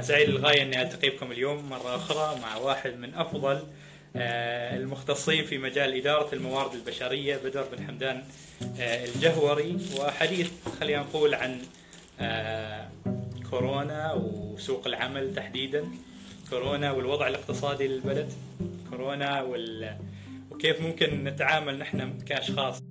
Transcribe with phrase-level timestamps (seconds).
[0.00, 3.62] سعيد للغاية أني ألتقي بكم اليوم مرة أخرى مع واحد من أفضل
[4.16, 8.24] آه، المختصين في مجال إدارة الموارد البشرية بدر بن حمدان
[8.80, 9.76] آه، الجهوري.
[9.98, 10.50] وحديث
[10.80, 11.58] خلينا نقول عن
[12.20, 12.88] آه،
[13.50, 15.84] كورونا وسوق العمل تحديدا.
[16.50, 18.32] كورونا والوضع الاقتصادي للبلد
[18.90, 19.96] كورونا وال...
[20.50, 22.82] وكيف ممكن نتعامل نحن كأشخاص.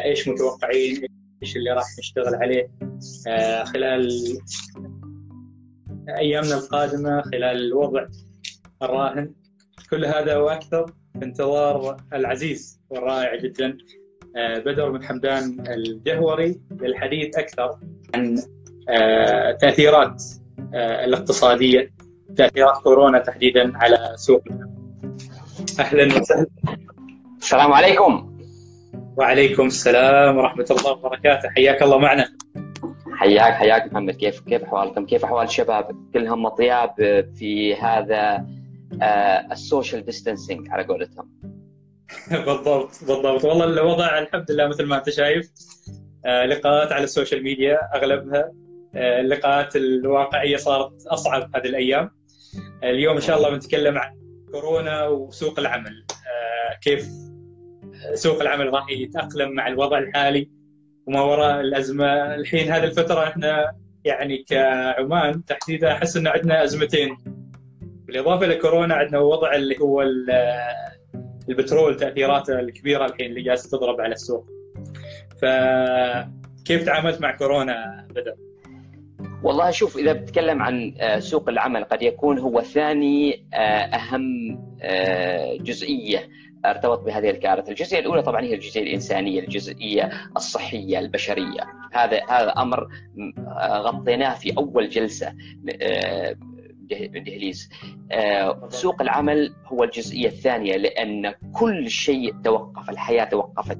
[0.00, 1.06] إيش متوقعين؟
[1.42, 2.70] إيش اللي راح نشتغل عليه؟
[3.64, 4.38] خلال
[6.08, 8.06] أيامنا القادمة خلال الوضع
[8.82, 9.34] الراهن.
[9.90, 13.78] كل هذا وأكثر في انتظار العزيز والرائع جدا
[14.36, 17.78] آه، بدر بن حمدان الجهوري للحديث أكثر
[18.14, 18.38] عن
[18.88, 20.22] آه، تأثيرات
[20.74, 21.90] آه، الاقتصادية
[22.36, 24.42] تأثيرات كورونا تحديدا على سوق
[25.80, 26.46] أهلا وسهلا.
[27.38, 28.38] السلام عليكم.
[29.16, 31.48] وعليكم السلام ورحمة الله وبركاته.
[31.48, 32.28] حياك الله معنا.
[33.18, 36.94] حياك حياك محمد كيف كيف أحوالكم؟ كيف أحوال الشباب؟ كلهم أطياب
[37.34, 38.46] في هذا
[39.02, 41.28] آه، ال social distancing على قولتهم.
[42.46, 45.50] بالضبط بالضبط والله الوضع الحمد لله مثل ما أنت شايف
[46.24, 48.52] آه، لقاءات على ال social media أغلبها
[48.94, 52.10] آه، اللقاءات الواقعية صارت أصعب هذه الأيام.
[52.84, 54.10] اليوم إن شاء الله بنتكلم عن
[54.52, 56.04] كورونا وسوق العمل
[56.82, 57.08] كيف
[58.14, 60.57] سوق العمل راح يتأقلم مع الوضع الحالي
[61.08, 63.72] وما وراء الأزمة الحين هذه الفترة إحنا
[64.04, 67.16] يعني كعمان تحديدا أحس إن عندنا أزمتين
[67.80, 70.02] بالإضافة لكورونا عندنا وضع اللي هو
[71.48, 74.46] البترول تأثيراته الكبيرة الحين اللي جالسة تضرب على السوق.
[75.42, 78.34] فكيف تعاملت مع كورونا بدر؟
[79.42, 85.56] والله شوف إذا بتكلم عن آه، سوق العمل قد يكون هو ثاني آه، أهم آه،
[85.56, 86.28] جزئية
[86.66, 91.60] ارتبط بهذه الكارثة، الجزئية الأولى طبعا هي الجزئية الإنسانية، الجزئية الصحية البشرية،
[91.92, 92.88] هذا هذا أمر
[93.60, 95.34] غطيناه في أول جلسة
[97.26, 97.70] دهليز.
[98.68, 103.78] سوق العمل هو الجزئية الثانية لأن كل شيء توقف الحياة توقفت.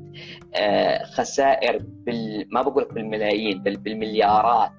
[1.15, 2.47] خسائر بال...
[2.51, 4.73] ما بقول لك بالملايين بل بالمليارات.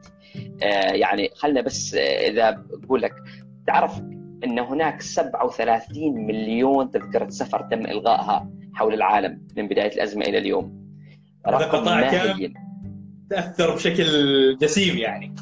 [0.91, 3.13] يعني خلنا بس إذا بقول لك
[3.67, 4.01] تعرف
[4.43, 10.79] إن هناك 37 مليون تذكرة سفر تم إلغائها حول العالم من بداية الأزمة إلى اليوم.
[11.47, 12.53] رقم ماهي
[13.29, 15.35] تأثر بشكل جسيم يعني.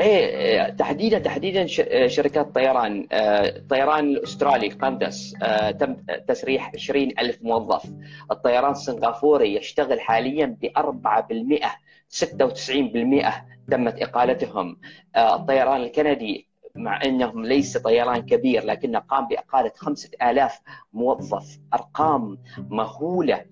[0.00, 1.66] إيه تحديدا تحديدا
[2.06, 5.34] شركات طيران الطيران الأسترالي قندس
[5.80, 5.96] تم
[6.28, 7.92] تسريح 20 ألف موظف.
[8.30, 11.66] الطيران السنغافوري يشتغل حاليا ب 4%
[12.08, 13.32] 96%
[13.70, 14.76] تمت إقالتهم.
[15.16, 20.60] الطيران الكندي مع إنهم ليس طيران كبير لكنه قام بإقالة خمسة آلاف
[20.92, 21.58] موظف.
[21.74, 23.44] أرقام مهولة.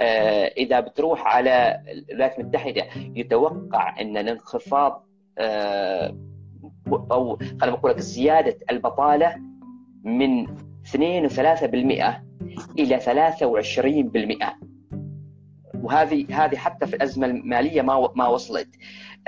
[0.00, 5.06] آه، إذا بتروح على الولايات المتحدة يتوقع إن الانخفاض
[5.38, 6.16] آه،
[6.92, 9.36] أو خلينا نقول لك زيادة البطالة
[10.04, 10.46] من
[10.86, 12.22] 2 و3%
[12.78, 14.58] إلى 23%
[15.74, 18.68] وهذه هذه حتى في الأزمة المالية ما ما وصلت.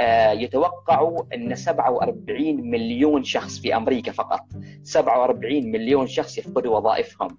[0.01, 4.41] آه، يتوقعوا أن 47 مليون شخص في أمريكا فقط.
[4.83, 7.39] 47 مليون شخص يفقدوا وظائفهم.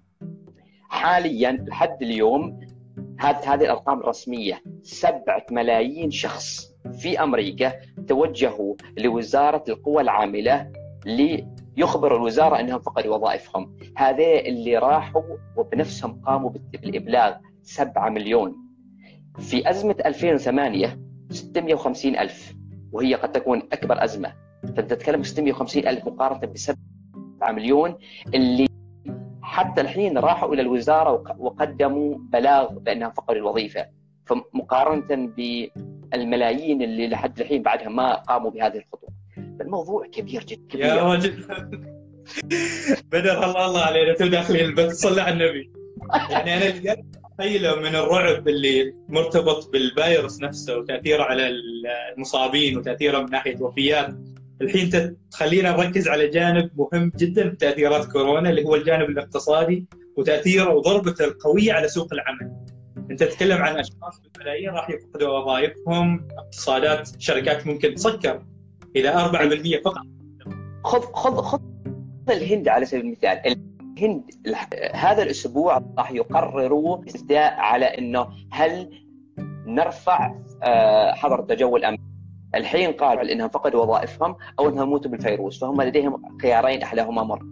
[0.88, 2.60] حاليا لحد اليوم
[3.20, 7.72] هذه الأرقام الرسمية 7 ملايين شخص في أمريكا
[8.08, 10.72] توجهوا لوزارة القوى العاملة
[11.06, 13.76] ليخبروا الوزارة أنهم فقدوا وظائفهم.
[13.96, 15.22] هذا اللي راحوا
[15.56, 18.56] وبنفسهم قاموا بالإبلاغ 7 مليون.
[19.38, 22.54] في أزمة 2008 650 ألف
[22.92, 24.32] وهي قد تكون أكبر أزمة.
[24.62, 26.78] فأنت تتكلم 650 ألف مقارنة ب 7
[27.52, 27.94] مليون
[28.34, 28.66] اللي
[29.42, 33.86] حتى الحين راحوا إلى الوزارة وقدموا بلاغ بأنهم فقدوا الوظيفة.
[34.26, 39.10] فمقارنة بالملايين اللي لحد الحين بعدها ما قاموا بهذه الخطوة.
[39.58, 40.62] فالموضوع كبير جدا.
[40.68, 40.86] كبير.
[40.86, 41.44] يا راجل
[43.12, 45.72] بدر الله الله علينا تو داخلين البث صلى على النبي.
[46.30, 46.96] يعني أنا
[47.38, 51.50] تخيلة من الرعب اللي مرتبط بالفيروس نفسه وتأثيره على
[52.16, 54.14] المصابين وتأثيره من ناحية وفيات
[54.60, 59.86] الحين تخلينا نركز على جانب مهم جدا في تأثيرات كورونا اللي هو الجانب الاقتصادي
[60.16, 62.52] وتأثيره وضربته القوية على سوق العمل.
[63.10, 68.42] أنت تتكلم عن أشخاص بالملايين راح يفقدوا وظائفهم، اقتصادات شركات ممكن تسكر
[68.96, 70.02] إلى 4% فقط.
[70.84, 71.60] خذ خذ خذ
[72.28, 73.67] الهند على سبيل المثال
[73.98, 74.22] الهند
[74.94, 78.90] هذا الأسبوع راح يقرروا استفتاء على إنه هل
[79.66, 81.98] نرفع آه، حظر التجول أم
[82.54, 87.42] الحين قالوا إنهم فقدوا وظائفهم أو إنهم موتوا بالفيروس فهم لديهم خيارين احلاهما مر.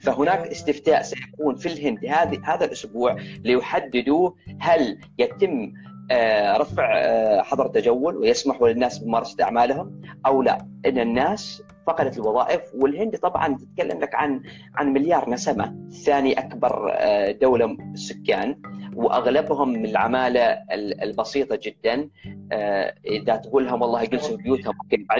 [0.00, 4.30] فهناك استفتاء سيكون في الهند هذه هذا الأسبوع ليحددوا
[4.60, 5.72] هل يتم
[6.10, 10.58] آه، رفع آه، حظر التجول ويسمحوا للناس بممارسه اعمالهم أو لا.
[10.86, 14.42] إن الناس فقدت الوظائف والهند طبعا تتكلم لك عن
[14.74, 15.88] عن مليار نسمة.
[16.04, 18.60] ثاني أكبر آه، دولة سكان.
[18.94, 20.58] وأغلبهم من العماله
[21.02, 22.10] البسيطة جدا.
[22.52, 24.74] آه، إذا تقول لهم والله جلسوا في بيوتهم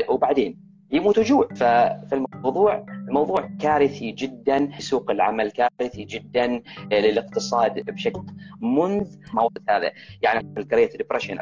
[0.08, 0.58] وبعدين
[0.90, 1.48] يموتوا جوع.
[1.54, 4.70] فالموضوع الموضوع كارثي جدا.
[4.78, 6.62] سوق العمل كارثي جدا
[6.92, 8.22] للاقتصاد بشكل
[8.60, 9.92] منذ موضوع هذا.
[10.22, 11.38] يعني ال Great Depression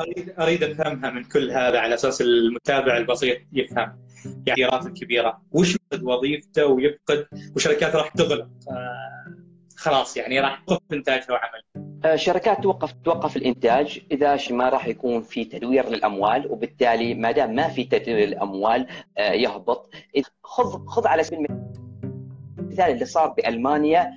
[0.00, 3.92] أريد أريد أفهمها من كل هذا على أساس المتابع البسيط يفهم.
[4.46, 5.42] يعني الكبيرة.
[5.52, 7.26] وش وظيفته ويفقد؟
[7.56, 8.48] وشركات راح تغلق.
[9.76, 11.62] خلاص يعني راح توقف انتاجها وعمل
[12.04, 17.54] آه، شركات توقف توقف الإنتاج إذا ما راح يكون في تدوير للأموال وبالتالي ما دام
[17.54, 18.86] ما في تدوير للأموال
[19.18, 19.90] آه، يهبط.
[20.42, 21.46] خذ خذ على سبيل
[22.58, 24.10] المثال اللي صار بألمانيا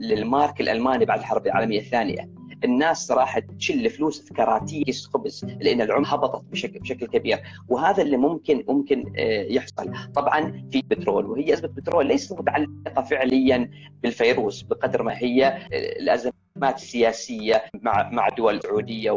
[0.00, 2.30] للمارك الألماني بعد الحرب العالمية الثانية.
[2.66, 8.16] الناس راح تشل فلوس في كراتيس خبز لأن العملة هبطت بشكل بشكل كبير وهذا اللي
[8.16, 9.92] ممكن ممكن آه، يحصل.
[10.14, 13.70] طبعا في بترول وهي ازمه بترول ليست متعلقة فعليا
[14.02, 16.36] بالفيروس بقدر ما هي آه، الأزمات
[16.74, 19.10] السياسية مع مع دول السعوديه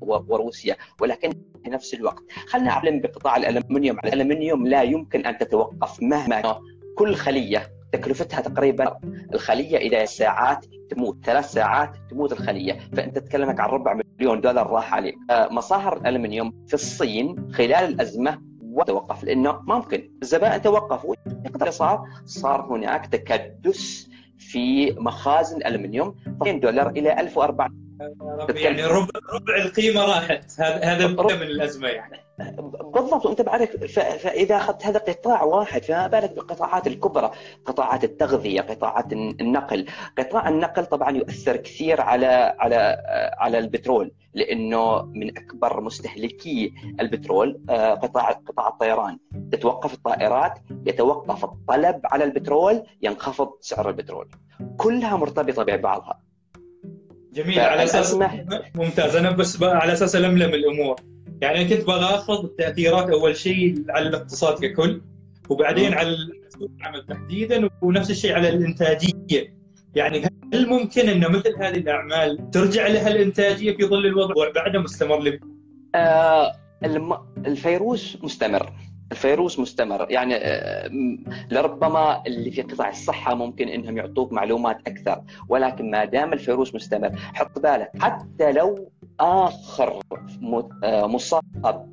[0.00, 0.76] وروسيا.
[1.00, 1.30] ولكن
[1.64, 3.98] في نفس الوقت خلينا نعلم بقطاع الألمنيوم.
[3.98, 6.60] الألمنيوم لا يمكن أن تتوقف مهما
[6.96, 9.00] كل خلية تكلفتها تقريبا
[9.34, 12.78] الخلية اذا ساعات تموت ثلاث ساعات تموت الخلية.
[12.96, 15.14] فأنت تتكلمك عن ربع مليون دولار راح عليك.
[15.30, 20.10] آه، مصاهر الألمنيوم في الصين خلال الأزمة وتوقف لأنه ممكن.
[20.22, 21.14] الزبائن توقفوا.
[21.70, 27.83] صار صار هناك تكدس في مخازن الالمنيوم 2 دولار إلى 1400
[28.54, 30.60] يعني ربع ربع القيمة راحت.
[30.60, 32.24] هذا هذا من الأزمة يعني.
[32.94, 37.30] بالضبط وأنت بعرف فإذا أخذت هذا قطاع واحد فما بالك بالقطاعات الكبرى؟
[37.64, 39.86] قطاعات التغذية قطاعات النقل.
[40.18, 43.02] قطاع النقل طبعا يؤثر كثير على على
[43.38, 49.18] على البترول لأنه من أكبر مستهلكي البترول آه، قطاع قطاع الطيران.
[49.52, 54.28] تتوقف الطائرات يتوقف الطلب على البترول ينخفض سعر البترول.
[54.76, 56.23] كلها مرتبطة ببعضها.
[57.34, 58.18] جميل على أساس
[58.74, 60.96] ممتاز أنا بس على أساس ألملم الأمور.
[61.40, 65.02] يعني أنا كنت بغى اخذ التاثيرات أول شيء على الاقتصاد ككل
[65.48, 66.16] وبعدين على
[66.48, 69.54] سوق العمل تحديدا ونفس الشيء على الإنتاجية.
[69.94, 70.22] يعني
[70.54, 75.38] هل ممكن انه مثل هذه الأعمال ترجع لها الإنتاجية في ظل الوضع؟ وبعده مستمر
[75.94, 76.52] آه
[77.46, 78.72] الفيروس مستمر.
[79.12, 80.06] الفيروس مستمر.
[80.10, 80.90] يعني آه،
[81.50, 87.10] لربما اللي في قطاع الصحة ممكن إنهم يعطوك معلومات أكثر ولكن ما دام الفيروس مستمر
[87.34, 88.88] حط بالك حتى لو
[89.20, 90.00] آخر
[90.84, 91.42] آه، مصاب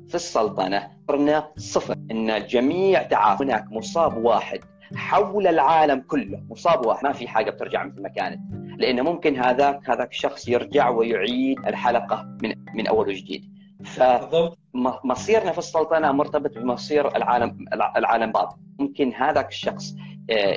[0.08, 1.96] في السلطنة صرنا صفر.
[2.10, 4.60] إن جميع تعافى هناك مصاب واحد
[4.96, 6.42] حول العالم كله.
[6.50, 8.40] مصاب واحد ما في حاجة بترجع مثل ما كانت
[8.78, 13.51] لأنه ممكن هذاك هذاك الشخص يرجع ويعيد الحلقة من من أول وجديد.
[13.84, 17.56] فمصيرنا في السلطنه مرتبط بمصير العالم
[17.96, 18.58] العالم بعض.
[18.78, 19.94] ممكن هذاك الشخص
[20.30, 20.54] آه،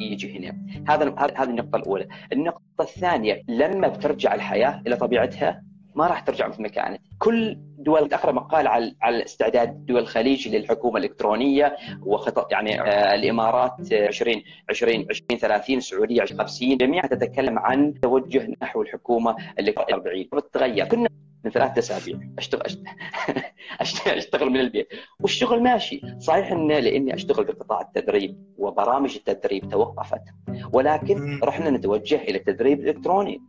[0.00, 0.58] يجي هنا.
[0.88, 2.08] هذا هذه النقطة الأولى.
[2.32, 5.62] النقطة الثانية لما بترجع الحياة إلى طبيعتها
[5.94, 10.48] ما راح ترجع مثل ما كانت كل دول اقرا مقال على على استعداد دول الخليج
[10.48, 17.58] للحكومة الإلكترونية وخطط يعني آه الإمارات 20 20 20 30 السعودية 20 50 جميعها تتكلم
[17.58, 20.84] عن توجه نحو الحكومة الالكترونيه 40 بتتغير.
[20.88, 21.08] كنا
[21.44, 22.84] من ثلاثة اسابيع اشتغل
[24.18, 24.88] أشتغل من البيت.
[25.20, 26.00] والشغل ماشي.
[26.18, 30.22] صحيح ان لإني أشتغل بقطاع التدريب وبرامج التدريب توقفت.
[30.72, 33.40] ولكن رحنا نتوجه إلى التدريب الالكتروني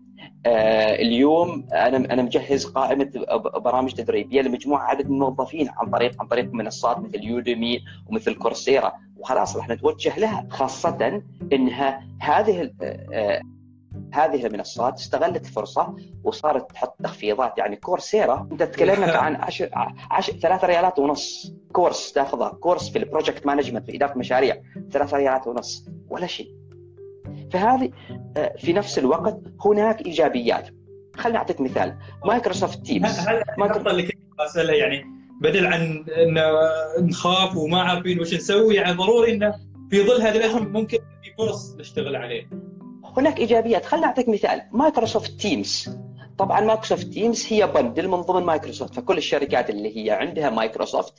[0.46, 3.12] آه اليوم أنا أنا مجهز قائمة
[3.56, 8.92] برامج تدريبيه لمجموعة عدد من الموظفين عن طريق عن طريق منصات مثل يوديمي ومثل كورسيرا.
[9.18, 11.22] وخلاص راح نتوجه لها خاصة
[11.54, 13.42] إنها هذه آه
[14.14, 17.58] هذه المنصات استغلت الفرصه وصارت تحط تخفيضات.
[17.58, 19.70] يعني Coursera إنت تتكلم عن 10
[20.12, 21.54] 10 3 ريالات ونص.
[21.72, 25.86] course تاخذه course في ال project management في إدارة مشاريع 3 ريالات ونص.
[26.10, 26.56] ولا شيء.
[27.52, 27.92] فهذه
[28.38, 30.70] آه، في نفس الوقت هناك إيجابيات.
[31.16, 31.98] خليني أعطيك مثال.
[32.25, 35.06] Microsoft Teams هذا النقطة اللي كنت أسألها يعني
[35.42, 36.40] بدل عن إن
[37.08, 39.56] نخاف وما عارفين وش نسوي يعني ضروري إنه
[39.90, 42.50] في ظل هذه الازمه ممكن في فرص نشتغل عليه.
[43.17, 43.86] هناك إيجابيات.
[43.86, 44.62] خليني أعطيك مثال.
[44.72, 45.90] Microsoft Teams.
[46.38, 48.93] طبعا Microsoft Teams هي bundle من ضمن مايكروسوفت.
[48.96, 51.13] فكل الشركات اللي هي عندها مايكروسوفت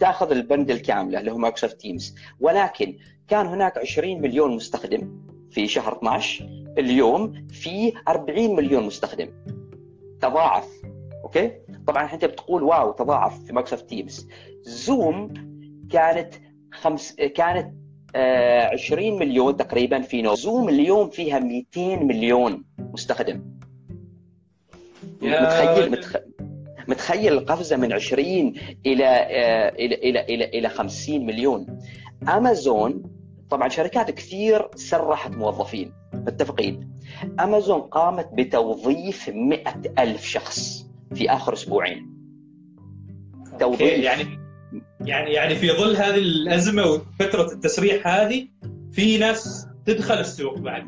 [0.00, 2.14] تأخذ ال bundle الكامله اللي هو Microsoft Teams.
[2.40, 2.96] ولكن
[3.28, 6.44] كان هناك 20 مليون مستخدم في شهر 12
[6.78, 9.28] اليوم في 40 مليون مستخدم.
[10.20, 10.68] تضاعف.
[11.24, 11.52] okay؟
[11.86, 14.28] طبعا أنت بتقول wow تضاعف في Microsoft Teams.
[14.62, 15.34] Zoom
[15.90, 16.34] كانت
[16.72, 17.74] خمس كانت
[18.14, 23.42] 20 آه، مليون تقريبا في نو زوم اليوم فيها 200 مليون مستخدم.
[25.22, 26.16] متخيل؟ متخ...
[26.88, 28.54] متخيل القفزة من 20 إلى
[28.86, 31.80] إلى إلى إلى, إلى 50 مليون.
[32.28, 33.02] أمازون
[33.50, 35.92] طبعا شركات كثير سرحت موظفين.
[36.12, 36.90] متفقين.
[37.40, 42.16] أمازون قامت بتوظيف مئة ألف شخص في آخر أسبوعين.
[43.60, 44.04] توظيف.
[44.04, 44.35] يعني
[45.06, 48.48] يعني يعني في ظل هذه الأزمة وفترة التسريح هذه
[48.92, 50.84] في ناس تدخل السوق بعد.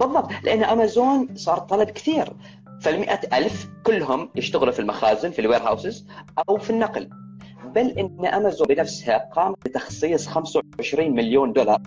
[0.00, 2.32] بالضبط لأن أمازون صار طلب كثير.
[2.80, 6.06] فال ألف كلهم يشتغلوا في المخازن في الوير هاوسز
[6.48, 7.10] أو في النقل.
[7.74, 11.82] بل إن أمازون بنفسها قامت بتخصيص 25 مليون دولار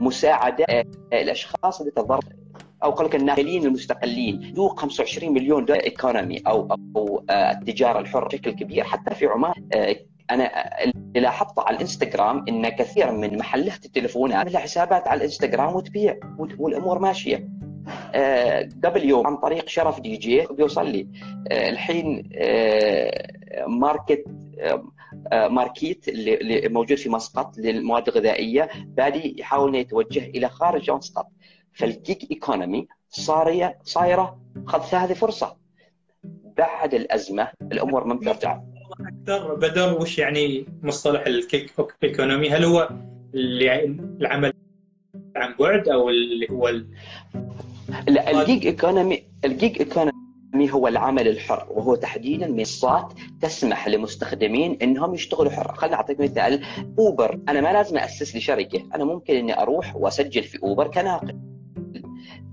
[0.00, 2.24] مساعدة الأشخاص اللي تضرر
[2.84, 4.52] أو لك الناقلين المستقلين.
[4.56, 9.54] ذو 25 مليون دولار ايكونومي أو أو التجارة الحرة بشكل كبير حتى في عمان
[10.34, 10.50] أنا
[10.82, 16.16] اللي لاحظته على الإنستغرام إن كثير من محلات التليفونات لها حسابات على الإنستغرام وتبيع
[16.58, 17.48] والأمور ماشية.
[18.14, 21.08] آه قبل يوم عن طريق شرف دي جي بيوصل لي.
[21.50, 24.24] آه الحين آه ماركت
[25.32, 28.68] ماركيت اللي موجود في مسقط للمواد الغذائية.
[28.86, 31.26] بادي يحاول يتوجه إلى خارج مسقط.
[31.74, 35.56] فال gig economy صار صايرة خذت هذه فرصة.
[36.56, 38.60] بعد الأزمة الأمور ما بترجع
[39.22, 41.72] أكثر بدر وش يعني مصطلح ال gig
[42.04, 42.88] economy هل هو
[43.34, 44.52] العمل
[45.36, 46.86] عن بعد أو اللي هو ال...
[48.08, 50.12] لا ال gig economy ال gig economy
[50.72, 55.74] هو العمل الحر وهو تحديدا منصات تسمح لمستخدمين إنهم يشتغلوا حر.
[55.74, 56.64] خليني أعطيك مثال
[56.98, 61.51] Uber أنا ما لازم أسس لي شركه أنا ممكن إني أروح وأسجل في Uber كناقل.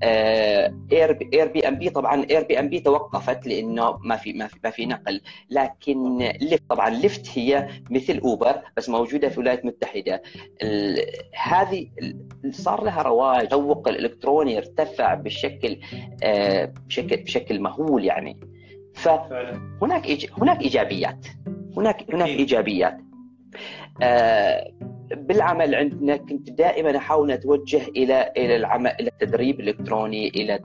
[0.03, 5.21] Air Airbnb طبعا Airbnb توقفت لأنه ما في ما في ما في نقل.
[5.49, 10.21] لكن Lyft طبعا Lyft هي مثل Uber بس موجودة في الولايات المتحدة.
[11.43, 11.87] هذه
[12.51, 13.41] صار لها رواج.
[13.41, 15.79] التسوق الإلكتروني ارتفع بشكل
[16.23, 18.39] آه بشكل بشكل مهول يعني.
[18.93, 21.27] فهناك هناك إيجابيات.
[21.77, 22.97] هناك هناك إيجابيات.
[24.01, 24.71] آه
[25.11, 30.59] بالعمل عندنا كنت دائما أحاول أتوجه إلى إلى العمل إلى التدريب الالكتروني إلى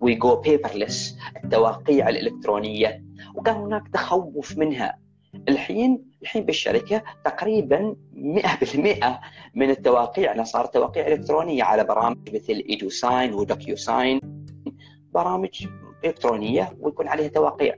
[0.00, 3.04] we go paperless التواقيع الإلكترونية.
[3.34, 4.98] وكان هناك تخوف منها.
[5.48, 9.20] الحين الحين بالشركة تقريبا 100%
[9.54, 14.20] من التواقيع صارت تواقيع إلكترونية على برامج مثل Adobe Sign و DocuSign
[15.14, 15.66] برامج
[16.04, 17.74] إلكترونية ويكون عليها تواقيع.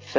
[0.00, 0.18] ف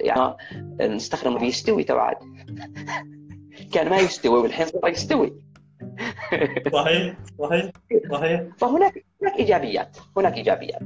[0.00, 0.36] يعني
[0.80, 2.16] نستخدم يستوي تبعد
[3.72, 5.32] كان ما يستوي والحين صار يستوي.
[6.72, 7.70] صحيح صحيح
[8.12, 8.42] صحيح.
[8.58, 10.82] فهناك هناك إيجابيات هناك إيجابيات.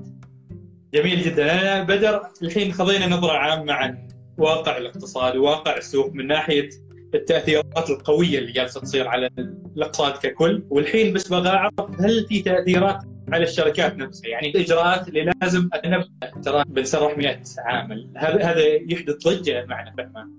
[0.94, 1.60] جميل جدا.
[1.60, 6.68] أنا بدر الحين خذينا نظرة عامة عن واقع الاقتصاد وواقع السوق من ناحية
[7.14, 9.30] التأثيرات القوية اللي جالسة تصير على
[9.76, 10.64] الأقتصاد ككل.
[10.70, 12.98] والحين بس بغى اعرف هل في تأثيرات
[13.32, 16.08] على الشركات نفسها؟ يعني الإجراءات اللي لازم اتنبه
[16.44, 20.30] ترى بنسرح 100 عامل هذا هذا يحدث ضجة معنا في عمان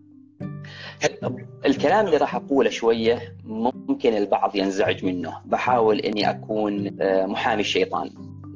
[1.65, 5.33] الكلام اللي راح أقوله شوية ممكن البعض ينزعج منه.
[5.45, 8.09] بحاول إني أكون محامي الشيطان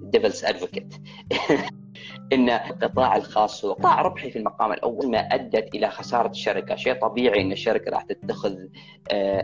[0.04, 0.96] devil's advocate
[2.34, 6.94] إن القطاع الخاص هو قطاع ربحي في المقام الأول ما أدت إلى خسارة الشركة، شيء
[6.94, 8.56] طبيعي إن الشركة راح تتخذ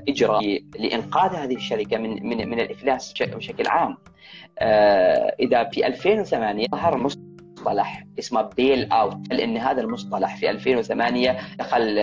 [0.09, 3.97] إجراء لإنقاذ هذه الشركة من من من الإفلاس بشكل عام.
[5.39, 6.97] إذا في 2008 ظهر
[7.61, 11.99] مصطلح اسمه bail out لأن هذا المصطلح في 2008 دخل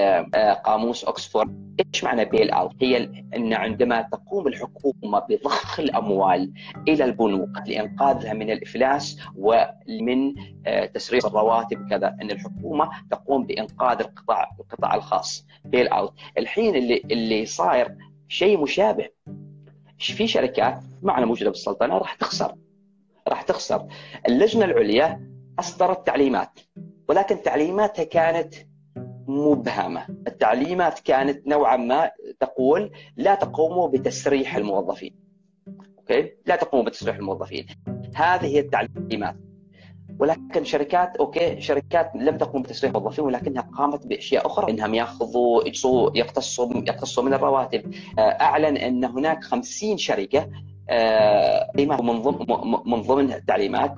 [0.65, 2.97] قاموس اوكسفورد إيش معنى bail out؟ هي
[3.37, 6.53] إن عندما تقوم الحكومة بضخ الأموال
[6.89, 10.35] إلى البنوك لإنقاذها من الإفلاس ومن
[10.95, 15.47] تسريع الرواتب كذا إن الحكومة تقوم بإنقاذ القطاع القطاع الخاص.
[15.65, 17.95] bail out، الحين اللي اللي صاير
[18.29, 19.09] شيء مشابه.
[19.99, 22.55] في شركات معنا موجوده بالسلطنه راح تخسر.
[23.29, 23.87] راح تخسر.
[24.29, 26.61] اللجنة العليا أصدرت تعليمات
[27.09, 28.55] ولكن تعليماتها كانت
[29.27, 32.11] مبهمة، التعليمات كانت نوعا ما
[32.41, 35.15] تقول لا تقوموا بتسريح الموظفين.
[35.99, 37.67] okay؟ لا تقوموا بتسريح الموظفين.
[38.15, 39.37] هذه هي التعليمات.
[40.21, 46.71] ولكن شركات okay شركات لم تقوم بتسريح الموظفين ولكنها قامت بأشياء أخرى إنهم يأخذوا يقتصوا
[46.87, 50.49] يقتصوا من الرواتب أعلن أن هناك 50 شركة
[51.75, 52.47] من ضمن
[52.87, 53.95] من ضمن التعليمات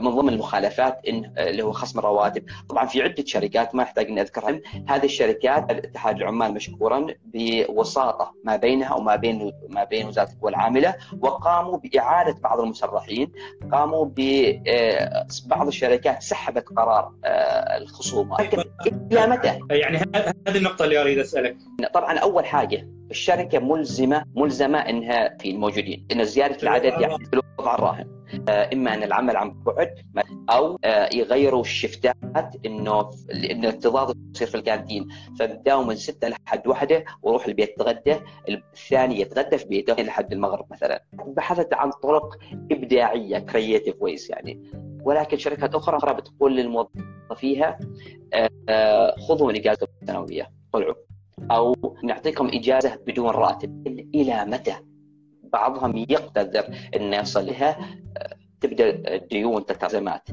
[0.00, 4.20] من ضمن المخالفات إن اللي هو خصم الرواتب، طبعا في عدة شركات ما احتاج إني
[4.20, 10.50] اذكرها، هذه الشركات اتحاد العمال مشكورا بوساطة ما بينها وما بين ما بين وزارة القوى
[10.50, 13.32] العاملة وقاموا بإعادة بعض المسرحين،
[13.72, 17.12] قاموا ببعض الشركات سحبت قرار
[17.76, 18.64] الخصومة، لكن
[19.12, 19.98] إلى متى؟ يعني
[20.48, 21.56] هذه النقطة اللي أريد أسألك.
[21.94, 28.16] طبعا أول حاجة الشركة ملزمة ملزمة إنها في الموجودين إن زيادة العدد يعني بالوضع الراهن.
[28.48, 29.94] آه، إما أن العمل عن بعد
[30.50, 33.10] أو آه، يغيروا الشفتات إنه
[33.50, 35.08] إن التضاد يصير في ال canteen
[35.38, 38.16] فبداوا من ستة لحد واحدة وروح البيت يتغدى
[38.48, 41.04] الثاني يتغدى في بيته لحد المغرب مثلا.
[41.12, 42.36] بحثت عن طرق
[42.72, 44.62] إبداعية creative ways يعني.
[45.02, 47.78] ولكن شركات أخرى بتقول للموظفيها
[48.68, 51.05] آه، خذوا اجازه سنويه طلعوا.
[51.50, 51.74] أو
[52.04, 54.76] نعطيكم إجازة بدون راتب إلى متى؟
[55.52, 56.64] بعضهم يقتدر
[56.96, 57.98] انه يصل لها
[58.60, 60.28] تبدأ الديون تتزمات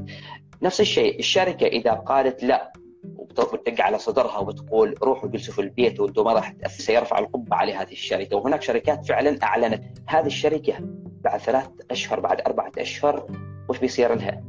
[0.62, 2.72] نفس الشيء الشركة إذا قالت لا
[3.18, 7.92] وبتدق على صدرها وبتقول روحوا جلسوا في البيت وأنتم ما راح سيرفع القبه على هذه
[7.92, 10.74] الشركة وهناك شركات فعلا أعلنت هذه الشركة
[11.24, 13.26] بعد ثلاث أشهر بعد أربعة أشهر
[13.68, 14.44] وش بيصير لها؟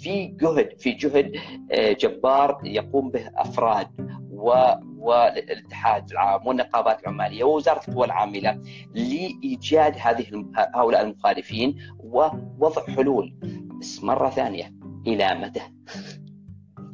[0.00, 1.32] في جهد في جهد
[1.72, 3.88] آه، جبار يقوم به أفراد
[4.30, 4.52] و
[5.00, 8.60] والاتحاد العام والنقابات العمالية ووزارة القوى العاملة
[8.94, 13.34] لإيجاد هذه هؤلاء المخالفين ووضع حلول
[13.80, 14.74] بس مرة ثانية
[15.06, 15.60] إلى متى؟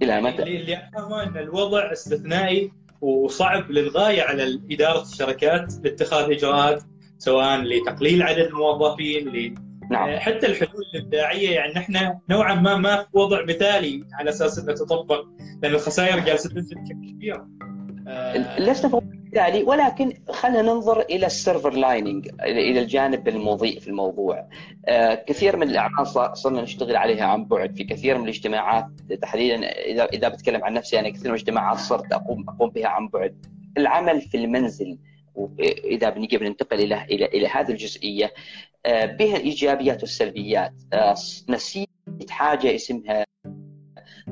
[0.02, 6.82] إلى متى؟ اللي افهمه إن الوضع استثنائي وصعب للغاية على إدارة الشركات لاتخاذ إجراءات
[7.18, 9.54] سواء لتقليل عدد الموظفين
[9.90, 10.08] نعم.
[10.08, 14.72] آه، حتى الحلول الإبداعية يعني إحنا نوعا ما ما في وضع مثالي على أساس إنه
[14.72, 15.24] تطبق
[15.62, 17.44] لأن الخسائر جالسة تنزل بشكل كبير.
[18.58, 24.48] لسنا في ولكن خلينا ننظر إلى ال silver lining إلى الجانب المضيء في الموضوع.
[24.86, 28.86] آه كثير من الأعمال صرنا نشتغل عليها عن بعد في كثير من الاجتماعات
[29.22, 33.08] تحديدا إذا إذا بتكلم عن نفسي أنا كثير من الاجتماعات صرت أقوم أقوم بها عن
[33.08, 33.46] بعد.
[33.78, 34.98] العمل في المنزل
[35.34, 38.32] وإذا بنجي بننتقل إلى إلى إلى هذه الجزئية
[38.86, 41.14] آه، بها الإيجابيات والسلبيات آه،
[41.48, 41.88] نسيت
[42.30, 43.25] حاجة اسمها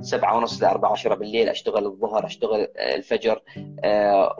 [0.00, 3.42] سبعة ونص ل 4 10 بالليل أشتغل الظهر أشتغل آه، الفجر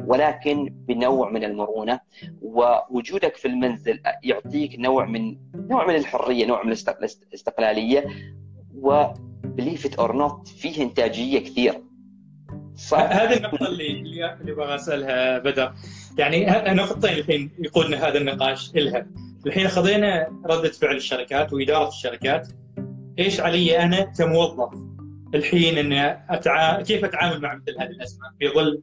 [0.07, 2.01] ولكن بنوع من المرونة
[2.43, 6.73] ووجودك في المنزل يعطيك نوع من نوع من الحرية نوع من
[7.33, 8.05] الاستقلالية
[8.75, 11.81] و believe it or not فيه إنتاجية كثير
[12.93, 15.73] هذه النقطة اللي اللي أبغى أسألها بدر.
[16.19, 19.07] يعني نقطتين الحين يقودنا هذا النقاش إلها.
[19.47, 22.49] الحين خذينا ردة فعل الشركات وإدارة الشركات.
[23.19, 24.94] إيش علي أنا كموظف؟
[25.35, 26.83] الحين إني أتع...
[26.83, 28.83] كيف أتعامل مع مثل هذه الازمه في ظل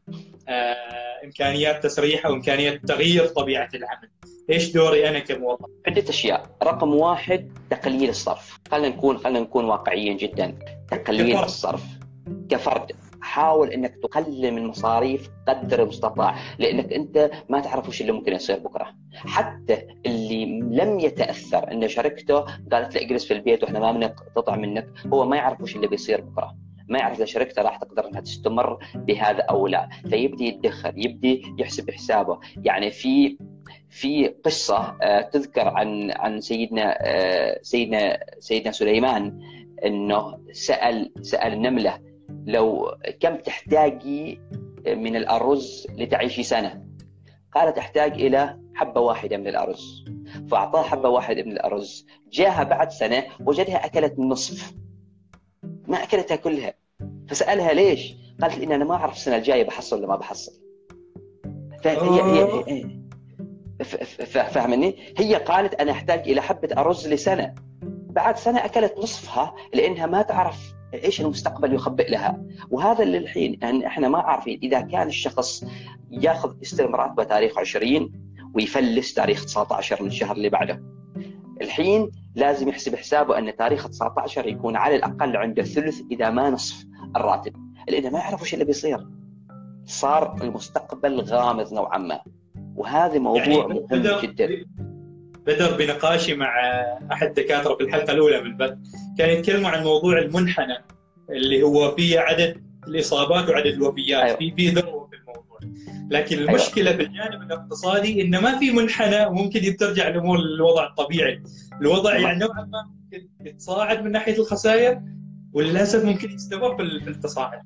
[0.50, 4.10] آه إمكانيات تسريحه وامكانيات تغيير طبيعة العمل.
[4.50, 10.18] إيش دوري أنا كموظف؟ عدة أشياء، رقم واحد تقليل الصرف، خلينا نكون خلينا نكون واقعيين
[10.18, 10.60] جدا،
[10.92, 11.44] تقليل كفرد.
[11.44, 11.84] الصرف.
[12.50, 12.92] كفرد.
[13.22, 18.60] حاول إنك تقلل من مصاريف قدر المستطاع لأنك أنت ما تعرف وش اللي ممكن يصير
[18.60, 18.88] بكرة.
[19.16, 22.40] حتى اللي لم يتأثر ان شركته
[22.72, 26.22] قالت له اجلس في البيت وإحنا ما بنقطع منك هو ما يعرف وش اللي بيصير
[26.22, 26.56] بكرة.
[26.90, 29.90] ما يعرف إذا شركته راح تقدر إنها تستمر بهذا أو لا.
[30.10, 32.40] فيبدي يدخر يبدي يحسب حسابه.
[32.64, 33.38] يعني في
[33.90, 39.40] في قصة آه، تذكر عن عن سيدنا آه، سيدنا سيدنا سليمان
[39.86, 42.00] إنه سأل سأل نملة
[42.46, 44.42] لو كم تحتاجي
[44.88, 46.86] من الأرز لتعيشي سنة؟
[47.54, 50.06] قالت تحتاج إلى حبة واحدة من الأرز.
[50.52, 52.08] فأعطاها حبة واحدة من الأرز.
[52.32, 54.74] جاها بعد سنة وجدها أكلت النصف
[55.88, 56.74] ما أكلتها كلها.
[57.28, 60.52] فسألها ليش؟ قالت لي إن أنا ما أعرف السنة الجاية بحصل ولا ما بحصل.
[61.84, 63.02] فهي هي, هي
[64.26, 67.56] فاهمني؟ هي قالت أنا أحتاج إلى حبة أرز لسنة.
[68.10, 73.88] بعد سنة أكلت نصفها لأنها ما تعرف إيش المستقبل يخبئ لها؟ وهذا اللي الحين يعني
[73.88, 74.60] إحنا ما عارفين.
[74.64, 75.64] إذا كان الشخص
[76.12, 78.12] ياخذ يستلم راتبه تاريخ 20
[78.54, 80.84] ويفلس تاريخ 19 من الشهر اللي بعده.
[81.62, 86.86] الحين لازم يحسب حسابه إن تاريخ 19 يكون على الأقل عنده ثلث إذا ما نصف
[87.16, 87.54] الراتب.
[87.90, 89.08] لأنه ما يعرف وش اللي بيصير.
[89.86, 92.22] صار المستقبل غامض نوعا ما.
[92.76, 94.66] وهذا موضوع يعني مهم جدا.
[95.46, 96.56] بدر بنقاشي مع
[97.12, 98.78] أحد الدكاتره في الحلقة الأولى من البث
[99.18, 100.78] كان يتكلموا عن موضوع المنحنى
[101.30, 104.38] اللي هو فيه عدد الإصابات وعدد الوفيات أيوة.
[104.38, 105.60] في في ذروه في الموضوع
[106.12, 106.50] لكن أيوة.
[106.50, 106.98] المشكلة أيوة.
[106.98, 111.44] في الجانب الاقتصادي انه ما في منحنى وممكن ترجع الأمور للوضع الطبيعي
[111.82, 115.02] الوضع يعني نوعا ما ممكن يتصاعد من ناحية الخسائر
[115.54, 117.62] وللأسف ممكن يستمر في التصاعد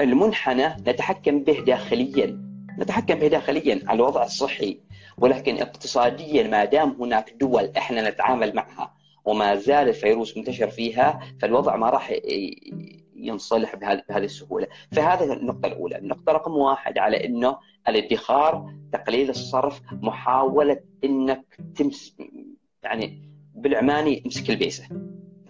[0.00, 2.44] المنحنى نتحكم به داخليا
[2.78, 4.80] نتحكم به داخليا على الوضع الصحي
[5.18, 11.76] ولكن اقتصاديا ما دام هناك دول إحنا نتعامل معها وما زال الفيروس منتشر فيها فالوضع
[11.76, 12.12] ما راح
[13.16, 17.56] ينصلح بهذه السهولة، فهذه النقطة الأولى، النقطة رقم واحد على إنه
[17.88, 22.16] الادخار، تقليل الصرف، محاولة إنك تمس
[22.82, 24.84] يعني بالعماني امسك البيسة.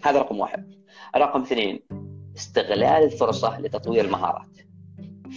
[0.02, 0.74] هذا رقم واحد.
[1.16, 1.80] رقم اثنين
[2.36, 4.56] استغلال الفرصة لتطوير المهارات.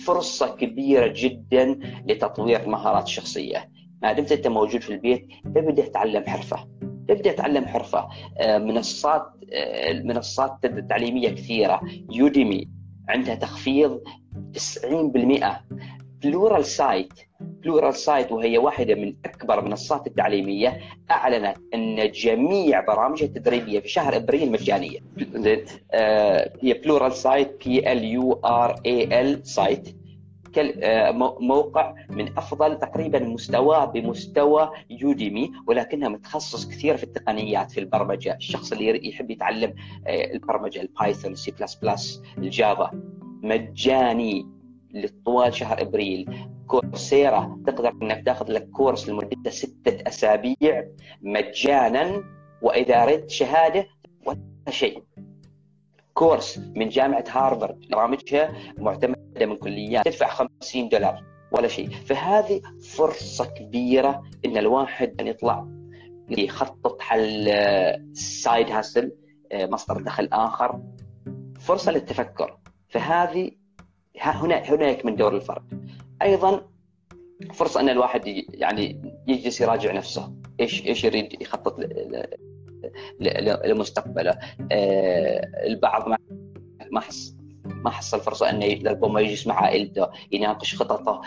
[0.06, 3.70] فرصة كبيرة جدا لتطوير المهارات الشخصيه
[4.02, 6.68] ما دمت أنت موجود في البيت ابدا تعلم حرفة.
[7.10, 8.08] ابدا تعلم حرفة.
[8.38, 11.82] آه، منصات آه، منصات تعليمية كثيرة.
[12.12, 12.70] Udemy
[13.10, 14.02] عندها تخفيض
[14.54, 15.62] 90%
[16.24, 20.80] Pluralsight Pluralsight وهي واحدة من أكبر المنصات التعليمية
[21.12, 25.00] أعلنت أن جميع برامجها التدريبية في شهر إبريل مجانية.
[25.36, 25.66] زين.
[25.92, 29.98] آه هي Pluralsight P L U R A L sight
[31.40, 38.72] موقع من أفضل تقريبا مستوى بمستوى Udemy ولكنها متخصص كثير في التقنيات في البرمجة، الشخص
[38.72, 39.74] اللي يحب يتعلم
[40.08, 42.92] آه، البرمجة ال Python C++ ال Java
[43.44, 44.48] مجاني
[44.94, 46.48] لطوال شهر إبريل.
[46.68, 50.88] Coursera تقدر إنك تاخذ لك course لمدة ستة أسابيع
[51.22, 52.24] مجانا
[52.62, 53.88] وإذا ردت شهادة
[54.26, 54.40] ولا
[54.70, 55.04] شيء.
[56.18, 61.90] course من جامعة هارفارد برامجها معتمدة من كليات تدفع 50 دولار ولا شيء.
[61.90, 62.62] فهذه
[62.96, 65.68] فرصة كبيرة إن الواحد أن يطلع
[66.30, 67.54] يخطط حل
[68.14, 69.12] سايد هاسل
[69.54, 70.82] مصدر دخل آخر.
[71.60, 72.58] فرصة للتفكر.
[72.90, 73.52] فهذه
[74.20, 75.90] هنا هناك من دور الفرد.
[76.22, 76.68] أيضا
[77.54, 78.22] فرصة أن الواحد
[78.54, 80.34] يعني يجلس يراجع نفسه.
[80.60, 81.80] إيش إيش يريد يخطط
[83.66, 84.38] لمستقبله.
[84.72, 86.10] آه، البعض
[86.92, 91.22] ما حس ما حصل فرصه انه ربما يجلس مع عائلته يناقش خططه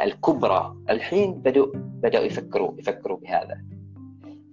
[0.00, 0.76] الكبرى.
[0.90, 3.60] الحين بدأوا بدأوا يفكروا يفكروا بهذا.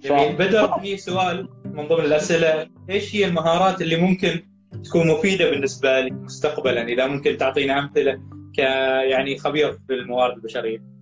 [0.02, 0.34] جميل.
[0.34, 0.40] ف...
[0.40, 2.68] بدأ في سؤال من ضمن الأسئلة.
[2.90, 4.44] إيش هي المهارات اللي ممكن
[4.84, 8.22] تكون مفيدة بالنسبة لي مستقبلا إذا ممكن تعطينا أمثلة
[8.58, 8.60] ك
[9.10, 10.99] يعني خبير في الموارد البشرية.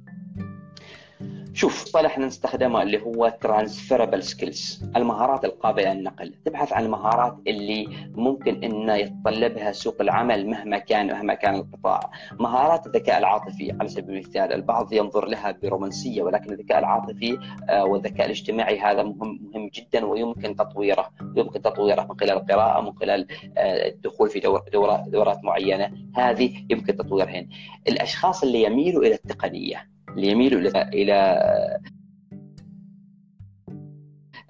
[1.58, 6.34] شوف صالح نستخدمه اللي هو transferable skills المهارات القابلة للنقل.
[6.46, 12.12] تبحث عن المهارات اللي ممكن إنه يتطلبها سوق العمل مهما كان مهما كان القطاع.
[12.40, 17.40] مهارات الذكاء العاطفي على سبيل المثال البعض ينظر لها برومانسية ولكن الذكاء العاطفي
[17.70, 22.94] آه، والذكاء الاجتماعي هذا مهم مهم جدا ويمكن تطويره يمكن تطويره من خلال القراءة من
[22.94, 25.92] خلال آه، الدخول في دور دورات معينة.
[26.16, 27.50] هذه يمكن تطويرهن.
[27.88, 30.60] الأشخاص اللي يميلوا إلى التقنية اللي يميلوا
[30.94, 31.40] إلى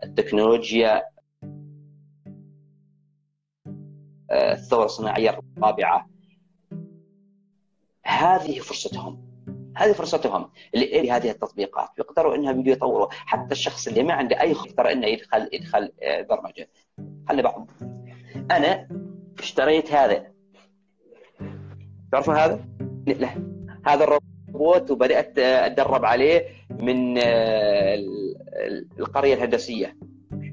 [0.03, 1.03] التكنولوجيا
[4.31, 6.09] آه، الثورة الصناعية الرابعة.
[8.03, 9.27] هذه فرصتهم.
[9.75, 11.89] هذه فرصتهم اللي هذه التطبيقات.
[11.99, 13.07] يقدروا انهم يطوروا.
[13.11, 16.69] حتى الشخص اللي ما عنده أي خطر إنه يدخل يدخل آه، برمجة.
[17.29, 17.69] خلي بعض.
[18.51, 18.87] أنا
[19.39, 20.31] اشتريت هذا.
[22.11, 22.65] تعرفون هذا؟
[23.07, 23.29] لا.
[23.85, 26.45] هذا الروبوت روبوت وبدأت أتدرب عليه
[26.79, 27.97] من آه،
[28.99, 29.97] القرية الهندسية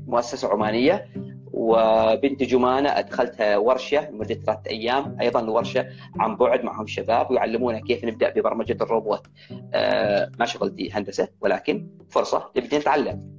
[0.07, 1.09] مؤسسة عمانية.
[1.57, 5.87] وبنت جمانة أدخلتها ورشة لمدة ثلاثة أيام أيضا الورشه
[6.19, 9.27] عن بعد معهم شباب ويعلمونا كيف نبدأ ببرمجة الروبوت.
[9.75, 13.35] آه، ما شغلتي هندسة ولكن فرصة نبدا نتعلم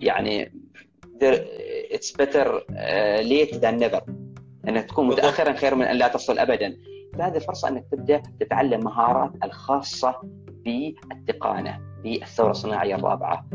[0.00, 0.52] يعني
[1.92, 2.66] it's better
[3.20, 4.02] late than never
[4.68, 6.76] انك تكون متاخرا خير من أن لا تصل ابدا.
[7.18, 10.14] فهذه فرصه أنك تبدأ تتعلم مهارات الخاصة
[10.64, 13.46] بالتقانة بالثورة الصناعية الرابعة.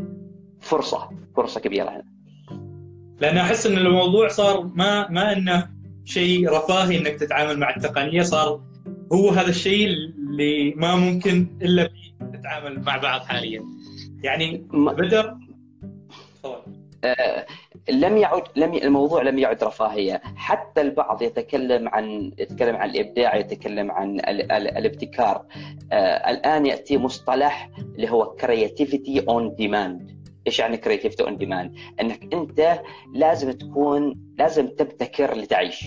[0.60, 2.04] فرصة فرصة كبيرة هنا.
[3.20, 5.70] لأن أحس إن الموضوع صار ما ما إنه
[6.04, 8.60] شيء رفاهي إنك تتعامل مع التقنية صار
[9.12, 11.90] هو هذا الشيء اللي ما ممكن إلا
[12.32, 13.64] تتعامل مع بعض حاليا.
[14.22, 15.34] يعني بدر
[17.90, 23.90] لم يعد لم الموضوع لم يعد رفاهية، حتى البعض يتكلم عن يتكلم عن الإبداع، يتكلم
[23.90, 25.46] عن ال ال الابتكار.
[25.92, 30.24] آه الآن يأتي مصطلح اللي هو creativity on demand.
[30.46, 32.80] إيش يعني creativity on demand؟ إنك أنت
[33.14, 35.86] لازم تكون لازم تبتكر لتعيش.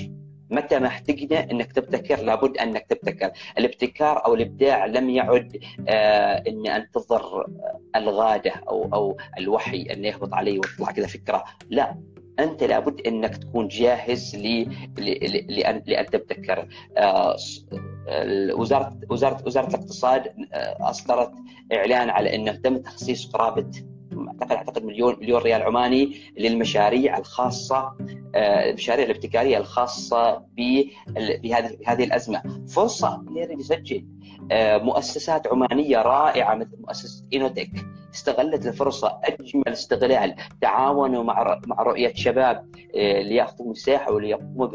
[0.50, 6.76] متى ما احتجنا انك تبتكر لابد انك تبتكر، الابتكار أو الابداع لم يعد آه اني
[6.76, 7.48] انتظر
[7.96, 11.96] الغادة أو أو الوحي انه يهبط علي ويطلع كذا فكرة، لا
[12.40, 14.70] أنت لابد أنك تكون جاهز ل...
[15.48, 16.68] لأن لأن تبتكر.
[16.98, 17.36] آه
[18.54, 21.32] وزارة وزارة وزارة الاقتصاد آه، أصدرت
[21.74, 23.72] إعلان على أنه تم تخصيص قرابة
[24.28, 27.98] اعتقد أعتقد مليون مليون ريال عماني للمشاريع الخاصة
[28.36, 32.66] آه، المشاريع الابتكارية الخاصة بهذه بهذه الأزمة.
[32.68, 33.24] فرصة
[33.60, 34.06] يسجل
[34.52, 37.70] آه، مؤسسات عمانية رائعة مثل مؤسسة انوتك
[38.14, 40.36] استغلت الفرصة أجمل استغلال.
[40.62, 44.68] تعاونوا مع مع رؤية شباب آه، ليأخذوا مساحة وليقوموا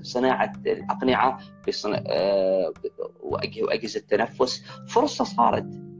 [0.00, 1.38] بصناعة الأقنعة
[3.22, 4.64] وأجهزة التنفس.
[4.88, 5.93] فرصة صارت.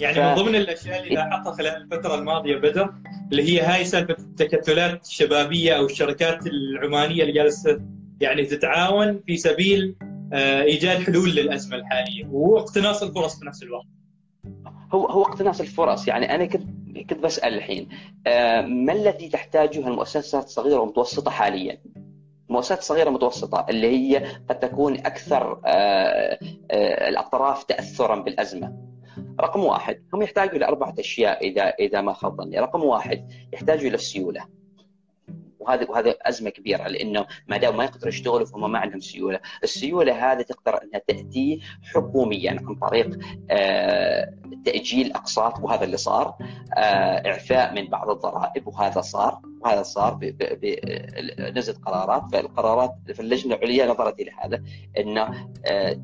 [0.00, 0.18] يعني ف...
[0.18, 2.94] من ضمن الأشياء اللي لاحظتها خلال الفترة الماضية بدر
[3.32, 7.80] اللي هي هاي سالفة التكتلات الشبابية أو الشركات العمانية اللي جالسة
[8.20, 9.96] يعني تتعاون في سبيل
[10.32, 13.86] إيجاد حلول للأزمة الحالية واقتناص الفرص في نفس الوقت.
[14.92, 17.88] هو هو اقتناص الفرص يعني أنا كنت كنت بسأل الحين
[18.86, 21.78] ما الذي تحتاجه المؤسسات الصغيرة والمتوسطة حاليا؟
[22.48, 25.60] المؤسسات الصغيرة المتوسطه اللي هي قد تكون أكثر
[27.08, 28.90] الأطراف تاثرا بالأزمة
[29.40, 33.88] رقم واحد هم يحتاجوا إلى أربعة أشياء إذا إذا ما خاب ظني، رقم واحد يحتاجوا
[33.88, 34.60] إلى السيولة.
[35.60, 40.32] وهذه وهذه أزمة كبيرة لأنه ما دام ما يقدروا يشتغلوا فهم ما عندهم سيولة، السيولة
[40.32, 43.18] هذه تقدر أنها تأتي حكوميا عن طريق
[43.50, 46.36] آه، تأجيل أقساط وهذا اللي صار،
[46.76, 50.18] آه، إعفاء من بعض الضرائب وهذا صار، وهذا صار
[51.38, 52.22] نزلت قرارات.
[52.32, 54.62] فالقرارات في اللجنه العليا نظرت إلى هذا
[54.98, 56.00] إنه آه،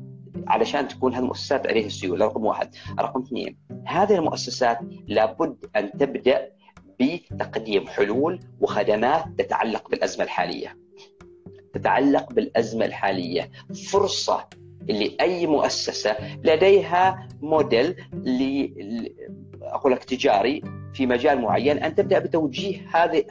[0.47, 2.25] علشان تكون هالمؤسسات عليها السيولة.
[2.25, 2.75] رقم واحد.
[2.99, 6.49] رقم اثنين هذه المؤسسات لابد أن تبدأ
[6.99, 10.77] بتقديم حلول وخدمات تتعلق بالأزمة الحالية.
[11.73, 13.51] تتعلق بالأزمة الحالية.
[13.91, 14.47] فرصة
[14.89, 18.67] لأي مؤسسة لديها موديل ل
[19.61, 20.61] أقول لك تجاري
[20.93, 23.23] في مجال معين أن تبدأ بتوجيه هذه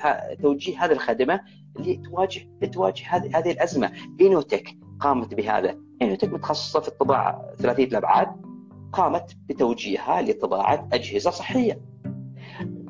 [0.42, 1.40] توجيه هذه الخدمة
[1.78, 3.92] لتواجه لتواجه هذه هذه الأزمة.
[4.20, 4.68] انوتك
[5.00, 5.76] قامت بهذا.
[6.02, 8.28] انوتك متخصصة في الطباعة ثلاثية الأبعاد
[8.92, 11.80] قامت بتوجيهها لطباعة أجهزة صحية.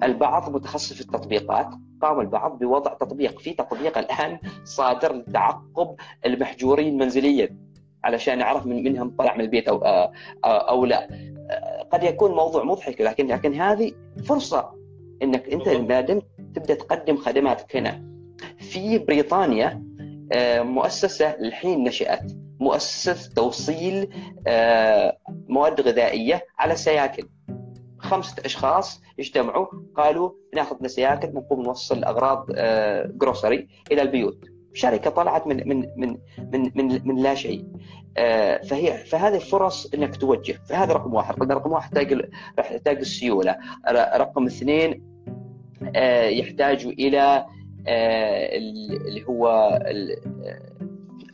[0.03, 1.69] البعض متخصص في التطبيقات
[2.03, 7.57] قام البعض بوضع تطبيق في تطبيق الآن صادر لتعقب المحجورين منزليا
[8.05, 10.11] علشان نعرف من منهم طلع من البيت أو أو,
[10.45, 11.09] أو لا.
[11.93, 13.93] قد يكون موضوع مضحك لكن لكن هذه
[14.25, 14.71] فرصة
[15.23, 18.03] إنك أنت ما دمت تبدأ تقدم خدماتك هنا.
[18.59, 19.83] في بريطانيا
[20.33, 22.33] آه، مؤسسة الحين نشأت.
[22.61, 24.11] مؤسسة توصيل
[24.47, 25.17] آه،
[25.49, 27.29] مواد غذائية على سياكل
[27.99, 32.47] خمسة أشخاص اجتمعوا قالوا ناخذ سياكل ونقوم نوصل أغراض
[33.19, 34.45] جروسري آه، إلى البيوت.
[34.75, 36.17] شركة طلعت من من من
[36.53, 37.65] من من, من لا شيء.
[38.69, 40.59] فهي فهذه فرص إنك توجه.
[40.69, 41.53] فهذا رقم واحد.
[41.53, 43.57] رقم واحد تحتاج يحتاج السيولة.
[44.17, 45.03] رقم اثنين
[46.29, 47.47] يحتاج إلى
[47.89, 49.71] اللي هو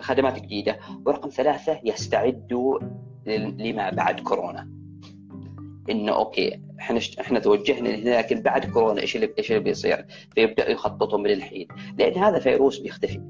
[0.00, 0.78] خدمات جديدة.
[1.06, 2.78] ورقم ثلاثة يستعدوا
[3.26, 4.68] لما بعد كورونا.
[5.90, 10.70] إنه أوكي إحنا إحنا توجهنا هنا لكن بعد كورونا إيش اللي إيش اللي بيصير؟ فيبدأوا
[10.70, 11.68] يخططوا من الحين.
[11.98, 13.20] لأن هذا فيروس بيختفي.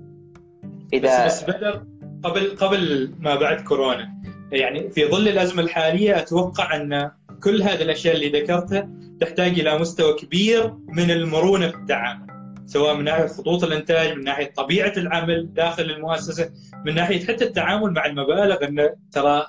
[0.93, 1.85] إذا بس, بس بدر
[2.23, 7.11] قبل قبل ما بعد كورونا يعني في ظل الأزمة الحالية أتوقع أن
[7.43, 12.32] كل هذه الأشياء اللي ذكرتها تحتاج إلى مستوى كبير من المرونة في التعامل
[12.67, 16.53] سواء من ناحية خطوط الإنتاج من ناحية طبيعة العمل داخل المؤسسة
[16.87, 18.65] من ناحية حتى التعامل مع المبالغ.
[18.65, 19.47] انه ترى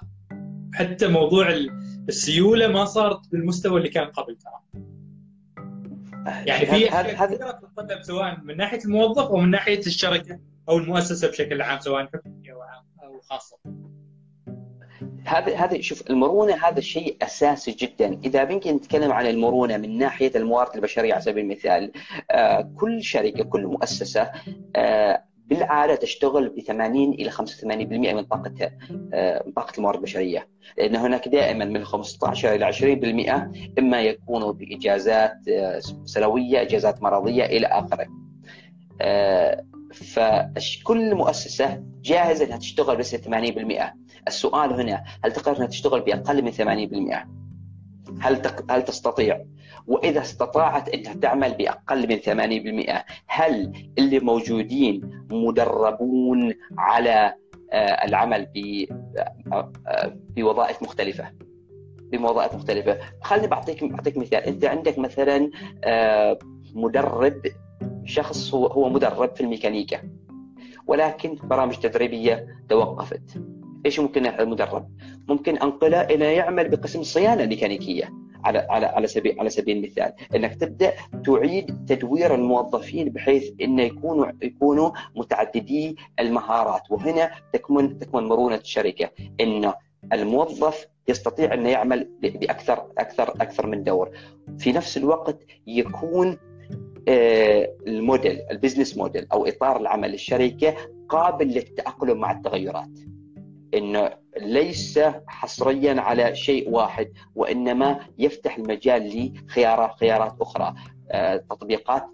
[0.74, 1.50] حتى موضوع
[2.10, 4.84] السيولة ما صارت بالمستوى اللي كان قبل ترى.
[6.26, 11.62] يعني في اشياء تتطلب سواء من ناحية الموظف أو من ناحية الشركة أو المؤسسة بشكل
[11.62, 12.54] عام سواء حكومية
[13.04, 13.58] أو خاصة.
[15.26, 18.20] هذا هذا شوف المرونة هذا شيء أساسي جدا.
[18.26, 21.92] إذا بنك نتكلم عن المرونة من ناحية الموارد البشرية على سبيل المثال
[22.32, 24.32] آه كل شركة كل مؤسسة
[24.76, 27.40] آه بالعادة تشتغل ب 80 إلى 85%
[28.14, 28.72] من طاقتها
[29.14, 30.48] آه، من طاقة الموارد البشرية.
[30.78, 32.66] لأن هناك دائما من 15 إلى
[33.76, 35.38] 20% إما يكونوا بإجازات
[36.06, 38.08] سنوية إجازات مرضية إلى آخره.
[39.94, 43.30] فكل مؤسسة جاهزة إنها تشتغل بس 80%
[44.28, 47.28] السؤال هنا هل تقدر إنها تشتغل بأقل من 80%؟
[48.22, 48.72] هل تق...
[48.72, 49.46] هل تستطيع؟
[49.88, 52.20] وإذا استطاعت إنها تعمل بأقل من
[52.90, 57.34] 80% هل اللي موجودين مدربون على
[57.72, 58.86] آه، العمل ب
[59.54, 61.32] آه، آه، بوظائف مختلفة؟
[62.12, 65.50] بوظائف مختلفة، خليني بعطيك بعطيك مثال، أنت عندك مثلا
[66.76, 67.42] مدرب
[68.06, 70.02] شخص هو هو مدرب في الميكانيكا.
[70.88, 73.42] ولكن برامج تدريبية توقفت.
[73.86, 74.90] إيش ممكن المدرب؟
[75.30, 78.14] ممكن أنقلة إلى يعمل بقسم الصيانه الميكانيكيه
[78.44, 80.94] على على على سبيل على سبيل المثال إنك تبدأ
[81.26, 86.82] تعيد تدوير الموظفين بحيث انه يكونوا يكونوا متعددي المهارات.
[86.92, 89.10] وهنا تكمن تكمن مرونة الشركة
[89.42, 89.74] انه
[90.14, 94.10] الموظف يستطيع إنه يعمل باكثر أكثر أكثر من دور.
[94.58, 96.38] في نفس الوقت يكون
[97.88, 100.76] ال model ال business model أو إطار العمل للشركه
[101.10, 103.00] قابل للتأقلم مع التغيرات.
[103.74, 110.74] إنه ليس حصريا على شيء واحد وإنما يفتح المجال لخيارات خيارات أخرى.
[111.12, 112.06] آه، تطبيقات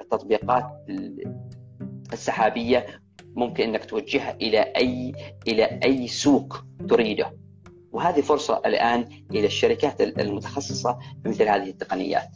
[0.00, 0.66] التطبيقات
[2.12, 2.86] السحابية
[3.34, 5.12] ممكن إنك توجهها إلى أي
[5.48, 7.32] إلى أي سوق تريده.
[7.92, 12.30] وهذه فرصة الآن إلى الشركات المتخصصة في مثل هذه التقنيات.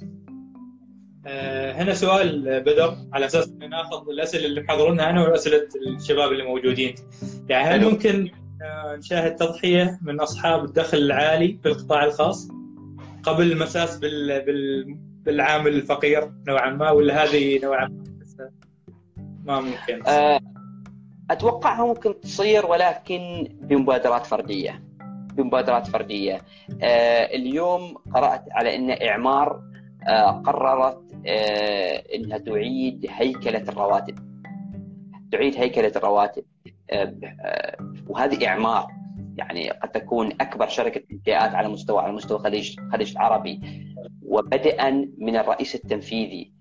[1.26, 6.44] آه، هنا سؤال بدر على أساس ان ناخذ الأسئلة اللي محضرونها أنا واسئله الشباب اللي
[6.44, 6.94] موجودين.
[7.48, 8.30] يعني هل ممكن
[8.62, 12.48] آه، نشاهد تضحية من أصحاب الدخل العالي في القطاع الخاص
[13.22, 14.44] قبل المساس بال...
[14.44, 14.84] بال...
[15.22, 17.88] بالعامل الفقير نوعا ما ولا هذه نوعا
[18.38, 18.50] ما
[19.44, 20.40] ما ممكن؟ آه،
[21.30, 24.82] أتوقعها ممكن تصير ولكن بمبادرات فردية.
[25.34, 26.40] بمبادرات فردية.
[27.34, 29.62] اليوم قرأت على إن إعمار
[30.44, 31.05] قررت
[32.14, 34.18] إنها تعيد هيكلة الرواتب.
[35.32, 36.44] تعيد هيكلة الرواتب.
[38.06, 38.86] وهذه إعمار.
[39.36, 43.60] يعني قد تكون أكبر شركة انتاجات على مستوى على مستوى الخليج الخليج العربي.
[44.22, 46.55] وبدءا من الرئيس التنفيذي.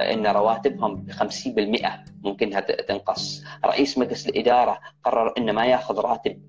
[0.00, 6.42] إن رواتبهم ب 50% ممكن انها تنقص، رئيس مجلس الإدارة قرر إنه ما يأخذ راتب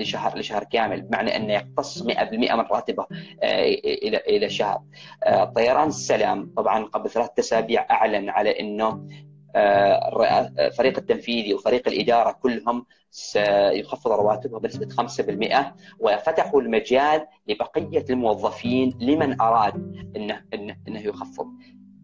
[0.00, 3.06] لشهر لشهر كامل بمعنى إنه يقتص 100% من راتبه
[3.42, 4.82] آه، إلى إلى شهر.
[5.24, 9.08] آه، طيران السلام طبعا قبل ثلاث أسابيع أعلن على إنه
[9.56, 19.74] الفريق التنفيذي وفريق الإدارة كلهم سيخفض رواتبهم بنسبة 5% وفتحوا المجال لبقية الموظفين لمن أراد
[20.16, 21.46] انه انه, إنه يخفض.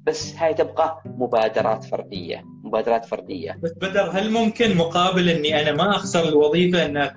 [0.06, 3.58] بس هاي تبقى مبادرات فردية، مبادرات فردية.
[3.62, 7.10] بس بدر هل ممكن مقابل إني أنا ما أخسر الوظيفة إن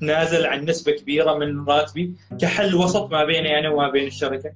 [0.00, 4.52] نازل عن نسبة كبيرة من راتبي كحل وسط ما بيني أنا وما بين الشركة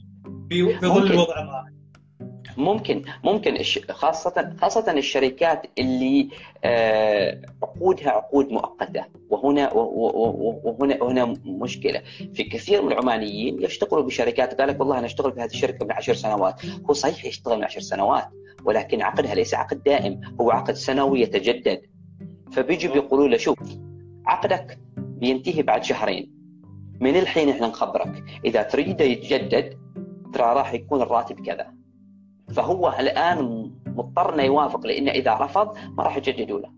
[0.49, 1.74] في ظل الوضع الراهن؟
[2.57, 6.29] ممكن ممكن خاصة خاصة الشركات اللي
[6.65, 9.05] آه، عقودها عقود مؤقتة.
[9.31, 12.03] وهنا وهنا هنا مشكلة.
[12.35, 15.93] في كثير من العمانيين يشتغلوا بشركات قال لك والله أنا أشتغل في هذه الشركة من
[15.93, 16.55] عشر سنوات.
[16.91, 18.29] هو صحيح يشتغل من عشر سنوات
[18.65, 21.83] ولكن عقدها ليس عقد دائم هو عقد سنوي يتجدد.
[22.53, 23.59] فبيجوا بيقولوا له شوف
[24.27, 26.31] عقدك بينتهي بعد شهرين.
[27.01, 28.25] من الحين إحنا نخبرك.
[28.45, 29.79] إذا تريد يتجدد
[30.33, 31.84] ترى راح يكون الراتب كذا.
[32.53, 36.69] فهو الآن مضطر إنه يوافق لأنه إذا رفض ما راح يجددوا له.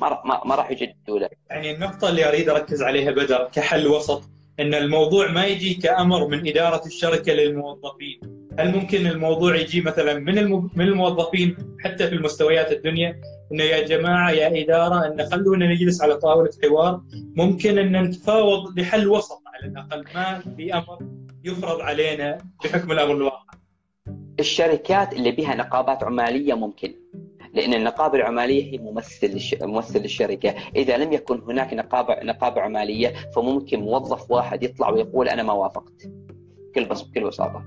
[0.00, 1.28] ما ما, راح يجددوا له.
[1.50, 4.22] يعني النقطة اللي أريد أركز عليها بدر كحل وسط
[4.60, 8.20] إن الموضوع ما يجي كأمر من إدارة الشركة للموظفين.
[8.58, 13.20] هل ممكن الموضوع يجي مثلا من من الموظفين حتى في المستويات الدنيا؟
[13.52, 17.00] انه يا جماعة يا إدارة إن خلونا نجلس على طاولة حوار.
[17.36, 20.98] ممكن إن نتفاوض لحل وسط على الأقل ما بامر
[21.44, 23.54] يفرض علينا بحكم الأمر الواقع.
[24.40, 26.94] الشركات اللي بها نقابات عمالية ممكن
[27.54, 33.80] لأن النقابه العمالية هي ممثل ممثل للشركه، إذا لم يكن هناك نقابه نقابه عمالية فممكن
[33.80, 36.08] موظف واحد يطلع ويقول أنا ما وافقت.
[36.70, 37.64] بكل بس بكل بساطة.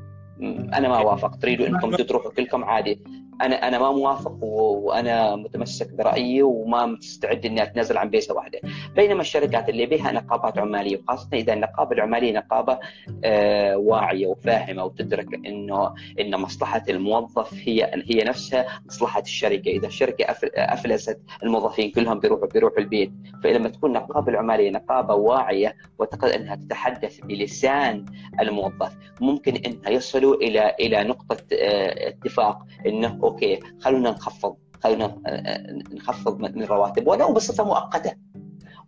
[0.74, 3.00] أنا ما وافقت، تريدوا إنكم تروحوا كلكم عادي،
[3.42, 8.60] أنا أنا ما موافق وأنا متمسك برأيي وما مستعد إني أتنازل عن بيسة واحدة.
[8.96, 12.80] بينما الشركات اللي بها نقابات عمالية وخاصة إذا النقابة العمالية نقابة
[13.24, 19.70] آه واعية وفاهمة وتدرك انه إن مصلحة الموظف هي هي نفسها مصلحة الشركة.
[19.72, 23.12] إذا الشركة أفلست الموظفين كلهم بيروحوا بيروحوا البيت.
[23.44, 28.06] فلما تكون النقابة العمالية نقابة واعية وتقدر إنها تتحدث بلسان
[28.42, 35.30] الموظف ممكن إنها يصلوا إلى إلى نقطة آه اتفاق إنه أوكي خلونا نخفض خلونا آه،
[35.30, 38.14] آه، نخفض من الرواتب ولو بصفة مؤقتة.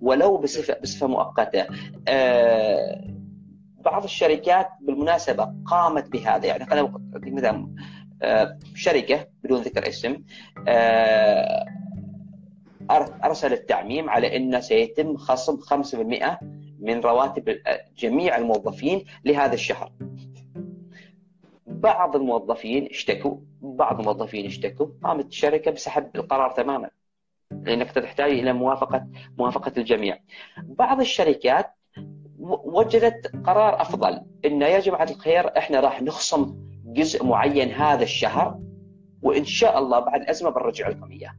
[0.02, 1.66] ولو بصفه بصفة مؤقتة.
[2.08, 3.08] آه
[3.86, 6.46] بعض الشركات بالمناسبة قامت بهذا.
[6.46, 7.68] يعني خلينا اعطيك مثال
[8.22, 10.18] آه شركة بدون ذكر اسم
[10.68, 11.66] آه
[13.24, 16.40] أرسلت تعميم على إنه سيتم خصم 5%
[16.80, 17.58] من رواتب
[17.98, 19.92] جميع الموظفين لهذا الشهر.
[21.80, 24.88] بعض الموظفين اشتكوا بعض الموظفين اشتكوا.
[25.04, 26.90] قامت الشركة بسحب القرار تماما.
[27.52, 30.18] لأنك تحتاج إلى موافقة موافقة الجميع.
[30.64, 31.74] بعض الشركات
[32.40, 34.22] وجدت قرار أفضل.
[34.46, 38.60] انه يا جماعة الخير إحنا راح نخصم جزء معين هذا الشهر
[39.22, 41.36] وإن شاء الله بعد أزمة بنرجع لكم إياه.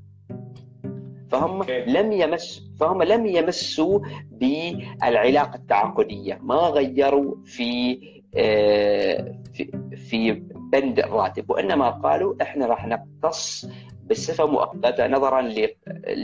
[1.30, 4.00] فهم لم يمس فهم لم يمسوا
[4.30, 6.38] بالعلاقة التعاقدية.
[6.42, 8.00] ما غيروا في
[8.36, 10.32] آه، في في
[10.72, 11.50] بند الراتب.
[11.50, 13.66] وإنما قالوا إحنا راح نقتص
[14.10, 15.42] بصفة مؤقتة نظرا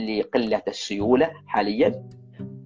[0.09, 2.03] لقلة السيولة حاليا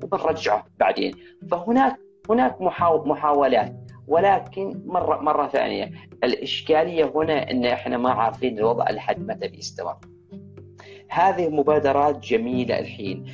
[0.03, 1.13] وبنرجعه بعدين.
[1.51, 1.97] فهناك
[2.29, 3.75] هناك محاولات.
[4.07, 5.91] ولكن مرة مرة ثانية
[6.23, 9.95] الإشكالية هنا إن إحنا ما عارفين الوضع لحد متى بيستمر.
[11.09, 13.25] هذه مبادرات جميلة الحين.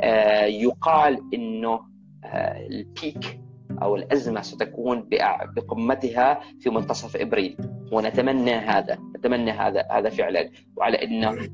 [0.00, 1.80] آه يقال إنه
[2.24, 3.40] آه البيك
[3.82, 5.08] أو الأزمة ستكون
[5.56, 7.56] بقمتها في منتصف إبريل.
[7.92, 10.50] ونتمنى هذا نتمنى هذا هذا فعلا.
[10.76, 11.48] وعلى انه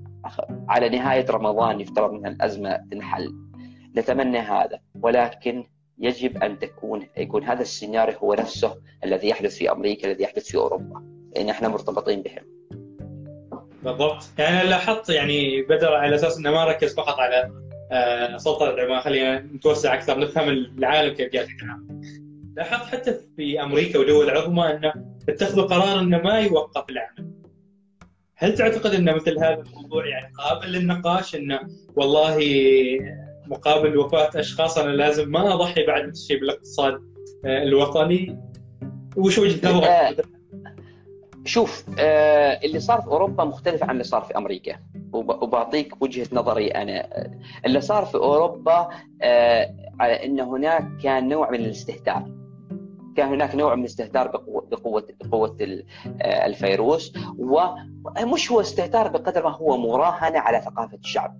[0.68, 3.34] على نهاية رمضان يفترض أن الأزمة تنحل.
[3.96, 4.80] نتمنى هذا.
[5.02, 5.64] ولكن
[5.98, 10.56] يجب أن تكون يكون هذا السيناريو هو نفسه الذي يحدث في أمريكا الذي يحدث في
[10.56, 11.02] أوروبا.
[11.36, 12.56] لأن إحنا مرتبطين بهم.
[13.82, 14.22] بالضبط.
[14.38, 17.65] يعني لاحظت يعني بدر على أساس إنه ما ركز فقط على
[18.36, 22.00] سلطنه عمان خلينا نتوسع أكثر نفهم العالم كيف قاعد يتعامل
[22.56, 24.92] لاحظت حتى في أمريكا ودول عظمى انه
[25.28, 27.32] اتخذوا قرار أنه ما يوقف العمل.
[28.36, 31.60] هل تعتقد أن مثل هذا الموضوع يعني قابل للنقاش؟ انه
[31.96, 32.38] والله
[33.46, 37.00] مقابل وفاة أشخاص أنا لازم ما أضحي بعد الشيء بالاقتصاد
[37.44, 38.38] آه، الوطني؟
[39.16, 40.16] وش وجهة نظرك؟ آه،
[41.44, 44.76] شوف آه، اللي صار في أوروبا مختلف عن اللي صار في أمريكا.
[45.16, 47.08] وبعطيك وجهة نظري أنا.
[47.66, 48.88] اللي صار في أوروبا
[50.00, 52.36] على إن هناك كان نوع من الاستهتار.
[53.16, 55.56] كان هناك نوع من الاستهتار بقوه بقوة بقوه
[56.22, 61.36] الفيروس ومش هو استهتار بقدر ما هو مراهنة على ثقافة الشعب.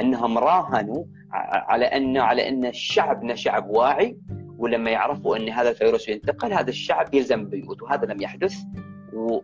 [0.00, 4.18] إنهم راهنوا على ان على إن شعبنا شعب واعي
[4.58, 8.54] ولما يعرفوا إن هذا الفيروس ينتقل هذا الشعب يلزم بيوت وهذا لم يحدث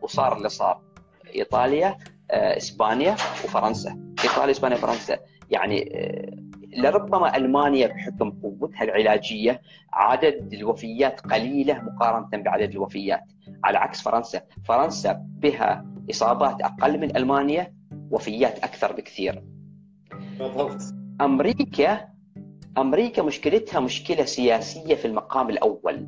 [0.02, 0.80] وصار اللي صار.
[1.34, 1.96] إيطاليا آه،
[2.31, 4.14] إسبانيا وفرنسا.
[4.24, 5.18] ايطاليا إسبانيا وفرنسا.
[5.51, 9.61] يعني آه، لربما ألمانيا بحكم قوتها العلاجية
[9.93, 13.24] عدد الوفيات قليلة مقارنة بعدد الوفيات.
[13.64, 14.43] على عكس فرنسا.
[14.64, 17.74] فرنسا بها إصابات أقل من ألمانيا
[18.11, 19.43] وفيات أكثر بكثير.
[20.39, 20.81] بالضبط.
[21.20, 22.09] أمريكا
[22.79, 26.07] أمريكا مشكلتها مشكلة سياسية في المقام الأول.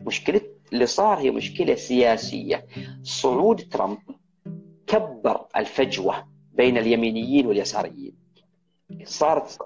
[0.00, 0.40] مشكلة
[0.72, 2.66] اللي صار هي مشكلة سياسية.
[3.02, 3.98] صعود ترامب
[4.88, 8.28] كبر الفجوة بين اليمينيين واليساريين.
[9.04, 9.58] صارت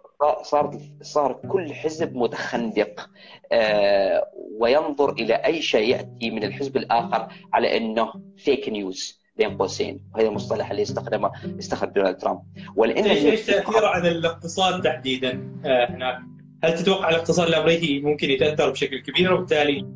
[0.43, 3.11] صارت صار كل حزب متخندق
[3.53, 10.01] آه وينظر إلى أي شيء يأتي من الحزب الآخر على أنه فيك نيوز بين قوسين.
[10.15, 12.43] وهذا المصطلح اللي استخدمه استخدم دونالد ترامب.
[12.77, 16.19] ولان إيش إيش تاثيره على الاقتصاد تحديدا آه هناك؟
[16.65, 19.87] هل تتوقع الاقتصاد الأمريكي ممكن يتأثر بشكل كبير وبالتالي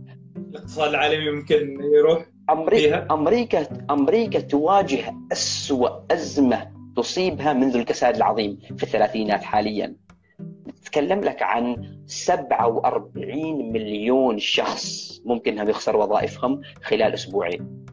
[0.56, 8.58] الاقتصاد العالمي ممكن يروح أمريكا فيها؟ أمريكا أمريكا تواجه اسوء أزمة تصيبها منذ الكساد العظيم
[8.76, 9.96] في الثلاثينات حاليا.
[10.68, 11.76] نتكلم لك عن
[12.06, 17.86] 47 مليون شخص ممكن انهم يخسروا وظائفهم خلال أسبوعين.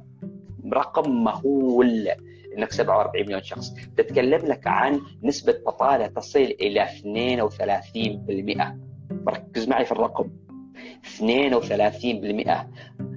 [0.74, 2.08] رقم مهول
[2.58, 3.74] إنك 47 مليون شخص.
[3.98, 8.76] تتكلم لك عن نسبة بطالة تصل إلى 32%
[9.28, 10.30] ركز معي في الرقم.
[11.04, 12.68] 32%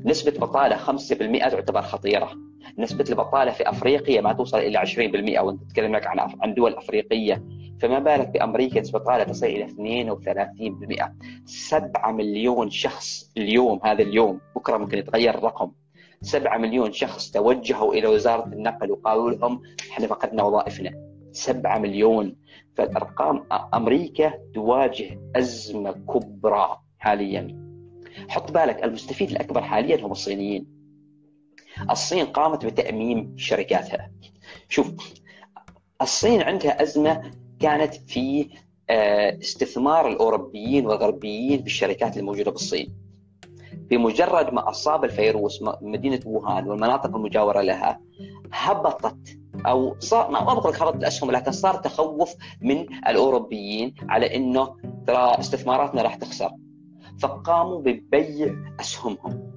[0.05, 2.31] نسبة بطالة 5% تعتبر خطيرة.
[2.79, 7.45] نسبة البطالة في أفريقيا ما توصل إلى 20% وأنت تتكلم لك عن عن دول أفريقية.
[7.81, 11.13] فما بالك بأمريكا نسبة البطالة تصل إلى 32%
[11.45, 15.73] 7 مليون شخص اليوم هذا اليوم بكرة ممكن يتغير الرقم.
[16.23, 20.91] 7 مليون شخص توجهوا إلى وزارة النقل وقالوا لهم إحنا فقدنا وظائفنا.
[21.33, 22.37] 7 مليون.
[22.77, 27.66] فالأرقام أمريكا تواجه أزمة كبرى حاليا.
[28.29, 30.67] حط بالك المستفيد الأكبر حاليا هم الصينيين.
[31.91, 34.11] الصين قامت بتأميم شركاتها.
[34.69, 34.87] شوف
[36.03, 38.49] الصين عندها أزمة كانت في
[38.91, 42.95] آه، استثمار الأوروبيين والغربيين بالشركات الموجودة بالصين.
[43.73, 48.01] بمجرد ما أصاب الفيروس مدينة ووهان والمناطق المجاورة لها
[48.53, 54.77] هبطت أو صار ما بقول لك هبطت الاسهم لكن صار تخوف من الأوروبيين على إنه
[55.07, 56.51] ترى استثماراتنا راح تخسر.
[57.21, 59.53] فقاموا ببيع أسهمهم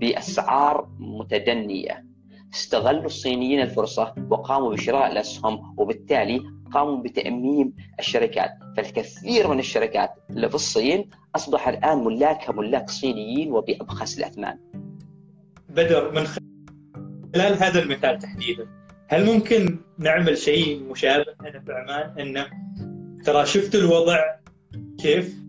[0.00, 2.06] بأسعار متدنية.
[2.54, 6.42] استغلوا الصينيين الفرصة وقاموا بشراء الأسهم وبالتالي
[6.72, 8.50] قاموا بتأميم الشركات.
[8.76, 14.58] فالكثير من الشركات اللي في الصين أصبح الآن ملاكها ملاك صينيين وبأبخس الأثمان.
[15.68, 18.66] بدر من خلال هذا المثال تحديدا
[19.08, 22.46] هل ممكن نعمل شيء مشابه هنا في عمان؟ انه
[23.24, 24.18] ترى شفتوا الوضع
[24.98, 25.45] كيف؟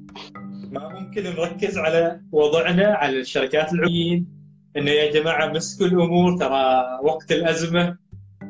[0.71, 4.27] ما ممكن نركز على وضعنا على الشركات العليين
[4.77, 7.97] إنه يا جماعة مسكوا الأمور ترى وقت الأزمة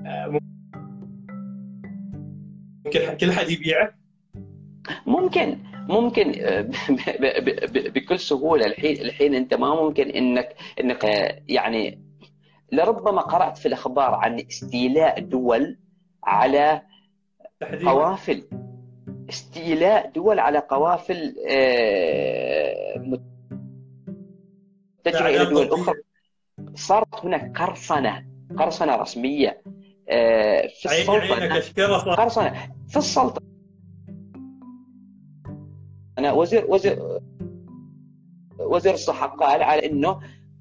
[0.05, 0.39] آه،
[2.85, 3.93] ممكن كل حد يبيعه.
[5.05, 5.57] ممكن
[5.89, 6.61] ممكن آه،
[7.95, 8.65] بكل سهولة.
[8.65, 12.01] الحين الحين أنت ما ممكن إنك إنك آه، يعني
[12.71, 15.77] لربما قرأت في الأخبار عن استيلاء دول
[16.23, 16.81] على
[17.85, 18.43] قوافل.
[19.29, 21.35] استيلاء دول على قوافل
[24.99, 25.95] متجهه إلى دول أخرى.
[26.75, 28.25] صارت هناك قرصنة
[28.57, 29.61] قرصنة رسمية
[30.09, 32.15] آه، في السلطنة.
[32.15, 32.71] قرصنة.
[32.87, 33.47] في السلطنة.
[36.17, 37.19] أنا وزير وزير
[38.59, 40.19] وزير الصحة قال على إنه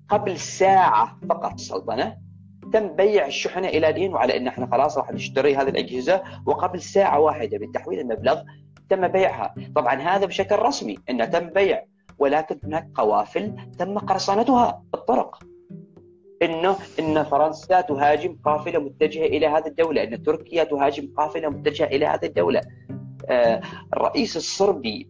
[0.09, 2.26] قبل ساعة فقط السلطنة.
[2.73, 7.21] تم بيع الشحنة إلى دين وعلى أن إحنا خلاص راح نشتري هذه الأجهزة وقبل ساعة
[7.21, 8.43] واحدة بتحويل المبلغ
[8.89, 9.55] تم بيعها.
[9.77, 11.85] طبعا هذا بشكل رسمي انه تم بيع
[12.19, 15.39] ولكن هناك قوافل تم قرصنتها بالطرق
[16.43, 22.07] إنه إن فرنسا تهاجم قافلة متجهة إلى هذه الدولة، إن تركيا تهاجم قافلة متجهة إلى
[22.07, 22.61] هذه الدولة.
[23.95, 25.09] الرئيس الصربي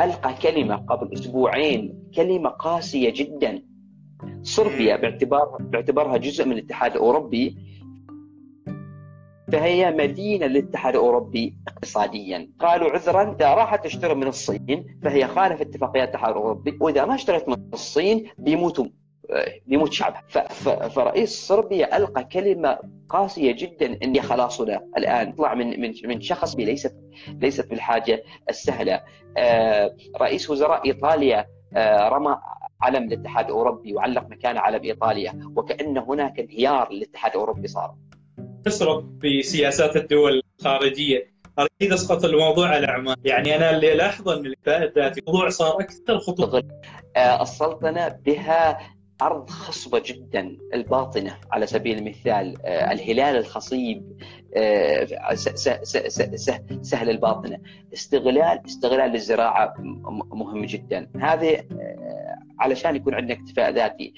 [0.00, 3.62] ألقى كلمة قبل أسبوعين كلمة قاسية جدا.
[4.42, 7.56] صربيا باعتبار باعتبارها جزء من الاتحاد الأوروبي.
[9.52, 12.50] فهي مدينة للاتحاد الأوروبي اقتصاديا.
[12.60, 17.48] قالوا عذرا إذا راحت تشتري من الصين فهي خالف اتفاقيات الاتحاد الأوروبي وإذا ما اشترت
[17.48, 18.86] من الصين بيموتوا
[19.66, 20.48] بيموت شعبها
[20.88, 26.96] فرئيس صربيا ألقى كلمة قاسية جدا إني خلاصنا الآن طلع من من من شخص ليست
[27.28, 29.00] ليست بالحاجة السهلة.
[29.36, 31.46] آه، رئيس وزراء إيطاليا
[31.76, 32.36] آه، رمى
[32.82, 37.94] علم الاتحاد الأوروبي وعلق مكانه علم ايطاليا وكأن هناك انهيار للاتحاد الأوروبي صار.
[38.64, 41.36] تسرق بسياسات الدول الخارجية.
[41.58, 46.62] اريد أسقط الموضوع على عمان، يعني أنا اللي الاحظه إن الذاتي الموضوع صار أكثر خطورة.
[47.16, 48.78] السلطنه بها
[49.22, 54.02] أرض خصبة جدا الباطنة على سبيل المثال آه، الهلال الخصيب
[54.56, 55.34] آه،
[56.82, 57.58] سهل الباطنة.
[57.94, 59.74] استغلال استغلال الزراعة
[60.32, 61.08] مهم جدا.
[61.20, 64.14] هذه آه، علشان يكون عندنا اكتفاء ذاتي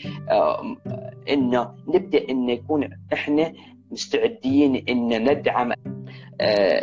[1.28, 3.52] إنه نبدأ إن يكون إحنا
[3.90, 5.72] مستعدين إن ندعم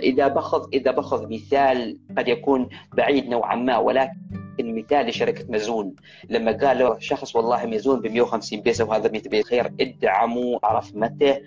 [0.03, 5.95] إذا باخذ إذا باخذ مثال قد يكون بعيد نوعا ما ولكن مثال لشركة مزون
[6.29, 10.95] لما قال له شخص والله مزون ب 150 بيسة وهذا 100 بيسة خير ادعموا عرف
[10.95, 11.39] متى؟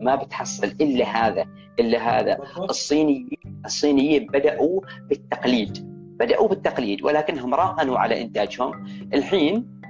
[0.00, 1.46] ما بتحصل إلا هذا
[1.80, 2.38] إلا هذا.
[2.70, 3.28] الصينيين
[3.64, 5.78] الصينيين بدأوا بالتقليد
[6.20, 8.86] بدأوا بالتقليد ولكنهم راهنوا على إنتاجهم.
[9.14, 9.80] الحين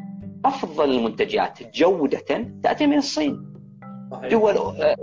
[0.45, 3.49] أفضل المنتجات جودة تأتي من الصين.
[4.31, 4.97] دول آه،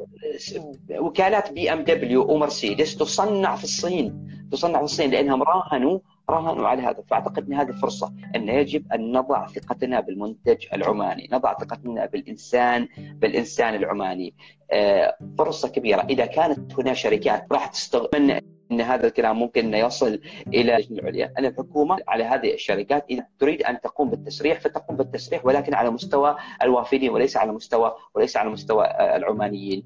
[0.99, 5.99] وكالات بي إم دبليو ومرسيدس تصنع في الصين تصنع في الصين لأنهم راهنوا
[6.29, 11.53] راهنوا على هذا فأعتقد إن هذه فرصة أن يجب أن نضع ثقتنا بالمنتج العماني، نضع
[11.53, 14.33] ثقتنا بالإنسان بالإنسان العماني.
[14.71, 18.41] آه، فرصة كبيرة إذا كانت هنا شركات راح تستغل
[18.71, 23.25] إن هذا الكلام ممكن إنه يصل إلى اللجنه العليا، أن الحكومة على هذه الشركات إذا
[23.39, 28.49] تريد أن تقوم بالتسريح فتقوم بالتسريح ولكن على مستوى الوافدين وليس على مستوى وليس على
[28.49, 29.83] مستوى آه، العمانيين.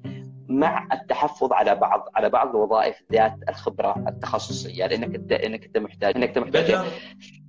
[0.48, 6.16] مع التحفظ على بعض على بعض الوظائف ذات الخبرة التخصصية لأنك انت انك أنت محتاج
[6.16, 6.78] انك أنت محتاج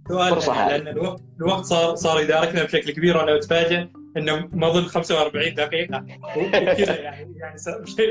[0.10, 5.54] فرصة لأن الوقت الوقت صار صار يداركنا بشكل كبير وأنا اتفاجئ انه ما ظل 45
[5.54, 6.06] دقيقة.
[6.38, 7.56] وكذا يعني يعني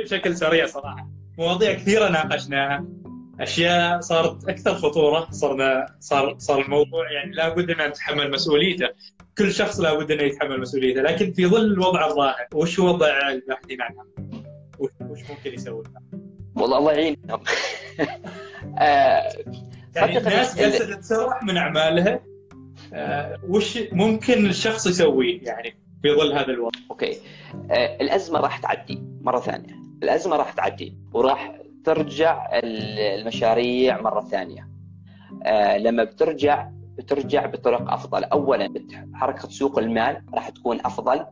[0.02, 1.10] بشكل سريع صراحة.
[1.38, 2.84] مواضيع كثيرة ناقشناها.
[3.40, 8.88] أشياء صارت أكثر خطورة صرنا صار صار الموضوع يعني لابد أن نتحمل مسؤوليته
[9.38, 14.04] كل شخص لابد انه يتحمل مسؤوليته لكن في ظل الوضع الظاهر وش وضع الباحثين عنها؟
[14.78, 15.82] وش ممكن يسوي؟
[16.54, 17.40] والله الله يعينهم
[18.78, 19.32] آه
[19.96, 22.20] يعني الناس جالسة تتسرح من أعمالها
[22.94, 27.18] آه وش ممكن الشخص يسويه يعني في ظل هذا الوضع؟ أوكي
[27.70, 34.68] آه الأزمة راح تعدي مرة ثانية الأزمة راح تعدي وراح ترجع المشاريع مرة ثانية.
[35.44, 36.68] آه لما بترجع
[36.98, 38.24] بترجع بطرق أفضل.
[38.24, 38.68] اولا
[39.14, 41.26] حركة سوق المال راح تكون أفضل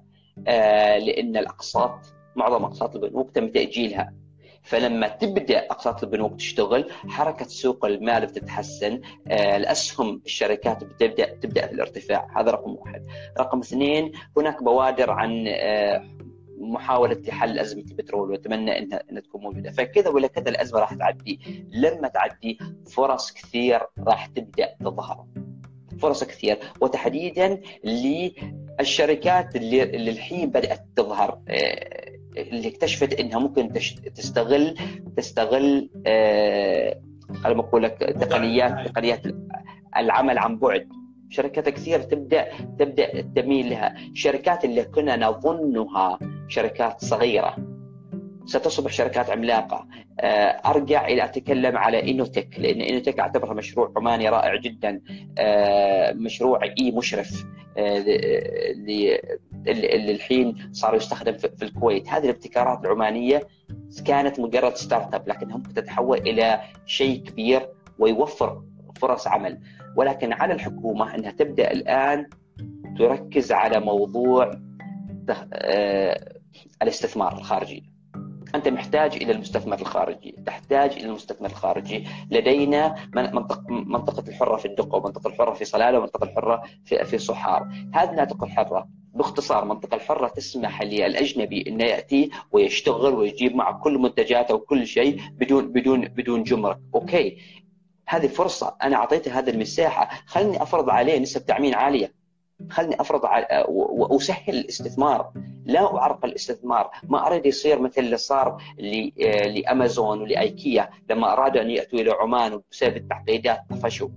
[0.48, 1.98] آه لأن الأقساط
[2.36, 4.12] معظم أقساط البنوك تم تأجيلها.
[4.62, 9.00] فلما تبدأ أقساط البنوك تشتغل حركة سوق المال بتتحسن.
[9.28, 12.40] آه، الاسهم الشركات بتبدا تبدأ في الارتفاع.
[12.40, 13.06] هذا رقم واحد.
[13.40, 15.44] رقم اثنين هناك بوادر عن
[16.60, 19.70] محاولة حل أزمة البترول وأتمنى أنها, أنها تكون موجودة.
[19.70, 21.64] فكذا ولا كذا الأزمة راح تعدي.
[21.70, 22.58] لما تعدي
[22.90, 25.26] فرص كثير راح تبدأ تظهر.
[25.98, 26.58] فرص كثير.
[26.80, 33.72] وتحديدا للشركات اللي, اللي الحين بدأت تظهر آه، اللي اكتشفت إنها ممكن
[34.14, 34.74] تستغل
[35.16, 37.00] تستغل آه
[37.44, 39.20] خلينا أقول لك تقنيات تقنيات
[39.96, 40.88] العمل عن بعد.
[41.30, 42.48] شركات كثير تبدأ
[42.78, 43.96] تبدأ تميل لها.
[44.12, 46.18] الشركات اللي كنا نظنها
[46.48, 47.56] شركات صغيرة.
[48.46, 49.86] ستصبح شركات عملاقة.
[50.20, 55.00] آه، أرجع إلى أتكلم على إنوتك لأن إنوتك أعتبرها مشروع عماني رائع جدا.
[55.38, 57.44] آه، مشروع إي مشرف
[57.78, 57.98] آه،
[59.66, 62.08] اللي الحين صار يستخدم في الكويت.
[62.08, 63.46] هذه الابتكارات العمانية
[64.06, 67.68] كانت مجرد ستارت أب لكن ممكن تتحول إلى شيء كبير
[67.98, 68.62] ويوفر
[68.98, 69.60] فرص عمل.
[69.96, 72.26] ولكن على الحكومة أنها تبدأ الآن
[72.98, 74.50] تركز على موضوع
[76.82, 77.90] الاستثمار الخارجي.
[78.54, 84.96] أنت محتاج إلى المستثمر الخارجي، تحتاج إلى المستثمر الخارجي، لدينا منطقه منطقة الحرة في الدقة
[84.96, 88.88] ومنطقة الحرة في صلالة ومنطقة الحرة في في صحار، هذه المناطق الحرة.
[89.14, 95.72] باختصار المنطقة الحرة تسمح للأجنبي انه يأتي ويشتغل ويجيب معه كل منتجاته وكل شيء بدون
[95.72, 97.38] بدون بدون جمرك، أوكي.
[98.08, 102.18] هذه فرصة أنا اعطيته هذه المساحة، خلني أفرض عليه نسب تامين عالية.
[102.70, 103.20] خلني أفرض
[103.68, 105.32] وأسهل الاستثمار
[105.64, 108.62] لا اعرقل الاستثمار ما أريد يصير مثل اللي صار
[109.46, 114.08] لأمازون ولأيكيا لما أرادوا أن يأتوا إلى عمان وبسبب التعقيدات طفشوا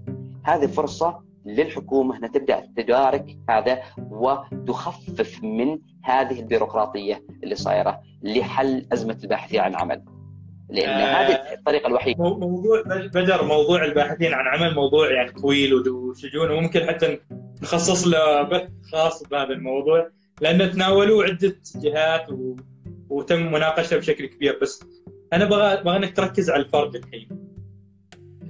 [0.43, 3.81] هذه فرصة للحكومة إنها تبدأ تدارك هذا
[4.11, 10.03] وتخفف من هذه البيروقراطية اللي صايرة لحل أزمة الباحثين عن عمل.
[10.71, 12.23] لأن آه هذه الطريقة الوحيدة.
[12.23, 17.19] موضوع بدر موضوع الباحثين عن عمل موضوع يعني طويل وشجون وممكن حتى
[17.61, 20.09] نخصص له بث خاص بهذا الموضوع
[20.41, 22.55] لأنه تناولوه عدة جهات و...
[23.09, 24.59] وتم مناقشته بشكل كبير.
[24.61, 24.83] بس
[25.33, 27.29] أنا أبغى أبغى إنك تركز على الفرد الحين.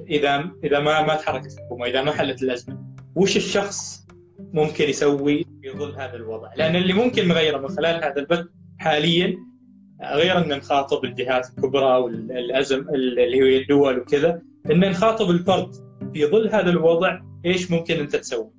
[0.10, 2.78] إذا إذا ما ما تحركت الحكومة إذا ما حلت الازمه
[3.16, 4.08] وش الشخص
[4.54, 8.46] ممكن يسوي في ظل هذا الوضع؟ لأن اللي ممكن نغيره من خلال هذا البث
[8.80, 9.38] حاليا
[10.04, 14.42] غير أن نخاطب الجهات الكبرى والازم اللي هي الدول وكذا
[14.72, 15.74] إن نخاطب الفرد
[16.14, 18.52] في ظل هذا الوضع إيش ممكن أنت تسوي؟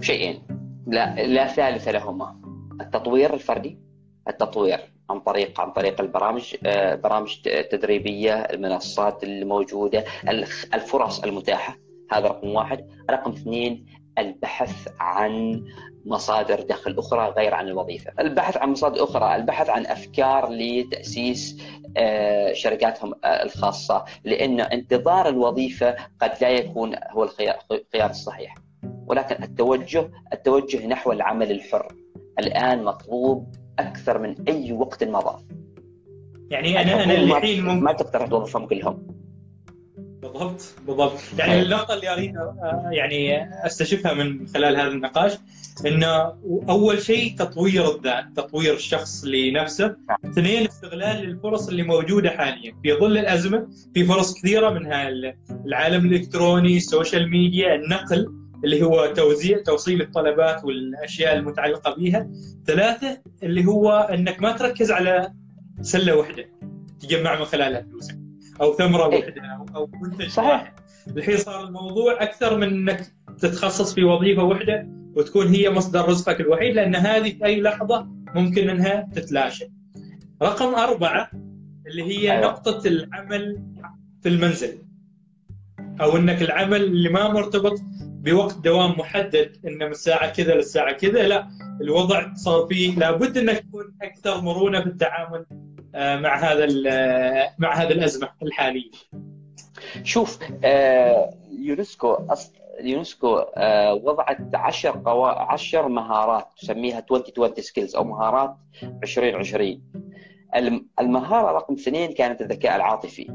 [0.00, 0.42] شيئين.
[0.86, 2.40] لا لا ثالث لهما.
[2.80, 3.78] التطوير الفردي
[4.28, 4.78] التطوير
[5.10, 7.40] عن طريق عن طريق البرامج آه، برامج
[7.70, 10.04] تدريبية المنصات الموجودة
[10.74, 11.76] الفرص المتاحة.
[12.12, 12.86] هذا رقم واحد.
[13.10, 13.86] رقم اثنين
[14.18, 15.64] البحث عن
[16.04, 21.62] مصادر دخل أخرى غير عن الوظيفة، البحث عن مصادر أخرى، البحث عن أفكار لتأسيس
[21.96, 28.54] آه، شركاتهم آه، الخاصة، لأن انتظار الوظيفة قد لا يكون هو الخيار الصحيح.
[29.06, 31.94] ولكن التوجه التوجه نحو العمل الحر
[32.38, 35.44] الآن مطلوب أكثر من أي وقت مضى.
[36.50, 39.06] يعني أنا أنا الحين ممكن ما تقدر توظفهم كلهم.
[40.24, 41.18] بالضبط بالضبط.
[41.38, 42.34] يعني النقطة اللي أريد
[42.90, 45.32] يعني أستشفها من خلال هذا النقاش
[45.86, 46.32] انه
[46.68, 52.74] أول شيء تطوير الذات، تطوير الشخص لنفسه، اثنين استغلال الفرص اللي موجودة حاليا.
[52.82, 55.08] في ظل الأزمة في فرص كثيرة منها
[55.64, 58.32] العالم الإلكتروني، السوشيال ميديا، النقل
[58.64, 62.28] اللي هو توزيع توصيل الطلبات والأشياء المتعلقة بها،
[62.66, 65.32] ثلاثة اللي هو إنك ما تركز على
[65.80, 66.44] سلة واحدة
[67.00, 68.23] تجمع من خلالها فلوسك.
[68.60, 69.20] أو ثمرة إيه.
[69.20, 69.42] واحدة
[69.76, 70.48] أو منتج صحيح.
[70.48, 70.72] واحد
[71.16, 73.06] الحين صار الموضوع أكثر من إنك
[73.38, 78.70] تتخصص في وظيفة واحدة وتكون هي مصدر رزقك الوحيد لأن هذه في أي لحظة ممكن
[78.70, 79.64] إنها تتلاشى.
[80.42, 81.30] رقم أربعة
[81.86, 82.46] اللي هي أيوة.
[82.46, 83.62] نقطة العمل
[84.22, 84.78] في المنزل.
[86.00, 91.28] أو إنك العمل اللي ما مرتبط بوقت دوام محدد انه من الساعة كذا للساعة كذا
[91.28, 91.48] لا
[91.80, 95.46] الوضع صار فيه لابد إنك تكون أكثر مرونة في التعامل
[95.94, 96.64] مع هذا
[97.58, 98.90] مع هذه الأزمة الحالية.
[100.02, 102.52] شوف آه، يونسكو أص...
[102.80, 105.28] يونسكو آه، وضعت 10 قوا...
[105.28, 109.82] 10 مهارات تسميها 2020 skills أو مهارات 2020
[111.00, 113.26] المهارة رقم اثنين كانت الذكاء العاطفي.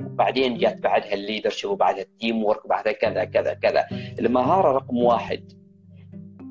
[0.00, 3.86] وبعدين جات بعدها ال leadership وبعدها ال team work وبعدها كذا كذا كذا.
[4.18, 5.52] المهارة رقم واحد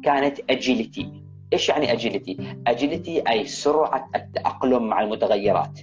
[0.04, 1.21] كانت اجيلتي
[1.54, 2.38] إيش يعني اجيلتي؟
[2.68, 5.80] اجيلتي أي سرعة التأقلم مع المتغيرات.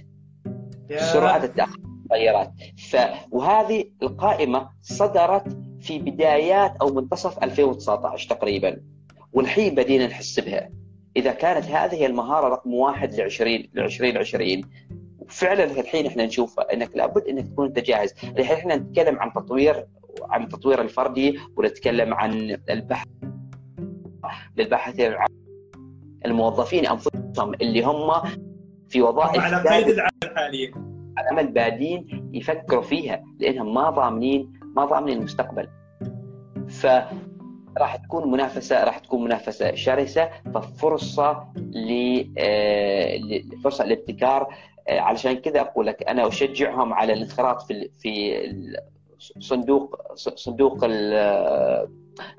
[0.97, 2.51] سرعة التأقلم مع المتغيرات،
[2.89, 2.97] ف
[3.31, 8.81] وهذه القائمة صدرت في بدايات أو منتصف 2019 تقريبا.
[9.33, 10.69] والحين بدينا نحس بها.
[11.17, 14.61] إذا كانت هذه المهارة رقم واحد ل 20 ل 2020
[15.29, 19.85] فعلا الحين إحنا نشوف إنك لابد إنك تكون أنت جاهز، الحين إحنا نتكلم عن تطوير
[20.23, 23.07] عن التطوير الفردي ونتكلم عن البحث
[24.57, 25.15] للباحثين
[26.25, 28.11] الموظفين أنفسهم اللي هم
[28.89, 30.71] في وظائف على قيد العمل حاليا.
[31.19, 35.67] العمل بادين يفكروا فيها لأنهم ما ضامنين ما ضامنين المستقبل.
[36.69, 36.87] ف
[37.77, 43.19] راح تكون منافسة راح تكون منافسة شرسة ففرصة ل آه،
[43.63, 44.55] فرصة للابتكار
[44.87, 48.41] آه، علشان كذا أقول لك أنا أشجعهم على الانخراط في في
[49.39, 51.87] صندوق صندوق آه،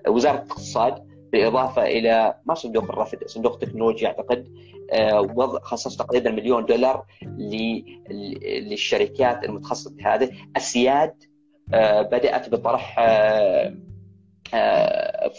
[0.09, 1.10] وزارة الاقتصاد.
[1.33, 4.49] بالاضافه إلى ما صندوق الرفد صندوق تكنولوجيا أعتقد
[4.93, 7.05] آه، وضع خصص تقريبا مليون دولار
[8.11, 11.14] للشركات المتخصصة بهذا السياد
[11.74, 13.74] آه، بدأت بطرح آه،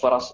[0.02, 0.34] فرص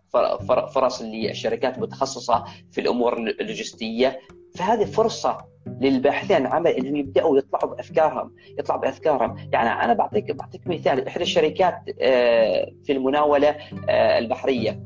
[0.76, 4.20] فرص للشركات المتخصصة في الأمور اللوجستية.
[4.56, 5.38] فهذه فرصة
[5.82, 9.50] للباحثين عن عمل انهم يبدأوا يطلعوا بأفكارهم يطلعوا بأفكارهم.
[9.54, 11.08] يعني أنا بعطيك بعطيك مثال.
[11.08, 13.56] إحدى الشركات آه، في المناولة
[13.90, 14.80] آه، البحرية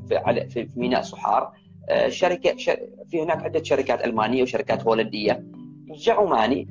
[0.50, 1.52] في ميناء صحار.
[1.88, 2.56] آه، شركه
[3.10, 5.44] في هناك عدة شركات ألمانية وشركات هولندية.
[5.86, 6.68] جاء عماني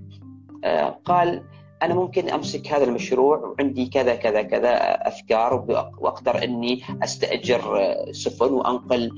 [1.06, 1.44] قال
[1.82, 5.54] أنا ممكن أمسك هذا المشروع وعندي كذا كذا كذا أفكار
[6.00, 9.12] وأقدر إني أستأجر سفن وأنقل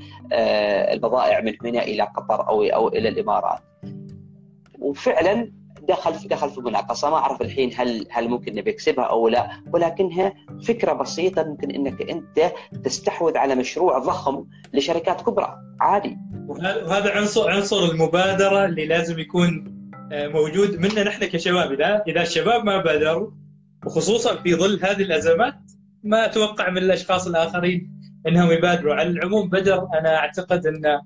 [0.94, 3.60] البضائع من هنا إلى قطر أو أو إلى الإمارات.
[4.84, 5.52] وفعلا
[5.90, 10.34] دخل دخل في مناقصه ما أعرف الحين هل هل ممكن نبي يكسبها أو لا ولكنها
[10.68, 12.52] فكرة بسيطة ممكن إنك أنت
[12.84, 15.56] تستحوذ على مشروع ضخم لشركات كبرى.
[15.82, 16.18] عادي.
[16.48, 19.74] وهذا عنصر عنصر المبادرة اللي لازم يكون
[20.12, 21.72] آه، موجود منا نحن كشباب.
[21.72, 23.32] اذا إذا الشباب ما بادروا
[23.86, 25.56] وخصوصا في ظل هذه الأزمات
[26.04, 28.96] ما أتوقع من الأشخاص الآخرين إنهم يبادروا.
[28.96, 31.02] على العموم بدر أنا أعتقد أن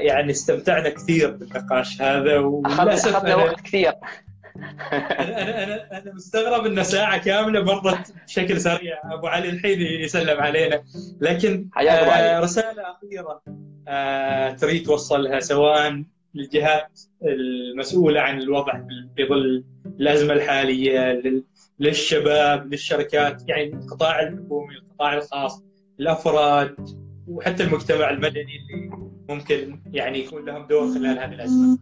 [0.00, 3.92] يعني استمتعنا كثير بالنقاش هذا وللأسف أخذنا وقت كثير.
[4.92, 9.00] أنا أنا أنا مستغرب إن ساعة كاملة مرت بشكل سريع.
[9.04, 10.82] أبو علي الحين يسلم علينا.
[11.20, 13.42] لكن آه رسالة أخيرة.
[13.88, 16.02] آه تريد توصلها سواء
[16.34, 18.72] للجهات المسؤولة عن الوضع
[19.16, 19.64] في ظل
[20.00, 21.22] الأزمة الحالية
[21.80, 25.64] للشباب للشركات يعني القطاع الحكومي القطاع الخاص
[26.00, 26.76] الأفراد
[27.28, 28.90] وحتى المجتمع المدني اللي
[29.28, 31.78] ممكن يعني يكون لهم دور خلال هذه الأزمة.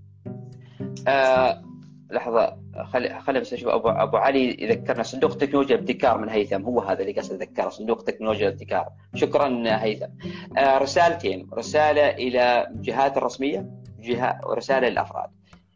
[1.08, 1.62] آه
[2.10, 3.68] لحظة خلي خلي بس أشوف.
[3.68, 6.62] ابو أبو علي يذكرنا صندوق تكنولوجيا ابتكار من هيثم.
[6.62, 8.88] هو هذا اللي قصد اتذكره صندوق تكنولوجيا ابتكار.
[9.14, 10.06] شكرا هيثم.
[10.58, 11.48] آه رسالتين.
[11.54, 13.70] رسالة إلى الجهات الرسمية
[14.00, 15.30] جهه ورساله للأفراد.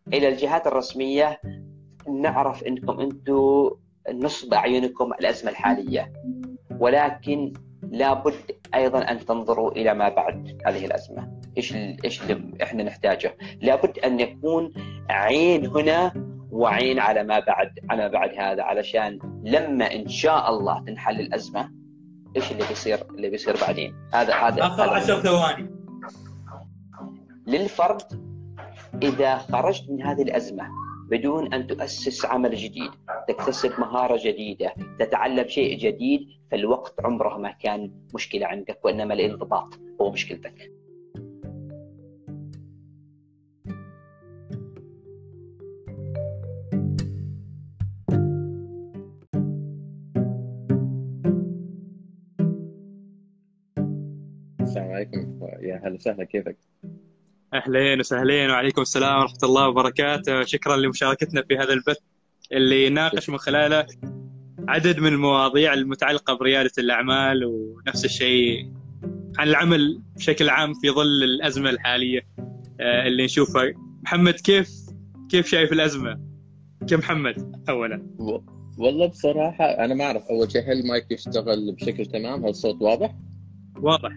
[0.09, 1.41] إلى الجهات الرسمية
[2.09, 3.71] نعرف إنكم أنتم
[4.12, 6.12] نصب أعينكم الأزمة الحالية.
[6.79, 7.53] ولكن
[7.91, 8.34] لابد
[8.74, 11.41] أيضا أن تنظروا إلى ما بعد هذه الأزمة.
[11.57, 11.74] إيش
[12.05, 14.72] إيش اللي إحنا نحتاجه؟ لابد أن يكون
[15.11, 16.12] عين هنا
[16.51, 21.70] وعين على ما بعد على ما بعد هذا علشان لما إن شاء الله تنحل الأزمة
[22.36, 25.70] إيش اللي بيصير اللي بيصير بعدين؟ هذا هذا آخر 10 ثواني.
[27.47, 28.03] للفرد
[29.03, 30.68] إذا خرجت من هذه الأزمة
[31.11, 32.90] بدون أن تؤسس عمل جديد،
[33.28, 40.11] تكتسب مهارة جديدة، تتعلم شيء جديد، فالوقت عمره ما كان مشكلة عندك وإنما الانضباط هو
[40.11, 40.72] مشكلتك.
[54.61, 56.56] السلام عليكم يا هلا وسهلا كيفك؟
[57.55, 60.42] أهلين وسهلين وعليكم السلام ورحمة الله وبركاته.
[60.42, 61.98] شكرا لمشاركتنا في هذا البث
[62.53, 63.86] اللي يناقش من خلاله
[64.68, 68.72] عدد من المواضيع المتعلقة بريادة الأعمال ونفس الشيء
[69.38, 72.20] عن العمل بشكل عام في ظل الأزمة الحالية
[72.80, 73.72] آه، اللي نشوفها.
[74.03, 74.70] محمد كيف
[75.30, 76.20] كيف شايف الأزمة؟
[76.88, 78.07] كمحمد اولا؟
[78.78, 83.14] والله بصراحة أنا ما أعرف أول شيء هل المايك يشتغل بشكل تمام؟ هل الصوت واضح؟
[83.76, 84.12] واضح.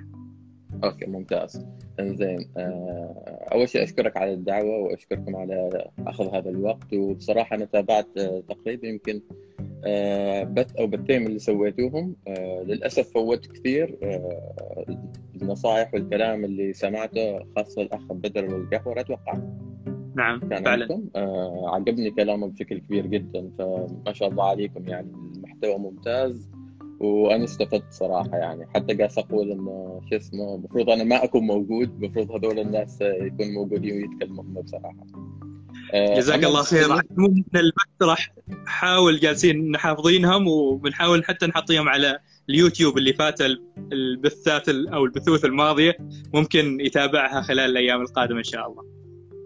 [0.84, 1.66] okay ممتاز.
[2.00, 6.94] انزين آه، أول شيء أشكرك على الدعوة وأشكركم على أخذ هذا الوقت.
[6.94, 9.22] وبصراحة أنا تابعت آه، تقريبا يمكن
[9.86, 12.16] آه، بث أو بثين اللي سويتوهم.
[12.66, 13.98] للأسف فوت كثير
[15.42, 19.40] النصائح والكلام اللي سمعته خاصة الأخ بدر والقهوة أتوقع.
[20.16, 21.04] نعم كان فعلا.
[21.68, 26.53] عجبني كلامه بشكل كبير جدا فما شاء الله عليكم يعني المحتوى ممتاز.
[27.04, 32.04] وأنا استفدت صراحة يعني حتى قاعد أقول إنه شو اسمه المفروض أنا ما أكون موجود
[32.04, 35.06] المفروض هذول الناس يكونوا موجودين ويتكلموا هم بصراحة
[35.94, 38.34] آه، جزاك الله خير عموما البث راح
[38.66, 43.42] حاول جالسين نحافظينهم وبنحاول حتى نحطيهم على اليوتيوب اللي فات
[43.92, 45.98] البثات أو البثوث الماضية
[46.34, 48.84] ممكن يتابعها خلال الأيام القادمة إن شاء الله.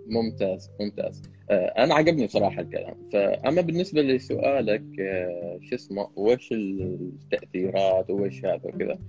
[0.07, 1.21] ممتاز ممتاز.
[1.49, 2.95] آه، أنا عجبني صراحة الكلام.
[3.13, 8.99] فأما بالنسبة لسؤالك آه، شو اسمه وش التأثيرات وش هذا وكذا؟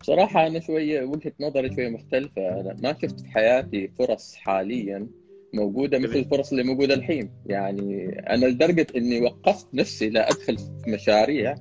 [0.00, 2.60] بصراحة أنا شوية وجهة نظري شوية مختلفة.
[2.60, 5.06] أنا ما شفت في حياتي فرص حاليا
[5.54, 7.30] موجودة مثل الفرص اللي موجودة الحين.
[7.46, 11.54] يعني أنا لدرجة إني وقفت نفسي لا أدخل في مشاريع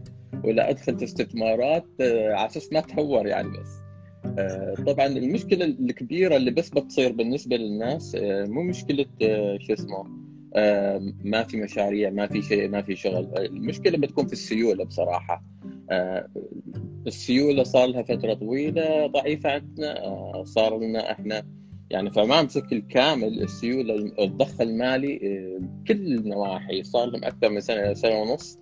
[0.43, 3.78] ولا أدخل في استثمارات آه، على أساس ما أتهور يعني بس.
[4.87, 9.05] طبعا المشكلة الكبيرة اللي بس بتصير بالنسبة للناس مو مشكلة
[9.59, 10.05] شو اسمه
[11.23, 13.29] ما في مشاريع ما في شيء ما في شغل.
[13.37, 15.43] المشكلة بتكون في السيولة بصراحة.
[15.91, 16.27] آه،
[17.07, 21.43] السيولة صار لها فترة طويلة ضعيفة عندنا آه، صار لنا إحنا
[21.89, 28.21] يعني فما بشكل كامل السيولة الضخ المالي آه، النواحي صار لهم أكثر من سنة سنة
[28.21, 28.59] ونص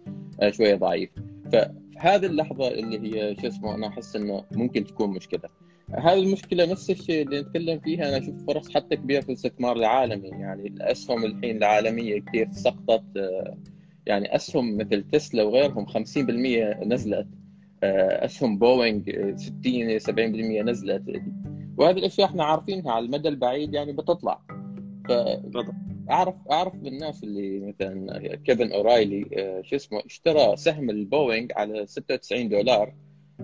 [0.50, 1.10] شوية ضعيف.
[1.54, 5.50] فهذه اللحظة اللي هي شو اسمه أنا أحس إنه ممكن تكون مشكلة.
[5.94, 8.10] هذه المشكلة نفس الشيء اللي نتكلم فيها.
[8.10, 10.28] أنا أشوف فرص حتى كبيرة في الاستثمار العالمي.
[10.28, 13.04] يعني الأسهم الحين العالمية كيف سقطت
[14.06, 15.94] يعني أسهم مثل تسلا وغيرهم 50%
[16.84, 17.28] نزلت
[17.84, 19.02] أسهم بوينغ
[19.36, 21.04] 60 70% نزلت.
[21.78, 24.42] وهذه الأشياء إحنا عارفينها على المدى البعيد يعني بتطلع.
[25.08, 25.12] ف
[26.10, 29.26] اعرف أعرف بالناس اللي مثلا كيفن أوليري
[29.64, 32.94] شو اسمه اشترى سهم البوينغ على 96 دولار.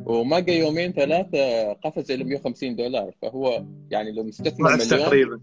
[0.05, 5.39] وما جا يومين ثلاثة قفز إلى 150 دولار فهو يعني لو مستثمر مليون تقريبا.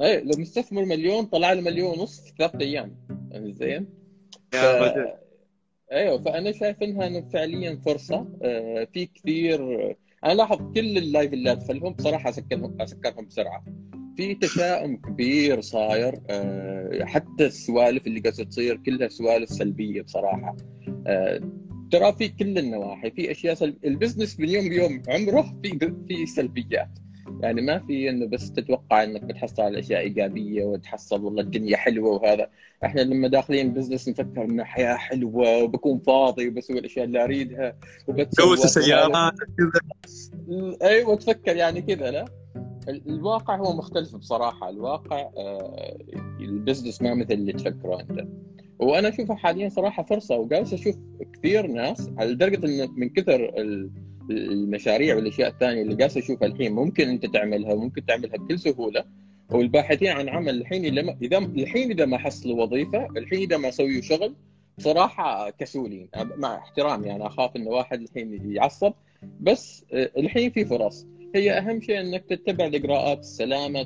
[0.00, 2.96] اي لو مستثمر مليون طلع له مليون ونص في ثلاث أيام.
[3.34, 3.86] زين؟
[4.52, 4.56] ف...
[5.92, 8.28] أيوه فأنا شايف إنها إنه فعليا فرصة.
[8.42, 9.60] آه، في كثير
[10.24, 13.64] أنا لاحظ كل ال live اللي ادخلهم بصراحة اسكرهم اسكرهم بسرعة.
[14.16, 20.56] في تشاؤم كبير صاير آه، حتى السوالف اللي قاعدة تصير كلها سوالف سلبية بصراحة.
[21.06, 21.40] آه،
[21.94, 23.76] ترى في كل النواحي في أشياء سلب...
[23.84, 26.88] ال business من يوم بيوم عمره في في سلبيات.
[27.40, 32.10] يعني ما في إنه بس تتوقع إنك بتحصل على أشياء إيجابية وتحصل والله الدنيا حلوة
[32.10, 32.48] وهذا.
[32.84, 37.76] إحنا لما داخلين business نفكر إنه حياة حلوة وبكون فاضي وبسوي الأشياء اللي أريدها
[38.40, 39.32] جوز سيارات
[40.82, 42.24] أيوه تفكر يعني كذا لا؟
[42.88, 44.68] الواقع هو مختلف بصراحة.
[44.68, 45.98] الواقع آه،
[46.40, 48.28] ال business ما مثل اللي تفكره أنت.
[48.78, 50.96] وأنا أشوفها حاليا صراحة فرصة وجالس أشوف
[51.32, 53.52] كثير ناس على لدرجة إن من كثر
[54.30, 59.04] المشاريع والأشياء الثانية اللي جالس اشوفها الحين ممكن أنت تعملها وممكن تعملها بكل سهولة.
[59.50, 64.00] والباحثين عن عمل الحين لما إذا الحين إذا ما حصلوا وظيفة الحين إذا ما سووا
[64.00, 64.34] شغل
[64.78, 66.08] صراحة كسولين.
[66.36, 68.92] مع احترامي يعني أخاف انه واحد الحين يعصب.
[69.40, 71.06] بس آه، الحين في فرص.
[71.34, 73.82] هي أهم شيء إنك تتبع الإجراءات السلامة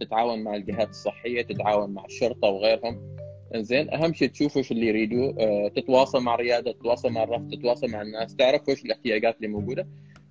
[0.00, 3.16] تتعاون مع الجهات الصحية تتعاون مع الشرطة وغيرهم.
[3.56, 7.90] زين أهم شيء تشوف وش اللي يريدوا آه، تتواصل مع الرياده تتواصل مع الرف تتواصل
[7.90, 9.86] مع الناس تعرف وش الاحتياجات اللي موجودة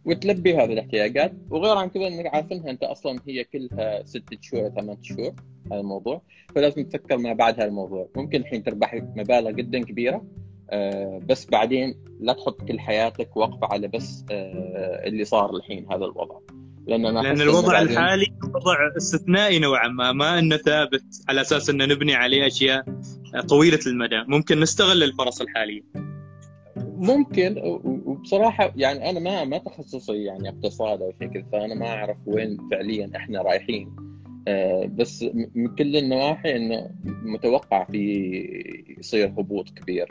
[0.08, 1.34] وتلبي هذه الاحتياجات.
[1.50, 5.34] وغير عن كذا إنك عارفينها أنت أصلا هي كلها ستة شهور ثمان شهور
[5.72, 6.22] هذا الموضوع.
[6.56, 8.10] فلازم تفكر ما بعد هذا الموضوع.
[8.16, 10.26] ممكن الحين تربح مبالغ جدا كبيرة
[10.70, 16.06] آه، بس بعدين لا تحط كل حياتك واقفه على بس آه، اللي صار الحين هذا
[16.06, 16.40] الوضع.
[16.88, 21.86] لأن أنا لأن الوضع الحالي وضع استثنائي نوعا ما ما انه ثابت على أساس انه
[21.86, 22.86] نبني عليه أشياء
[23.50, 24.24] طويلة المدى.
[24.28, 25.82] ممكن نستغل الفرص الحالية.
[26.98, 32.18] ممكن وبصراحة يعني أنا ما ما تخصصي يعني اقتصاد أو شيء كذا فأنا ما أعرف
[32.26, 33.96] وين فعليا إحنا رايحين.
[34.48, 35.26] آه، بس
[35.56, 37.98] من كل النواحي إنه متوقع في
[39.00, 40.08] يصير هبوط كبير.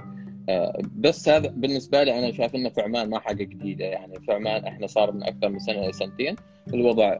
[0.97, 3.84] بس هذا بالنسبة لي أنا شايف انه في عمان ما حاجة جديدة.
[3.84, 6.36] يعني في عمان إحنا صار من أكثر من سنة لسنتين
[6.74, 7.18] الوضع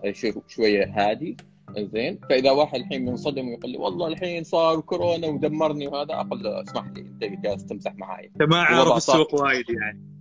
[0.49, 1.37] شوية هادي.
[1.79, 2.18] زين.
[2.31, 6.85] فإذا واحد الحين منصدم ويقول لي والله الحين صار كورونا ودمرني وهذا أقول له اسمح
[6.87, 10.16] لي أنت جالس تمزح معي أنت ما عارف السوق وايد يعني.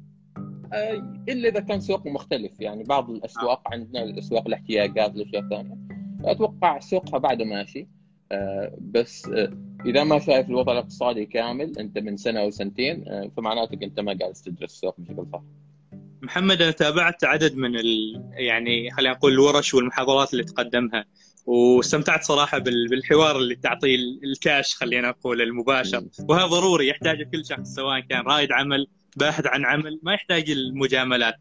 [0.73, 2.61] آه، إلا إذا كان سوق مختلف.
[2.61, 3.73] يعني بعض الأسواق آه.
[3.73, 5.77] عندنا الأسواق الاحتياجات الاشياء الثانية
[6.25, 7.87] أتوقع سوقها بعده ماشي.
[8.31, 9.31] آه، بس
[9.85, 13.05] إذا ما شايف الوضع الاقتصادي كامل أنت من سنة أو سنتين
[13.37, 15.41] فمعناتك أنت ما قاعد تدرس السوق بشكل صح.
[16.21, 18.23] محمد أنا تابعت عدد من ال...
[18.33, 21.05] يعني خلينا نقول الورش والمحاضرات اللي تقدمها
[21.45, 27.99] واستمتعت صراحة بالحوار اللي تعطيه الكاش خلينا نقول المباشر وهذا ضروري يحتاجه كل شخص سواء
[27.99, 31.35] كان رائد عمل باحث عن عمل ما يحتاج المجاملات.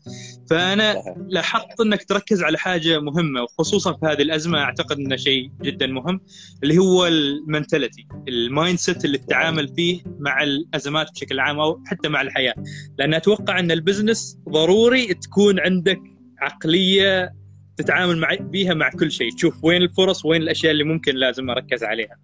[0.50, 5.86] فأنا لاحظت إنك تركز على حاجة مهمة وخصوصا في هذه الأزمة أعتقد إنه شيء جدا
[5.86, 6.20] مهم
[6.62, 12.08] اللي هو ال mentality ال mindset اللي تتعامل فيه مع الأزمات بشكل عام أو حتى
[12.08, 12.54] مع الحياة.
[12.98, 16.00] لأن أتوقع إن ال business ضروري تكون عندك
[16.38, 17.32] عقلية
[17.76, 19.34] تتعامل مع بيها مع كل شيء.
[19.34, 22.16] تشوف وين الفرص وين الأشياء اللي ممكن لازم أركز عليها.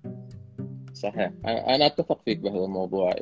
[0.94, 1.32] صحيح.
[1.44, 3.14] أنا أتفق فيك بهذا الموضوع.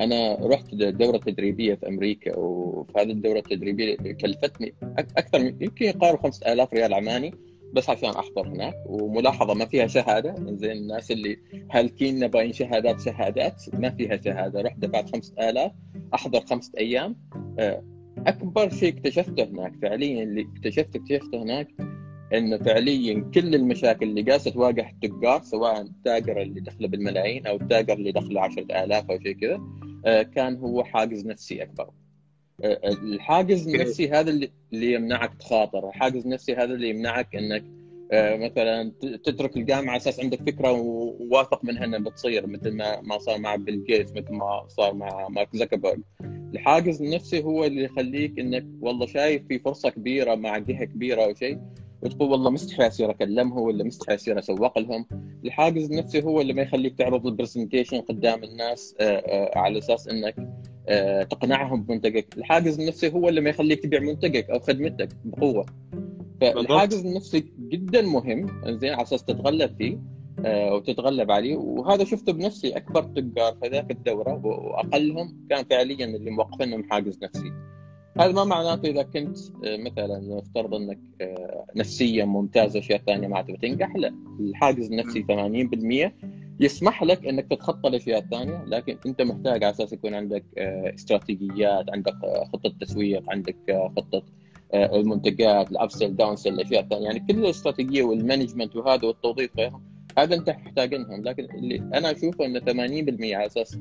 [0.00, 6.22] أنا رحت دورة تدريبية في أمريكا وفي هذه الدورة التدريبية كلفتني أكثر من يمكن يقارب
[6.22, 7.34] 5000 ريال عماني
[7.72, 8.74] بس عشان أحضر هناك.
[8.86, 10.34] وملاحظة ما فيها شهادة.
[10.38, 11.38] زين الناس اللي
[11.70, 14.60] هالكين نبغين شهادات شهادات ما فيها شهادة.
[14.62, 15.72] رحت دفعت 5000
[16.14, 17.16] أحضر خمسة أيام.
[18.26, 21.68] أكبر شيء اكتشفته هناك فعليا اللي اكتشفته اكتشفته هناك
[22.34, 27.92] إنه فعليا كل المشاكل اللي قاسة تواجه التجار سواء التاجر اللي دخله بالملايين أو التاجر
[27.92, 31.90] اللي دخله 10000 أو شيء كذا آه، كان هو حاجز نفسي أكبر.
[32.64, 35.88] آه، الحاجز النفسي هذا اللي يمنعك تخاطر.
[35.88, 37.64] الحاجز النفسي هذا اللي يمنعك إنك
[38.12, 43.18] آه، مثلا تترك الجامعة على أساس عندك فكرة وواثق منها إنها بتصير مثل ما ما
[43.18, 46.00] صار مع بيل جيتس مثل ما صار مع مارك زكربرج
[46.54, 51.34] الحاجز النفسي هو اللي يخليك إنك والله شايف في فرصة كبيرة مع جهة كبيرة أو
[51.34, 51.58] شيء
[52.02, 55.06] وتقول والله مستحي اصير أكلمهم ولا مستحي اصير أسوق لهم.
[55.44, 60.36] الحاجز النفسي هو اللي ما يخليك تعرض البرزنتيشن قدام الناس آه، آه، على أساس إنك
[60.88, 62.38] آه، تقنعهم بمنتجك.
[62.38, 65.66] الحاجز النفسي هو اللي ما يخليك تبيع منتجك أو خدمتك بقوة.
[66.40, 68.46] فالحاجز النفسي جدا مهم
[68.78, 69.98] زين على أساس تتغلب فيه
[70.46, 71.56] وتتغلب عليه.
[71.56, 77.52] وهذا شفته بنفسي أكبر تجار في ذاك الدورة وأقلهم كان فعليا اللي موقفينهم حاجز نفسي.
[78.18, 83.42] هذا ما معناته إذا كنت آه، مثلا نفترض إنك آه، نفسيا ممتاز واشياء ثانية ما
[83.42, 84.14] تبي تنجح لا.
[84.40, 86.12] الحاجز النفسي 80%
[86.60, 91.90] يسمح لك إنك تتخطى الاشياء الثانية لكن أنت محتاج على أساس يكون عندك آه، استراتيجيات
[91.90, 92.14] عندك
[92.52, 94.22] خطة تسويق عندك خطة
[94.74, 97.04] المنتجات ال upsell down sell الأشياء الثانية.
[97.04, 99.82] يعني كل الاستراتيجية وال management وهذا والتوظيف غيرهم
[100.18, 103.78] هذا أنت محتاجينهم لكن اللي أنا أشوفه إنه 80% على أساس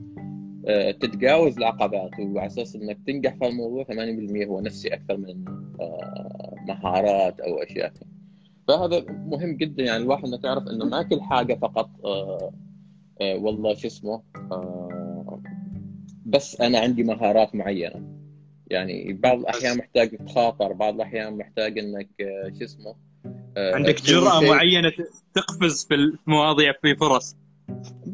[0.92, 5.46] تتجاوز العقبات وعلى أساس إنك تنجح في الموضوع 80% هو نفسي أكثر من
[5.82, 7.94] آه، مهارات أو أشياء.
[8.68, 12.52] فهذا مهم جدا يعني الواحد إنه تعرف إنه ما كل حاجة فقط آه،
[13.22, 14.22] والله شو اسمه
[16.26, 18.20] بس أنا عندي مهارات معينة.
[18.68, 22.10] يعني بعض الأحيان محتاج تخاطر بعض الأحيان محتاج إنك
[22.60, 22.96] شو اسمه
[23.58, 24.92] عندك جرأة معينة
[25.34, 27.36] تقفز في المواضيع في فرص.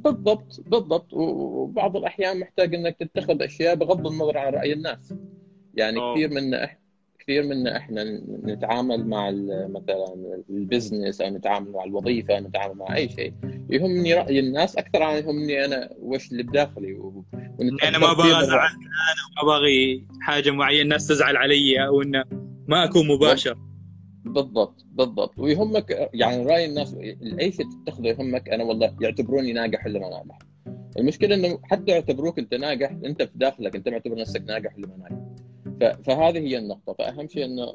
[0.06, 1.14] بالضبط بالضبط.
[1.14, 5.14] وبعض الأحيان محتاج إنك تتخذ أشياء بغض النظر عن رأي الناس.
[5.74, 6.16] يعني أوه.
[6.16, 6.70] كثير منا
[7.20, 8.04] كثير منا إحنا
[8.44, 9.32] نتعامل مع
[9.70, 13.34] مثلا البزنس أو نتعامل مع الوظيفة نتعامل مع أي شيء.
[13.70, 16.94] يهمني رأي الناس أكثر عن يهمني أنا وش اللي بداخلي.
[16.94, 17.24] و...
[17.84, 22.24] أنا ما أبغى ازعل أنا ما أبغى حاجة معينة الناس تزعل علي أو إنه
[22.68, 23.58] ما أكون مباشر.
[24.26, 25.40] بالضبط بالضبط.
[25.40, 26.96] ويهمك يعني رأي الناس
[27.40, 30.40] اي شيء تتخذه يهمك أنا والله يعتبروني ناجح ولا ما ناجح.
[31.00, 35.10] المشكلة إنه حتى يعتبروك أنت ناجح أنت في داخلك أنت معتبر نفسك ناجح ولا ما
[35.10, 35.26] ناجح.
[36.06, 36.94] فهذه هي النقطة.
[36.94, 37.66] فأهم شيء إنه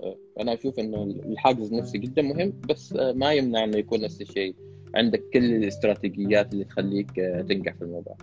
[0.41, 4.55] أنا أشوف إنه الحاجز النفسي جدا مهم بس ما يمنع إنه يكون نفس الشيء.
[4.95, 7.11] عندك كل الاستراتيجيات اللي تخليك
[7.49, 8.17] تنجح في الموضوع.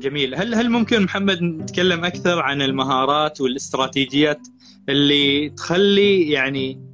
[0.00, 0.34] جميل.
[0.34, 4.48] هل هل ممكن محمد نتكلم أكثر عن المهارات والاستراتيجيات
[4.88, 6.90] اللي تخلي يعني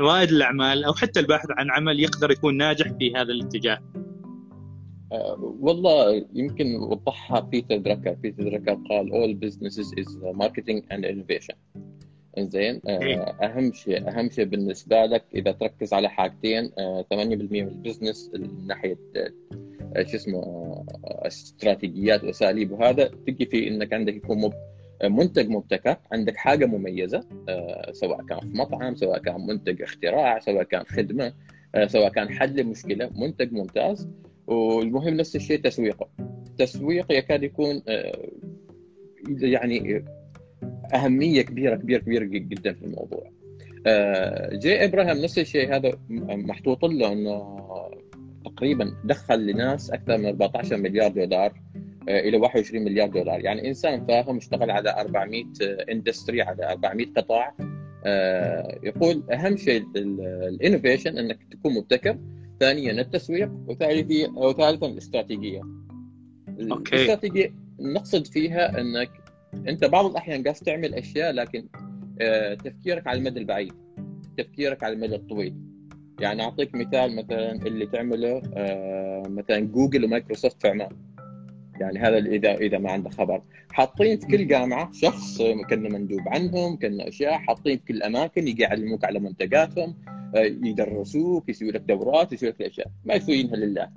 [0.00, 3.78] رائد الأعمال أو حتى الباحث عن عمل يقدر يكون ناجح في هذا الاتجاه؟
[5.12, 11.56] أه والله يمكن وضحها بيتر دراكر بيتر دراكر قال all businesses is marketing and innovation
[12.38, 13.20] زين أه إيه.
[13.20, 18.30] أهم شيء أهم شيء بالنسبة لك إذا تركز على حاجتين أه 8% من ال business
[18.34, 18.98] من ناحية
[19.96, 24.38] شو اسمه استراتيجيات وأساليب وهذا تجي في إنك عندك يكون
[25.04, 30.62] منتج مبتكر عندك حاجة مميزة آه، سواء كان في مطعم سواء كان منتج اختراع سواء
[30.62, 31.32] كان خدمة
[31.74, 34.08] آه، سواء كان حل مشكله منتج ممتاز.
[34.46, 36.08] والمهم نفس الشيء تسويقه.
[36.58, 38.28] تسويق يكاد يكون آه،
[39.28, 40.04] يعني
[40.94, 43.30] أهمية كبيرة كبيرة كبيرة جدا في الموضوع.
[44.52, 45.92] جي إبراهيم نفس الشيء هذا
[46.30, 47.58] محطوط له إنه
[48.44, 51.52] تقريبا دخل لناس أكثر من 14 مليار دولار
[52.08, 53.40] إلى 21 مليار دولار.
[53.40, 55.44] يعني إنسان فاهم اشتغل على 400
[55.90, 57.54] industry على 400 قطاع.
[58.04, 62.18] آه، يقول أهم شيء ال innovation إنك تكون مبتكر.
[62.60, 65.62] ثانيا التسويق وثالثا وثالثا الاستراتيجية.
[66.72, 66.96] okay.
[66.96, 69.10] الاستراتيجية نقصد فيها إنك
[69.68, 71.66] أنت بعض الأحيان قاعد تعمل أشياء لكن
[72.20, 73.72] آه، تفكيرك على المدى البعيد
[74.38, 75.56] تفكيرك على المدى الطويل.
[76.20, 78.42] يعني أعطيك مثال مثلا اللي تعمله
[79.28, 81.07] مثلا جوجل ومايكروسوفت في عمان.
[81.80, 83.42] يعني هذا اذا إذا ما عنده خبر.
[83.70, 89.04] حاطين في كل جامعة شخص كنا مندوب عنهم كنا أشياء حاطين في كل الاماكن يعلموك
[89.04, 89.94] على منتجاتهم
[90.34, 92.86] آه، يدرسوك يسوي لك دورات يسوي لك أشياء.
[93.04, 93.88] ما يسوينها لله.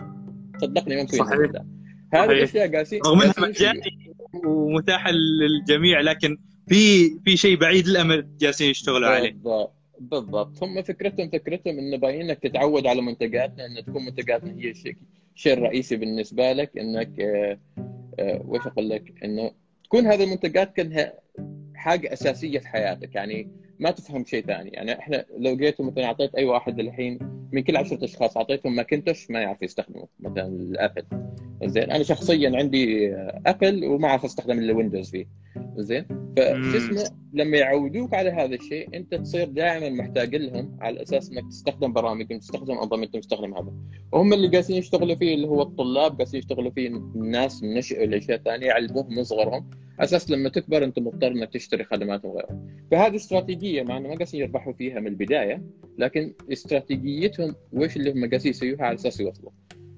[0.62, 1.66] صدقني ما يسوينها لله.
[2.14, 4.14] هذه الأشياء قاسين رغم إنها مجاني
[4.46, 9.32] ومتاحة للجميع لكن في في شيء بعيد الامد جالسين يشتغلوا عليه.
[9.32, 9.74] بالضبط.
[10.00, 10.64] بالضبط.
[10.64, 14.96] هم فكرتهم فكرتهم إنه باينك تتعود على منتجاتنا ان تكون منتجاتنا هي الشيء.
[15.36, 17.60] الشيء الرئيسي بالنسبة لك إنك آه،
[18.20, 19.52] آه، وش أقول لك؟ إنه
[19.84, 21.14] تكون هذه المنتجات كانها
[21.76, 24.70] حاجة أساسية في حياتك يعني ما تفهم شيء ثاني.
[24.70, 27.20] يعني إحنا لو جيت مثلا أعطيت أي واحد الحين
[27.52, 31.06] من كل عشرة أشخاص أعطيتهم ماكنتوش ما يعرف يستخدمه مثلا الآبل.
[31.64, 31.92] زين.
[31.92, 35.26] أنا شخصيا عندي أبل وما أعرف أستخدم إلا ويندوز فيه.
[35.78, 36.06] زين.
[36.38, 37.04] فشو اسمه
[37.34, 42.40] لما يعودوك على هذا الشيء أنت تصير دائما محتاج لهم على أساس إنك تستخدم برامج
[42.40, 43.74] تستخدم أنظمة تستخدم هذا.
[44.12, 48.38] وهم اللي قاعدين يشتغلوا فيه اللي هو الطلاب قاعدين يشتغلوا فيه الناس من نشأ الاشياء
[48.38, 49.70] الثانية يعلموهم من صغرهم.
[50.00, 52.60] أساس لما تكبر أنت مضطر إنك تشتري خدماتهم وغيرها.
[52.92, 55.64] فهذه استراتيجية مع إنه ما قاعدين يربحوا فيها من البداية
[55.98, 59.52] لكن استراتيجيتهم وش اللي هم قاعدين يسووها على أساس يوصلوا.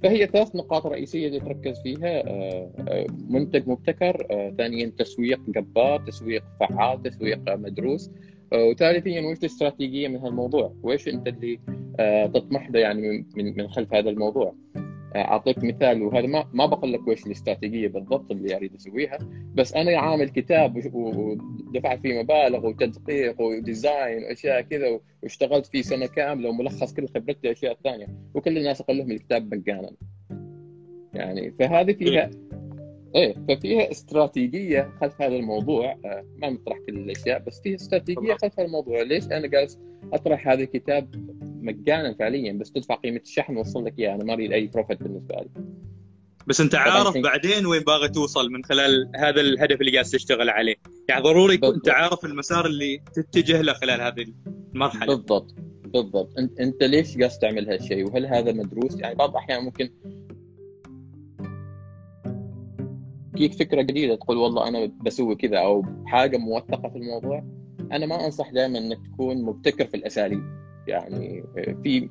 [0.04, 6.00] فهي ثلاث نقاط رئيسية اللي تركز فيها آه، آه، منتج مبتكر آه، ثانيا تسويق جبار
[6.00, 8.12] تسويق فعال تسويق مدروس
[8.54, 11.60] وثالثيا وش الاستراتيجيه من هالموضوع؟ وش أنت اللي
[12.34, 14.56] تطمح له يعني من من خلف هذا الموضوع؟
[15.16, 19.18] أعطيك مثال وهذا ما ما بقول لك وش الاستراتيجية بالضبط اللي أريد أسويها
[19.56, 26.50] بس أنا عامل كتاب ودفعت فيه مبالغ وتدقيق وديزاين وأشياء كذا واشتغلت فيه سنة كاملة
[26.50, 29.92] وملخص كل خبرتي أشياء ثانية وكل الناس أقول لهم الكتاب مجانا.
[31.14, 32.30] يعني فهذه فيها
[33.16, 35.92] إيه ففيها استراتيجية خلف هذا الموضوع.
[35.92, 39.02] آه، ما نطرح كل الأشياء بس فيها استراتيجية خلف هذا الموضوع.
[39.02, 39.80] ليش أنا جالس
[40.14, 41.16] أطرح هذا الكتاب؟
[41.64, 45.36] مجانا فعليا بس تدفع قيمة الشحن وصل لك اياه أنا ما أريد أي بروفيت بالنسبة
[45.36, 45.50] لي.
[46.48, 50.76] بس أنت عارف بعدين وين باغي توصل من خلال هذا الهدف اللي قاعد تشتغل عليه.
[51.10, 54.26] يعني ضروري أنت عارف المسار اللي تتجه له خلال هذه
[54.74, 55.16] المرحلة.
[55.16, 55.56] بالضبط.
[55.84, 56.38] بالضبط.
[56.40, 59.90] انت أنت ليش قاعد تعمل هالشيء؟ وهل هذا مدروس؟ يعني بعض الأحيان ممكن
[63.34, 67.44] تجيك فكرة جديدة تقول والله أنا بسوي كذا أو حاجة موثقة في الموضوع.
[67.92, 70.44] أنا ما أنصح دائما إنك تكون مبتكر في الأساليب.
[70.88, 71.44] يعني
[71.84, 72.10] في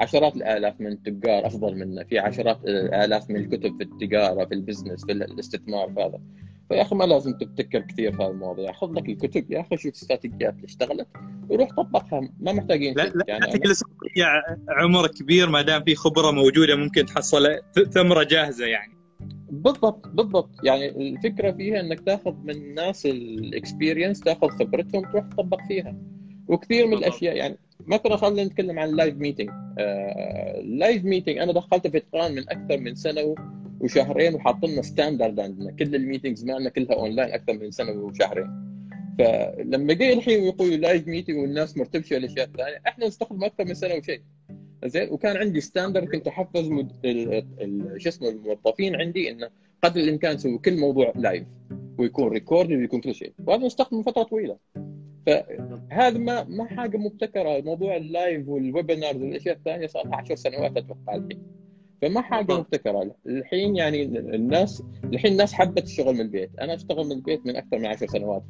[0.00, 4.60] عشرات الآلاف من التجار أفضل منا في عشرات الآلاف من الكتب في التجارة في ال
[4.60, 6.20] business في الاستثمار في هذا.
[6.68, 10.54] فيا أخي ما لازم تبتكر كثير في المواضيع خذ لك الكتب يا أخي شوف استراتيجيات
[10.54, 11.08] اللي اشتغلت
[11.48, 12.20] وروح طبقها.
[12.40, 13.46] ما محتاجين لا لا يعني.
[13.46, 13.84] تجلس
[14.68, 17.58] عمر كبير ما دام في خبرة موجودة ممكن تحصل
[17.90, 18.92] ثمرة جاهزة يعني.
[19.50, 20.50] بالضبط بالضبط.
[20.64, 25.96] يعني الفكرة فيها إنك تاخذ من ناس ال experience تاخذ خبرتهم تروح تطبق فيها.
[26.52, 29.50] وكثير من الأشياء يعني مثلا خلينا نتكلم عن ال live meeting
[30.58, 33.34] ال live meeting أنا دخلته في اتقان من أكثر من سنة
[33.80, 35.70] وشهرين وحاطين لنا standard عندنا.
[35.70, 38.50] كل ال meetings مالنا كلها اونلاين أكثر من سنة وشهرين.
[39.18, 43.94] فلما جاي الحين ويقولوا live meeting والناس مرتبشة الاشياء الثانية إحنا نستخدم أكثر من سنة
[43.94, 44.20] وشيء.
[44.84, 46.92] زين؟ وكان عندي standard كنت احفز مد...
[47.96, 49.50] شو اسمه الموظفين عندي إنه
[49.82, 51.44] قدر الإمكان يسوي كل موضوع live
[51.98, 53.32] ويكون record ويكون كل شيء.
[53.46, 54.56] وهذا نستخدمه فترة طويلة.
[55.26, 57.60] فهذا ما ما حاجة مبتكرة.
[57.60, 61.42] موضوع ال live وال webinars والأشياء الثانية صار لها 10 سنوات أتوقع الحين.
[62.02, 63.14] فما حاجة مبتكرة.
[63.26, 64.02] الحين يعني
[64.34, 66.50] الناس الحين الناس حبت الشغل من البيت.
[66.60, 68.44] أنا أشتغل من البيت من أكثر من 10 سنوات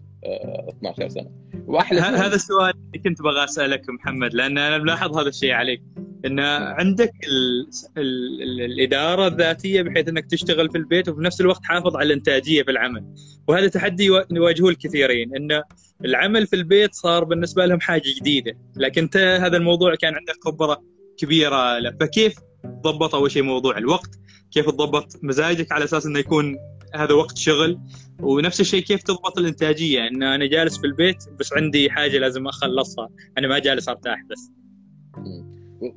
[0.69, 1.31] 12 سنة.
[1.67, 5.83] وأحلى هذا السؤال اللي كنت بغى أسألك محمد لأن أنا ملاحظ هذا الشيء عليك.
[6.27, 11.63] إن عندك ال ال ال الإدارة الذاتية بحيث إنك تشتغل في البيت وفي نفس الوقت
[11.63, 13.05] تحافظ على الإنتاجية في العمل.
[13.49, 15.63] وهذا تحدي يواجهه الكثيرين إن
[16.05, 18.59] العمل في البيت صار بالنسبة لهم حاجة جديدة.
[18.77, 20.83] لكن هذا الموضوع كان عندك خبرة
[21.17, 21.97] كبيرة له.
[22.01, 24.11] فكيف تضبط أول شيء موضوع الوقت
[24.51, 26.57] كيف تضبط مزاجك على أساس إنه يكون
[26.95, 27.81] هذا وقت شغل.
[28.21, 33.09] ونفس الشيء كيف تضبط الإنتاجية إن أنا جالس في البيت بس عندي حاجة لازم أخلصها
[33.39, 34.51] أنا ما جالس أرتاح بس.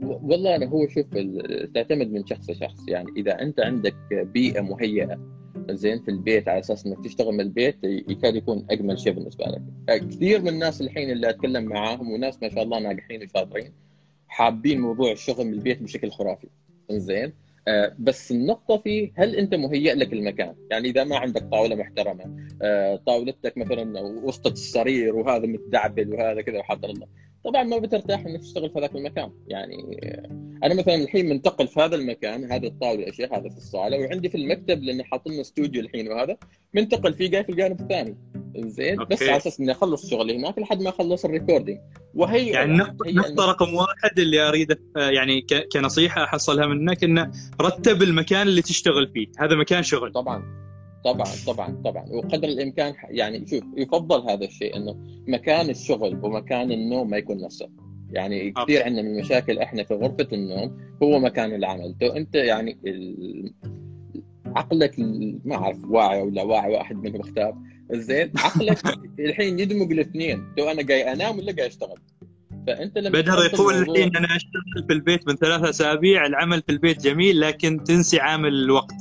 [0.02, 1.06] والله أنا هو شوف
[1.74, 5.20] تعتمد من شخص لشخص يعني إذا أنت عندك بيئة مهيئة
[5.70, 9.62] زين في البيت على أساس إنك تشتغل من البيت يكاد يكون أجمل شيء بالنسبة لك.
[10.10, 13.85] كثير من الناس الحين اللي أتكلم معاهم وناس ما شاء الله ناجحين وشاطرين
[14.28, 16.48] حابين موضوع الشغل من البيت بشكل خرافي.
[16.92, 17.34] زين
[17.68, 22.48] آه بس النقطة في هل أنت مهيئ لك المكان؟ يعني إذا ما عندك طاولة محترمة
[22.62, 27.08] آه طاولتك مثلا وسط السرير وهذا متدعبل وهذا كذا وحاضر الله.
[27.46, 29.32] طبعا ما بترتاح إنك تشتغل في هذاك المكان.
[29.48, 30.00] يعني
[30.64, 34.38] أنا مثلا الحين منتقل في هذا المكان هذا الطاولة الاشياء هذا في الصالة وعندي في
[34.38, 36.38] المكتب لأني حاطين لنا استوديو الحين وهذا
[36.74, 38.16] منتقل فيه جاي في الجانب الثاني.
[38.58, 41.80] زين بس على أساس إني أخلص شغلي هناك لحد ما أخلص ال recording
[42.14, 47.32] وهي يعني النقطة نقطة رقم واحد اللي أريد يعني كنصيحة أحصلها منك إنه
[47.62, 50.12] رتب المكان اللي تشتغل فيه، هذا مكان شغل.
[50.12, 50.44] طبعا
[51.06, 52.06] طبعا طبعا طبعا.
[52.10, 54.96] وقدر الإمكان يعني شوف يفضل هذا الشيء إنه
[55.28, 57.70] مكان الشغل ومكان النوم ما يكون نفسه.
[58.12, 61.96] يعني كثير عندنا من المشاكل إحنا في غرفة النوم هو مكان العمل.
[62.00, 63.54] تو أنت يعني ال...
[64.46, 64.96] عقلك
[65.46, 67.56] ما أعرف واعي ولا واعي واحد منهم اختار.
[67.92, 68.80] زين عقلك
[69.20, 70.56] الحين يدمج الاثنين.
[70.58, 72.00] تو أنا جاي أنام ولا جاي أشتغل.
[72.68, 77.02] فأنت لما بدر يقول الحين أنا أشتغل في البيت من ثلاثة أسابيع العمل في البيت
[77.02, 78.96] جميل لكن تنسي عامل الوقت.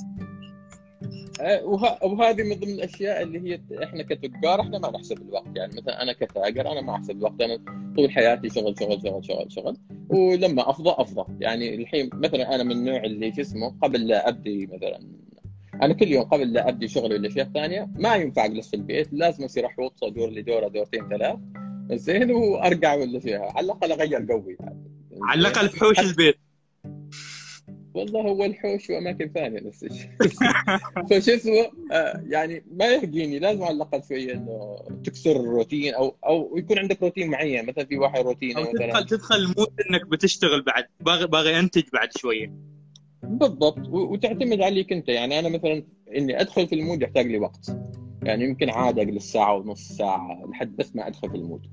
[1.40, 1.64] آه،
[2.02, 5.56] وهذه من ضمن الأشياء اللي هي إحنا كتجار إحنا ما نحسب الوقت.
[5.56, 7.40] يعني مثلا أنا كتاجر أنا ما أحسب الوقت.
[7.40, 7.58] أنا
[7.96, 9.76] طول حياتي شغل شغل شغل شغل شغل.
[10.08, 11.24] ولما أفضى أفضى.
[11.40, 15.00] يعني الحين مثلا أنا من النوع اللي شو اسمه قبل لا أبدي مثلا
[15.82, 19.08] أنا كل يوم قبل لا أبدي شغلي ولا اشياء ثانية ما ينفع أجلس في البيت
[19.12, 21.38] لازم أصير أحوط ادور لي دورة دورتين ثلاث.
[21.92, 24.84] زين وأرجع ولا فيها على الأقل أغير قوي يعني.
[25.22, 26.38] على الأقل في حوش البيت.
[27.94, 30.10] والله هو الحوش وأماكن ثانية نفس الشيء
[31.10, 36.56] فشو اسمه؟ آه يعني ما يهديني لازم على الأقل شوية إنه تكسر الروتين أو أو
[36.56, 37.66] يكون عندك روتين معين.
[37.66, 40.84] مثلا في واحد روتين أو مثلا تدخل تدخل ال mood إنك بتشتغل بعد.
[41.00, 42.52] باغي باغي انتج بعد شوية.
[43.28, 43.88] بالضبط.
[43.88, 45.08] وتعتمد عليك انت.
[45.08, 45.84] يعني أنا مثلا
[46.16, 47.76] إني أدخل في ال mood يحتاج لي وقت.
[48.22, 51.66] يعني يمكن عادي اجلس ساعه ونص ساعة لحد بس ما أدخل في ال mood.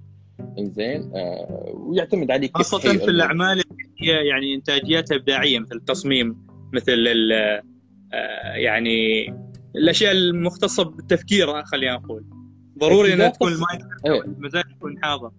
[0.59, 3.63] إنزين؟ آه ويعتمد عليك خاصة في الأعمال
[3.99, 7.05] هي يعني إنتاجيتها إبداعية مثل التصميم مثل
[8.13, 9.27] آه، يعني
[9.75, 12.25] الأشياء المختصة بالتفكير خلينا نقول.
[12.79, 13.51] ضروري إنها تكون
[14.05, 14.21] إيه.
[14.21, 15.31] المزاج يكون حاضر.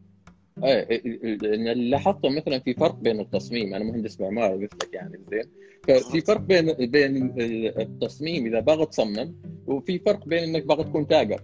[0.64, 1.02] إيه
[1.42, 5.44] اللي لاحظته مثلا في فرق بين التصميم أنا مهندس معماري قلت لك يعني زين.
[5.88, 7.34] ففي فرق بين بين
[7.80, 9.34] التصميم إذا باغي تصمم
[9.66, 11.40] وفي فرق بين إنك باغي تكون تاجر.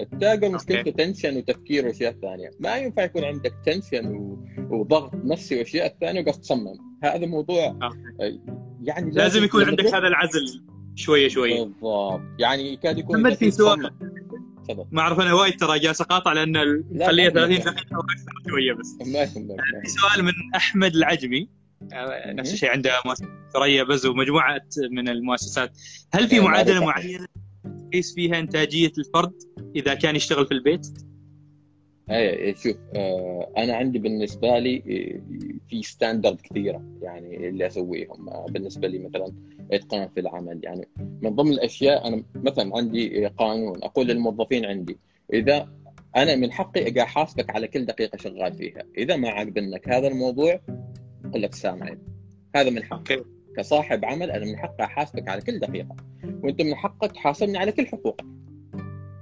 [0.00, 2.50] التاجر مشكلته tension وتفكير وأشياء ثانية.
[2.60, 4.36] ما ينفع يكون عندك tension
[4.70, 6.78] وضغط نفسي وأشياء ثانية وقاعد تصمم.
[7.04, 7.78] هذا موضوع
[8.82, 10.64] يعني لازم, لازم يكون عندك هذا العزل.
[10.94, 11.62] شوية شوية.
[11.64, 12.20] بالضبط.
[12.38, 13.90] يعني يكاد يكون محمد في سؤال.
[14.92, 16.52] ما أعرف أنا وايد ترى جالس أقاطع لأن
[16.92, 17.70] لا، خليها لا، 30 لا.
[17.70, 18.96] دقيقه وأكثر شوية بس.
[19.84, 21.48] في سؤال من أحمد العجمي.
[22.26, 22.90] نفس الشيء عنده
[23.54, 24.60] ثريا بز ومجموعة
[24.90, 25.78] من المؤسسات.
[26.12, 26.84] هل في إيه، معادلة.
[26.84, 27.26] معينة
[27.90, 29.32] تقيس فيها إنتاجية الفرد
[29.76, 30.86] إذا كان يشتغل في البيت؟
[32.10, 35.20] اي شوف آه، أنا عندي بالنسبة لي آه،
[35.68, 38.28] في standard كثيرة يعني اللي أسويهم.
[38.28, 39.32] آه، بالنسبة لي مثلا
[39.72, 40.60] إتقان في العمل.
[40.62, 44.98] يعني من ضمن الأشياء أنا مثلا عندي قانون أقول للموظفين عندي
[45.32, 45.68] إذا
[46.16, 48.82] أنا من حقي أجي احاسبك على كل دقيقة شغال فيها.
[48.98, 50.60] إذا ما عجبنك هذا الموضوع
[51.24, 51.98] أقول لك سامعين
[52.56, 53.24] هذا من حقي.
[53.56, 55.96] كصاحب عمل أنا من حقي أحاسبك على كل دقيقة.
[56.42, 58.33] وأنت من حقك تحاسبني على كل حقوقك.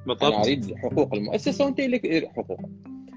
[0.06, 2.68] أنا بالضبط أريد حقوق المؤسسة وأنت لك حقوقك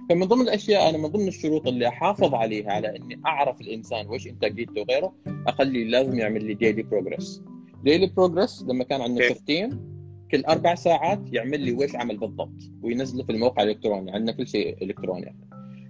[0.10, 4.28] فمن ضمن الأشياء أنا من ضمن الشروط اللي أحافظ عليها على إني أعرف الإنسان وش
[4.28, 5.14] إنتاجيته وغيره
[5.48, 7.44] أخلي لازم يعمل لي daily progress
[7.84, 9.36] daily progress لما كان عندنا okay.
[9.36, 9.70] shift-ين
[10.32, 14.84] كل أربع ساعات يعمل لي وش عمل بالضبط وينزله في الموقع الإلكتروني عندنا كل شيء
[14.84, 15.36] إلكتروني.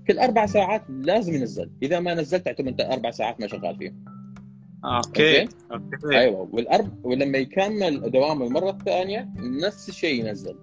[0.08, 1.72] كل أربع ساعات لازم ينزل.
[1.84, 4.06] إذا ما نزلت اعتبر أنت أربع ساعات ما شغال فيهم.
[4.86, 5.48] Okay?
[5.72, 6.18] Okay?
[6.18, 6.50] أيوه.
[6.54, 10.56] والأرب ولما يكمل دوامه المرة الثانية نفس الشيء ينزل.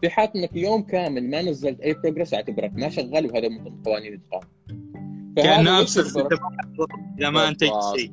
[0.00, 3.82] في حال إنك يوم كامل ما نزلت أي progress اعتبرك ما شغال وهذا من ضمن
[3.82, 4.48] قوانين الاتقان
[5.36, 6.16] كانه ابسط
[7.18, 7.72] إذا ما انتجت.
[7.96, 8.12] شيء.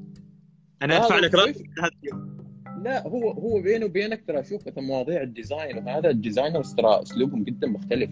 [0.81, 2.37] أنا أدفع لك راتب وش- هذا اليوم
[2.83, 7.01] لا هو هو بينه وبينك ترى شوف مثلا مواضيع ال design وهذا ال designers ترى
[7.01, 8.09] أسلوبهم جدا مختلف.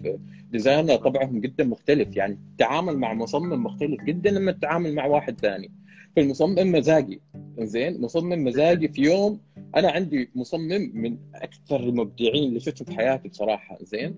[0.52, 2.16] designer طبعهم جدا مختلف.
[2.16, 5.70] يعني التعامل مع مصمم مختلف جدا لما تتعامل مع واحد ثاني.
[6.16, 7.20] فالمصمم مزاجي.
[7.60, 9.40] زين مصمم مزاجي في يوم
[9.76, 14.14] أنا عندي مصمم من أكثر المبدعين اللي شفته في حياتي بصراحة زين.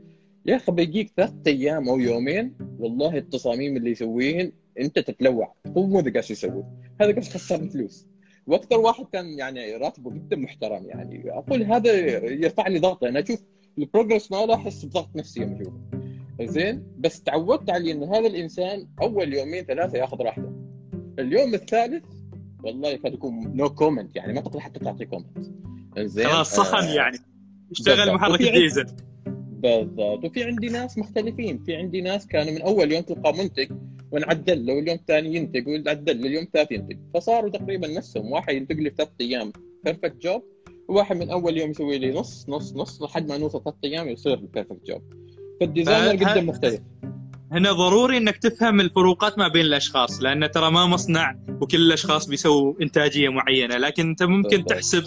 [0.46, 6.00] يا أخي بيجيك ثلاث أيام أو يومين والله التصاميم اللي يسويهن أنت تتلوع هو مو
[6.00, 6.64] ذا قاعد يسوي
[7.00, 8.06] هذا قاعد خسر فلوس.
[8.46, 11.92] وأكثر واحد كان يعني راتبه جدا محترم يعني أقول هذا
[12.30, 13.42] يرفع لي ضغطي أنا أشوف
[13.78, 15.72] ال progress ماله أحس بضغط نفسي يوم اشوفه
[16.52, 20.52] زين بس تعودت عليه إن هذا الإنسان أول يومين ثلاثة ياخذ راحته.
[21.18, 22.04] اليوم الثالث
[22.62, 25.38] والله يكون no comment يعني ما تقدر حتى تعطي comment
[25.98, 27.18] زين خلاص صخن آه، يعني.
[27.70, 28.14] اشتغل.
[28.14, 28.86] محرك الديزل.
[29.50, 30.24] بالضبط.
[30.24, 31.62] وفي عندي ناس مختلفين.
[31.64, 33.70] في عندي ناس كانوا من أول يوم تلقى منتج
[34.12, 36.98] ونعدل له واليوم الثاني ينتج ونعدل له اليوم الثالث ينتج.
[37.14, 38.32] فصاروا تقريبا نفسهم.
[38.32, 39.52] واحد ينتج لي ثلاث أيام.
[39.84, 40.42] perfect job
[40.88, 44.36] وواحد من أول يوم يسوي لي نص نص نص لحد ما نوصل ثلاث أيام يصير
[44.36, 45.02] perfect job
[45.60, 46.80] فال designer جدا مختلف.
[47.52, 52.74] هنا ضروري إنك تفهم الفروقات ما بين الأشخاص لأن ترى ما مصنع وكل الأشخاص بيسووا
[52.82, 54.64] إنتاجية معينة لكن أنت ممكن.
[54.64, 55.04] تحسب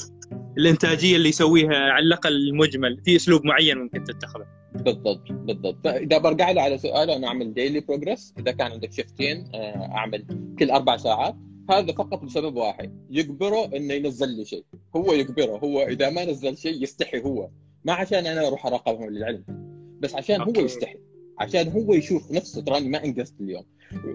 [0.57, 4.45] الإنتاجية اللي يسويها على الأقل المجمل في أسلوب معين ممكن تتخذه.
[4.76, 5.77] بالضبط بالضبط.
[5.84, 10.26] فإذا برجع له على سؤاله أنا أعمل daily progress إذا كان عندك شفتين آه، أعمل
[10.59, 11.35] كل أربع ساعات.
[11.69, 14.65] هذا فقط لسبب واحد يجبره إنه ينزل لي شيء.
[14.95, 17.49] هو يجبره هو إذا ما نزل شيء يستحي هو.
[17.85, 19.43] ما عشان أنا أروح أراقبهم للعلم
[19.99, 20.61] بس عشان okay.
[20.61, 21.10] هو يستحي.
[21.39, 23.63] عشان هو يشوف نفسه تراني ما انجزت اليوم.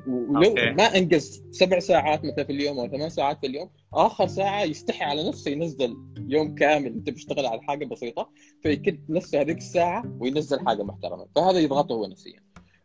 [0.07, 0.71] ولو okay.
[0.71, 5.05] ما انجز سبع ساعات مثلا في اليوم أو ثمان ساعات في اليوم آخر ساعة يستحي
[5.05, 5.97] على نفسه ينزل
[6.29, 8.31] يوم كامل أنت بتشتغل على حاجة بسيطة
[8.63, 11.27] فيكد نفسه هذيك الساعة وينزل حاجة محترمة.
[11.37, 12.41] فهذا يضغطه هو نفسيا.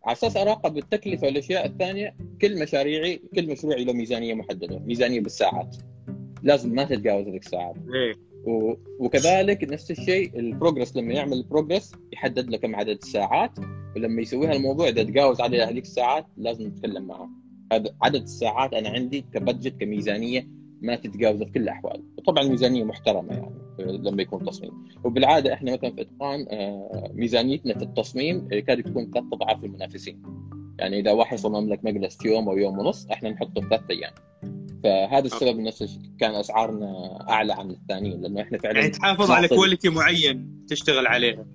[0.05, 5.77] على أساس أراقب التكلفة والأشياء الثانية كل مشاريعي كل مشروعي له ميزانية محددة ميزانية بالساعات.
[6.43, 7.75] لازم ما تتجاوز هذيك الساعات.
[7.93, 8.30] إيه.
[8.45, 8.73] و...
[8.99, 13.51] وكذلك نفس الشيء البروجرس لما يعمل البروجرس يحدد له كم عدد الساعات
[13.95, 17.30] ولما يسوي هالموضوع إذا تجاوز عدد هذيك الساعات لازم نتكلم معه.
[17.73, 20.47] هذا عدد الساعات أنا عندي كبادجت كميزانية
[20.81, 22.03] ما تتجاوز في كل الأحوال.
[22.18, 24.72] وطبعا ميزانيه محترمة يعني لما يكون تصميم.
[25.03, 30.22] وبالعادة إحنا مثلا في إتقان آه، ميزانيتنا في التصميم يكاد تكون ثلاث أضعاف المنافسين.
[30.80, 34.11] يعني إذا واحد صمم لك مجلس يوم أو يوم ونص إحنا نحطه ثلاث أيام.
[34.84, 39.89] فهذا السبب نفس كان أسعارنا أعلى عن الثانيين لأنه إحنا فعلا يعني تحافظ على كواليتي
[39.89, 41.45] معين تشتغل عليها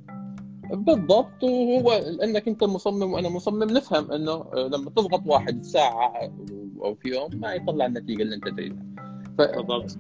[0.71, 6.33] بالضبط وهو لانك أنت مصمم وأنا مصمم نفهم إنه لما تضغط واحد ساعة
[6.85, 8.96] أو في يوم ما يطلع النتيجة اللي أنت تريدها.
[9.39, 9.99] بالضبط.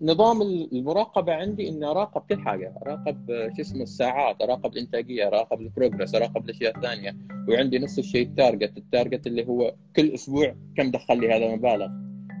[0.00, 5.60] فنظام المراقبة عندي إني أراقب كل حاجة أراقب آه، شو اسمه الساعات أراقب الإنتاجية أراقب
[5.60, 7.16] ال progress أراقب الأشياء الثانية
[7.48, 11.46] وعندي نفس الشيء ال target ال target اللي هو كل أسبوع كم دخل لي هذا
[11.46, 11.88] المبالغ؟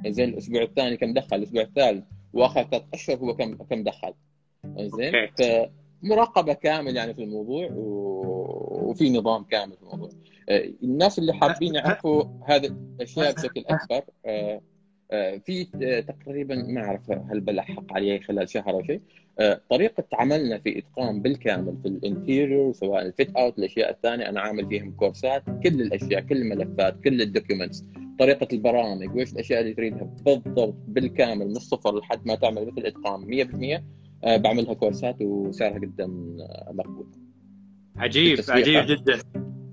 [0.06, 4.14] زين الأسبوع الثاني كم دخل؟ الأسبوع الثالث وآخر ثلاث أشهر هو كم كم دخل؟
[4.78, 5.12] زين.
[5.38, 8.20] فمراقبه كامل يعني في الموضوع و...
[8.90, 10.10] وفي نظام كامل في الموضوع.
[10.48, 14.60] آه، الناس اللي حابين يعرفوا هذه الأشياء بشكل أكبر آه،
[15.10, 19.00] في آه، تقريبا ما أعرف هل بلحق عليه خلال شهر أو شيء.
[19.38, 24.28] آه، طريقة عملنا في إتقان بالكامل في ال interior سواء ال fit out الأشياء الثانية
[24.28, 27.84] أنا عامل فيهم كورسات كل الأشياء كل الملفات كل ال documents.
[28.18, 33.24] طريقة البرامج وإيش الأشياء اللي تريدها بالضبط بالكامل من الصفر لحد ما تعمل مثل إتقان
[33.24, 33.84] 100%
[34.24, 37.06] آه، بعملها كورسات وسعرها جدا آه، مقبول.
[37.96, 38.38] عجيب.
[38.48, 39.18] عجيب جدا.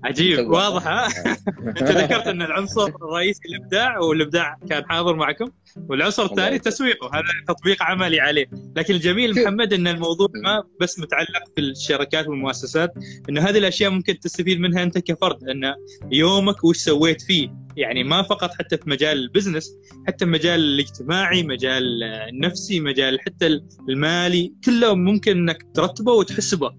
[0.04, 0.50] عجيب.
[0.50, 1.08] واضح ها
[1.68, 5.46] انت ذكرت إن العنصر الرئيسي الابداع والإبداع كان حاضر معكم
[5.88, 6.66] والعنصر الثاني يسلمك.
[6.66, 8.46] التسويق وهذا تطبيق عملي عليه
[8.76, 9.42] لكن الجميل.
[9.42, 12.92] محمد إن الموضوع ما بس متعلق في الشركات والمؤسسات
[13.28, 15.74] إن هذه الأشياء ممكن تستفيد منها أنت كفرد إن
[16.12, 19.72] يومك وش سويت فيه يعني ما فقط حتى في مجال ال business
[20.06, 26.72] حتى مجال الاجتماعي مجال آه، النفسي مجال حتى المالي كله ممكن إنك ترتبه وتحسبه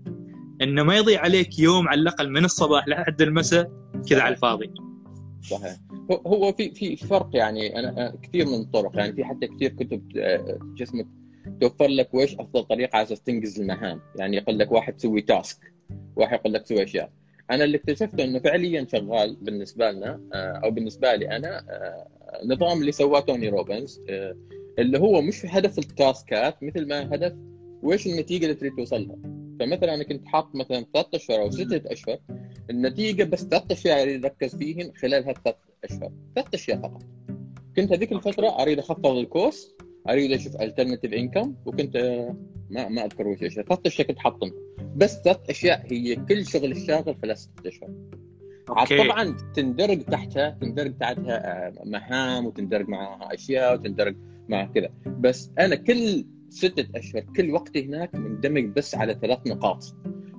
[0.62, 3.72] إنه ما يضيع عليك يوم على الأقل من الصباح لحد المساء
[4.10, 4.72] كذا على الفاضي.
[5.50, 5.78] صحيح.
[6.28, 8.92] هو- في في فرق يعني أنا كثير من الطرق.
[8.98, 11.08] يعني في حتى كثير كتب آه، جسمك
[11.62, 14.02] توفر لك وش أفضل طريقة على أساس تنجز المهام.
[14.16, 15.74] يعني يقول لك واحد تسوي تاسك
[16.16, 17.12] واحد يقول لك سوي أشياء.
[17.52, 22.08] أنا اللي اكتشفته إنه فعليا شغال بالنسبة لنا آه، أو بالنسبة لي أنا آه،
[22.46, 24.36] نظام اللي سواه توني روبنز آه،
[24.80, 27.34] اللي هو مش هدف ال task ات مثل ما هدف
[27.84, 29.39] وش النتيجة اللي تريد توصل لها.
[29.60, 32.20] فمثلا أنا كنت حاط مثلا ثلاث أشهر أو ستة أشهر
[32.70, 37.04] النتيجة بس ثلاث أشياء أريد أركز فيهن خلال هالثلاث أشهر ثلاث أشياء فقط.
[37.76, 42.36] كنت هذيك الفترة أريد اخفض ال cost أريد أشوف alternative income وكنت آه،
[42.70, 44.52] ما ما أذكر وش أشياء ثلاث أشياء كنت حاطهم.
[44.96, 47.90] بس ثلاث أشياء هي كل شغل الشاغل خلال ست أشهر.
[48.70, 48.98] okay.
[48.98, 54.16] طبعا تندرج تحتها تندرج تحتها آه، مهام وتندرج معها أشياء وتندرج
[54.50, 54.90] مع كذا.
[55.06, 57.26] بس أنا كل ستة أشهر.
[57.36, 59.96] كل وقتي هناك مندمج بس على ثلاث نقاط.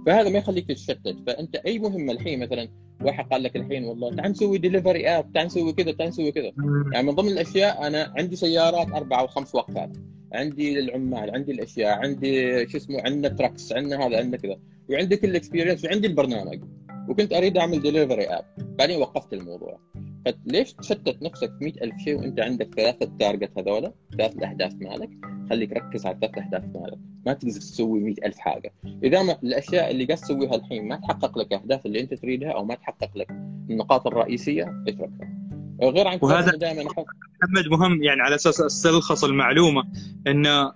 [0.07, 2.69] فهذا ما يخليك تتشتت فأنت أي مهمه الحين مثلا
[3.03, 6.53] واحد قال لك الحين والله تعال نسوي delivery app تعال نسوي كذا تعال نسوي كذا.
[6.93, 9.97] يعني من ضمن الأشياء أنا عندي سيارات أربع أو خمس وقفات
[10.33, 14.57] عندي العمال عندي الأشياء عندي شو اسمه عندنا trucks عندنا هذا عندنا كذا.
[14.91, 16.61] وعندي كل ال experience وعندي البرنامج.
[17.09, 19.81] وكنت أريد أعمل delivery app بعدين وقفت الموضوع.
[20.27, 25.11] فليش تشتت نفسك في 100000 شيء وأنت عندك ثلاثة target هذولا؟ ثلاث الأهداف مالك.
[25.51, 26.99] خليك ركز على ثلاث اهداف مالك.
[27.27, 28.73] ما تقدر تسوي 100000 حاجة.
[29.05, 32.65] إذا ما الأشياء اللي قاعد تسويها الحين ما تحقق لك الاهداف اللي أنت تريدها أو
[32.65, 33.31] ما تحقق لك
[33.71, 35.37] النقاط الرئيسية اتركها.
[35.83, 39.83] غير عن وهذا- دائما محمد مهم يعني على أساس أستلخص المعلومة
[40.27, 40.73] انه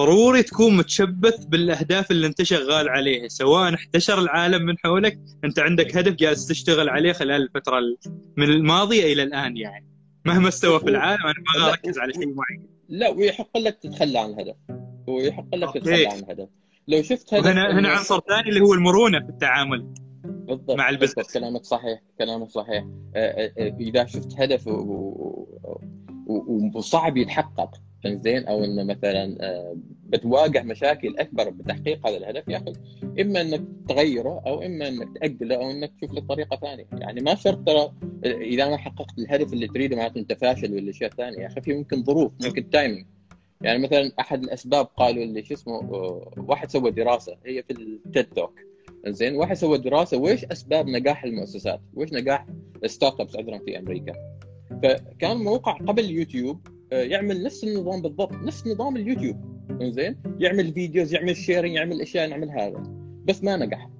[0.00, 5.96] ضروري تكون متشبث بالأهداف اللي أنت شغال عليها سواء احتشر العالم من حولك أنت عندك
[5.96, 7.96] هدف جالس تشتغل عليه خلال الفترة ال-
[8.36, 9.86] من الماضية إلى الآن يعني.
[10.24, 12.66] مهما استوى في العالم أنا ما أركز على شيء معين.
[12.88, 14.54] لا ويحق لك تتخلى عن الهدف.
[15.06, 15.74] ويحق لك.
[15.74, 16.48] تتخلى عن الهدف.
[16.88, 19.94] لو شفت هدف هنا إنه- عنصر ثاني اللي هو المرونة في التعامل
[20.24, 21.14] بالضبط مع البزنس.
[21.14, 22.84] بالضبط كلامك صحيح كلامك صحيح.
[23.16, 24.70] آه، آه، آه، إذا شفت هدف و-
[26.26, 27.70] و- وصعب يتحقق
[28.06, 32.72] زين أو إنه مثلا آه، بتواجه مشاكل أكبر بتحقيق هذا الهدف يا أخي
[33.20, 37.34] إما إنك تغيره أو إما إنك تأجله أو إنك تشوف لك طريقة ثانية يعني ما
[37.34, 37.92] شرط ترى
[38.24, 41.74] إذا ما حققت الهدف اللي تريده معناته أنت فاشل ولا اشياء ثانية يا أخي في
[41.74, 43.06] ممكن ظروف ممكن timing
[43.60, 47.85] يعني مثلا أحد الأسباب قالوا اللي شو اسمه آه، واحد سوى دراسة هي في ال
[47.85, 48.60] TED Talk
[49.06, 52.46] زين واحد سوى دراسة ويش أسباب نجاح المؤسسات؟ ويش نجاح
[52.84, 54.12] ال startups عذرا في أمريكا؟
[54.82, 59.56] فكان موقع قبل اليوتيوب آه، يعمل نفس النظام بالضبط نفس نظام اليوتيوب.
[59.82, 62.82] زين يعمل videos يعمل sharing يعمل أشياء يعمل هذا.
[63.24, 63.90] بس ما نجح.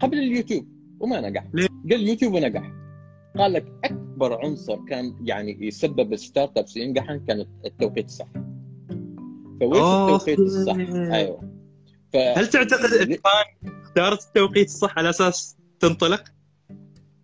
[0.00, 0.66] قبل اليوتيوب
[1.00, 1.44] وما نجح؟
[1.90, 2.72] قال اليوتيوب ونجح.
[3.38, 8.28] قال لك أكبر عنصر كان يعني يسبب ال startups ينجحن كان التوقيت الصح.
[9.60, 10.76] فويش التوقيت الصح؟
[11.12, 11.40] أيوه.
[12.12, 12.16] ف...
[12.16, 13.44] هل تعتقد اتقان
[13.82, 16.24] اختارت التوقيت الصح على أساس تنطلق؟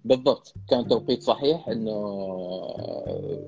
[0.04, 0.54] بالضبط.
[0.70, 1.94] كان توقيت صحيح إنه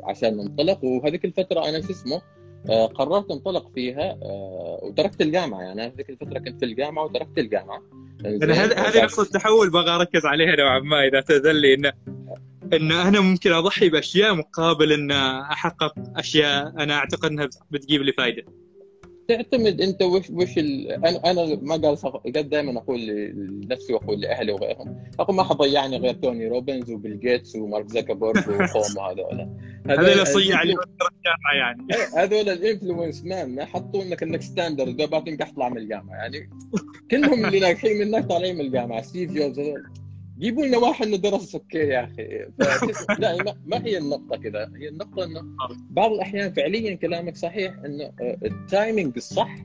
[0.04, 2.22] عشان ننطلق وهذيك الفترة أنا شو اسمه
[2.70, 5.62] آه، قررت انطلق فيها آه، وتركت الجامعة.
[5.62, 7.82] يعني هذيك الفترة كنت في الجامعة وتركت الجامعة.
[8.24, 11.92] أنا هذه نقطة التحول بغى أركز عليها نوعا ما إذا تاذن لي انه
[12.72, 15.10] ان أنا ممكن أضحي بأشياء مقابل ان
[15.40, 18.44] أحقق أشياء أنا أعتقد إنها بتجيب لي فائده.
[19.28, 20.92] تعتمد انت وش وش ال...
[20.92, 21.96] أنا أنا ما قال
[22.36, 24.96] قد دائما أقول لنفسي وأقول لأهلي وغيرهم.
[25.20, 29.48] أقول ما حضيعني غير توني روبنز وبيل جيتس ومارك زكربرج وقوم هذول
[29.88, 31.86] هذا اللي صيع الجامعة يعني.
[32.16, 36.16] هذول الانفلونس مان ما حطوا إنك انك ستاندرد بعدين تطلع من الجامعة.
[36.16, 36.50] يعني
[37.10, 39.02] كلهم اللي ناجحين منك طالعين من الجامعة.
[39.02, 40.05] ستيف جوبز هذول.
[40.38, 42.46] جيبوا لنا واحد انه درس أوكي يا أخي.
[43.22, 44.72] لا ما- هي النقطة كذا.
[44.76, 45.42] هي النقطة إنه
[45.90, 49.56] بعض الأحيان فعليا كلامك صحيح إنه آه، ال timing الصح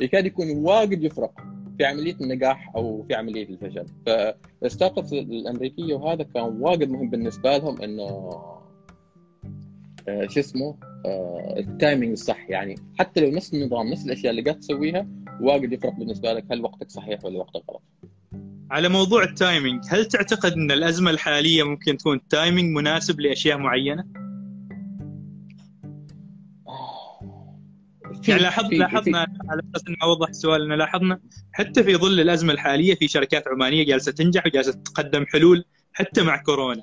[0.00, 1.40] يكاد يكون واجد يفرق
[1.78, 3.86] في عملية النجاح أو في عملية الفشل.
[4.06, 8.30] فال startups الأمريكية وهذا كان واجد مهم بالنسبة لهم إنه
[10.08, 10.76] آه، شو اسمه
[11.06, 12.50] آه، ال timing الصح.
[12.50, 15.06] يعني حتى لو نفس النظام نفس الأشياء اللي قاعد تسويها
[15.40, 17.82] واجد يفرق بالنسبة لك هل وقتك صحيح ولا وقتك غلط.
[18.72, 24.04] على موضوع ال timing هل تعتقد إن الأزمة الحالية ممكن تكون timing مناسب لأشياء معينة؟
[28.28, 31.20] يعني لاحظ لاحظنا على أساس اني اوضح السؤال ان لاحظنا
[31.52, 36.36] حتى في ظل الأزمة الحالية في شركات عمانية جالسة تنجح وجالسة تقدم حلول حتى مع
[36.36, 36.82] كورونا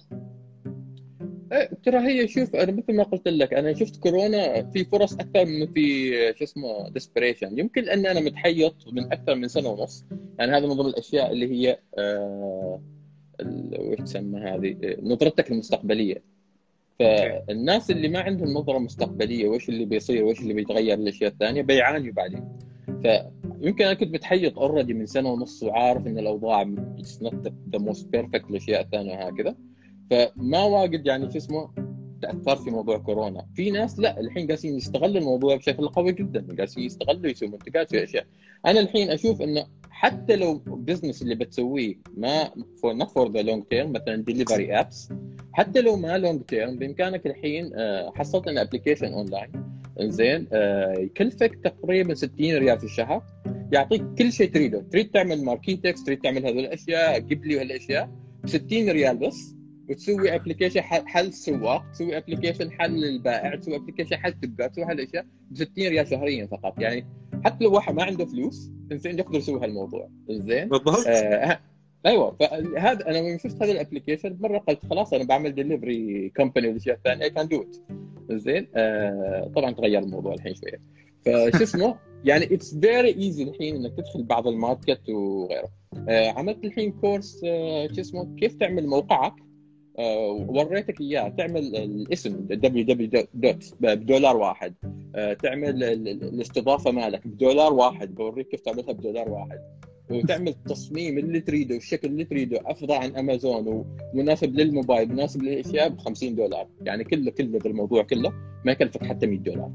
[1.83, 5.73] ترى هي شوف أنا مثل ما قلت لك أنا شفت كورونا في فرص أكثر من
[5.73, 10.05] في شو اسمه ديسبريشن يمكن لأن أنا متحيط من أكثر من سنة ونص.
[10.39, 12.81] يعني هذا من ضمن الأشياء اللي هي آه
[13.79, 16.21] وش تسمى هذه؟ نظرتك المستقبلية.
[16.99, 22.13] فالناس اللي ما عندهم نظرة مستقبلية وش اللي بيصير وش اللي بيتغير الأشياء الثانية بيعانوا
[22.13, 22.43] بعدين.
[23.03, 26.63] فيمكن أنا كنت متحيط already من سنة ونص وعارف إن الأوضاع
[27.21, 29.55] not the most perfect الأشياء الثانية وهكذا
[30.09, 31.69] فما واجد يعني شو اسمه
[32.21, 33.45] تاثرت في موضوع كورونا.
[33.55, 36.55] في ناس لا الحين قاعدين يستغلوا الموضوع بشكل قوي جدا.
[36.55, 38.25] قاعدين يستغلوا يسووا منتجات أشياء.
[38.65, 42.49] أنا الحين أشوف انه حتى لو business اللي بتسويه ما
[42.81, 45.09] for not for the long term مثلا delivery apps
[45.53, 49.51] حتى لو ما long term بإمكانك الحين آه، حصلت ان application online
[50.01, 50.47] زين
[50.97, 53.23] يكلفك تقريبا 60 ريال في الشهر.
[53.71, 54.85] يعطيك كل شيء تريده.
[54.91, 58.09] تريد تعمل marketing text تريد تعمل هذول الأشياء قبلي وهالاشياء
[58.43, 59.58] ب 60 ريال بس.
[59.89, 65.55] وتسوي application حال السواق تسوي application حال البائع تسوي application حال التجار تسوي هالاشياء ب
[65.55, 66.79] 60 ريال شهريا فقط.
[66.79, 67.05] يعني
[67.45, 70.09] حتى لو واحد ما عنده فلوس إنزين يقدر يسوي هالموضوع.
[70.29, 71.07] زين بالضبط.
[71.07, 71.59] آه
[72.05, 72.35] أيوه.
[72.39, 76.95] فهذا أنا لما شفت هذا ال application مرة قلت خلاص أنا بعمل delivery company والاشياء
[76.95, 77.75] الثانية I can do it
[78.31, 80.81] زين آه طبعا تغير الموضوع الحين شوية.
[81.25, 81.95] فشو اسمه؟
[82.29, 85.69] يعني it's very easy الحين إنك تدخل بعض ال market وغيره.
[86.09, 89.33] آه عملت الحين course آه شو اسمه؟ كيف تعمل موقعك؟
[89.99, 91.29] وريتك إياه.
[91.29, 94.73] تعمل الاسم www dot بدولار واحد.
[95.15, 99.59] آه، تعمل الاستضافة مالك بدولار واحد بوريك كيف تعملها بدولار واحد.
[100.11, 105.97] وتعمل التصميم اللي تريده والشكل اللي تريده أفضل عن أمازون ومناسب للموبايل مناسب للأشياء ب
[105.97, 106.67] 50 دولار.
[106.81, 108.33] يعني كله كله بالموضوع كله
[108.65, 109.71] ما يكلفك حتى 100 دولار.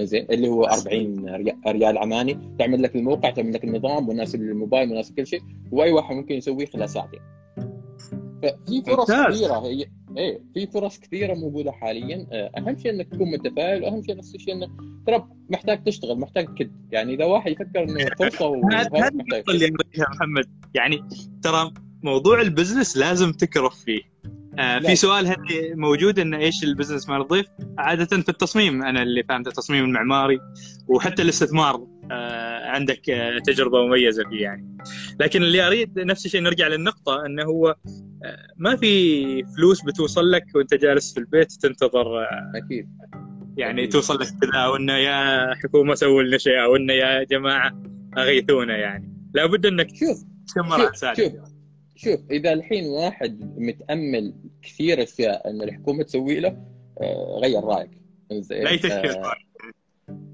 [0.00, 1.26] زين اللي هو 40
[1.66, 2.38] ريال عماني.
[2.58, 5.40] تعمل لك الموقع تعمل لك النظام مناسب للموبايل مناسب كل شيء.
[5.72, 7.20] وأي واحد ممكن يسويه خلال ساعتين.
[8.42, 9.66] ففي فرص كثيرة.
[9.66, 9.86] هي
[10.16, 12.26] إيه في فرص كثيرة موجودة حاليا.
[12.32, 14.68] آه، أهم شيء إنك تكون متفائل وأهم شيء نفس الشيء إنه
[15.06, 20.44] ترى محتاج تشتغل محتاج كد يعني إذا واحد يفكر إنه فرصة النقطه اللي محمد.
[20.74, 21.04] يعني
[21.42, 24.00] ترى موضوع ال business لازم تكرف فيه.
[24.58, 27.46] آه في سؤال هذه موجود إن إيش ال business مال الضيف؟
[27.78, 30.40] عادة في التصميم أنا اللي فهمته التصميم المعماري
[30.88, 31.97] وحتى الاستثمار.
[32.64, 34.78] عندك آه تجربة مميزة فيه يعني.
[35.20, 37.76] لكن اللي أريد نفس الشيء نرجع للنقطة إنه هو آه
[38.56, 42.88] ما في فلوس بتوصل لك وأنت جالس في البيت تنتظر آه أكيد.
[43.56, 43.92] يعني أكيد.
[43.92, 47.82] توصل لك كذا أو إنه يا حكومة سووا لنا شيء أو إنه يا جماعة
[48.18, 49.12] أغيثونا يعني.
[49.34, 50.24] لابد إنك شوف
[50.54, 51.32] شوف, شوف
[51.96, 56.48] شوف إذا الحين واحد متأمل كثير أشياء إن الحكومة تسوي له
[57.00, 57.90] آه غير رأيك.
[58.32, 59.34] زين؟ لا يتشكل آه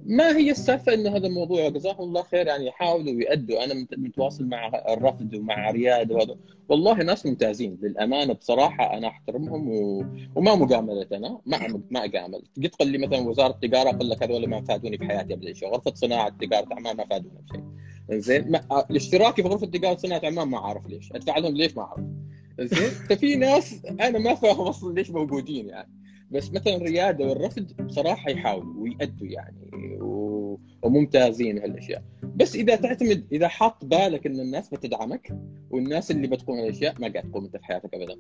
[0.07, 4.69] ما هي السالفة انه هذا الموضوع جزاهم الله خير؟ يعني يحاولوا يأدوا أنا متواصل مع
[4.89, 6.37] الرفد ومع رياد وهذا.
[6.69, 10.05] والله ناس ممتازين للأمانة بصراحة أنا أحترمهم و...
[10.35, 12.43] وما مجاملة أنا ما ما أجامل.
[12.57, 15.95] قد تقول لي مثلا وزارة التجارة أقول لك هذول ما فادوني بحياتي قبل شيء غرفة
[15.95, 17.65] صناعة تجاره اعمال ما فادونا بشيء.
[18.11, 18.61] زين
[18.91, 21.13] الاشتراكي في غرفة تجارة صناعة اعمال ما أعرف ليش.
[21.13, 22.05] أدفع لهم ليش ما أعرف؟
[22.61, 26.04] زين ففي ناس أنا ما فاهم أصلا ليش موجودين يعني.
[26.35, 29.71] بس مثلا الرياده والرفض بصراحة يحاولوا ويأدوا يعني
[30.01, 30.59] و...
[30.83, 32.03] وممتازين هالأشياء.
[32.37, 35.39] بس إذا تعتمد إذا حاط بالك إن الناس بتدعمك
[35.71, 38.17] والناس اللي بتقوم هالأشياء ما قاعد تقوم أنت في حياتك ابدا.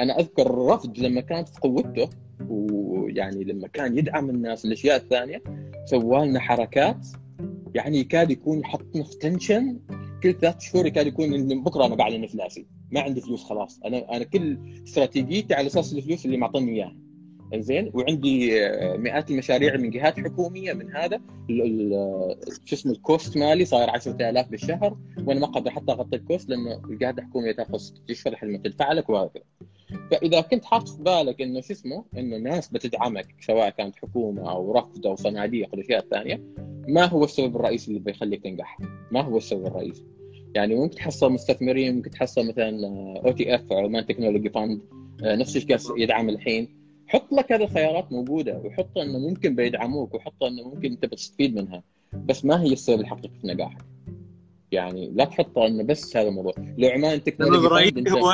[0.00, 2.10] أنا أذكر الرفض لما كانت في قوته
[2.48, 5.42] ويعني لما كان يدعم الناس الأشياء الثانية
[5.84, 7.06] سوى لنا حركات
[7.74, 9.78] يعني يكاد يكون يحطنا في تنشن.
[10.22, 13.80] كل ثلاث شهور يكاد يكون بكرة أنا بعلن افلاسي ما عندي فلوس خلاص.
[13.84, 17.01] أنا أنا كل استراتيجيتي على أساس الفلوس اللي معطيني إياها.
[17.60, 21.20] زين؟ وعندي آه، مئات المشاريع من جهات حكومية من هذا.
[22.64, 24.96] شو اسمه ال cost مالي صاير 10000 بالشهر.
[25.18, 28.58] وأنا ما أقدر حتى أغطي ال cost لأنه الجهات الحكومية تأخذ ست اشهر لحد ما
[28.58, 29.42] تدفع لك وهكذا
[30.10, 34.72] فإذا كنت حاط في بالك إنه شو اسمه إنه ناس بتدعمك سواء كانت حكومة أو
[34.72, 36.40] رفد أو صناديق أو الاشياء الثانية
[36.88, 38.78] ما هو السبب الرئيسي اللي بيخليك تنجح؟
[39.12, 40.06] ما هو السبب الرئيسي؟
[40.54, 42.86] يعني ممكن تحصل مستثمرين ممكن تحصل مثلا
[43.26, 44.80] OTF Oman Technology Fund
[45.22, 46.81] نفس الشيء يدعم الحين.
[47.12, 51.82] حط لك هذه الخيارات موجودة وحط إنه ممكن بيدعموك وحط إنه ممكن أنت بتستفيد منها.
[52.12, 53.84] بس ما هي السبب الحقيقي في نجاحك.
[54.72, 56.52] يعني لا تحط إنه بس هذا الموضوع.
[56.78, 58.08] لو Oman Technology أنت.
[58.08, 58.32] هو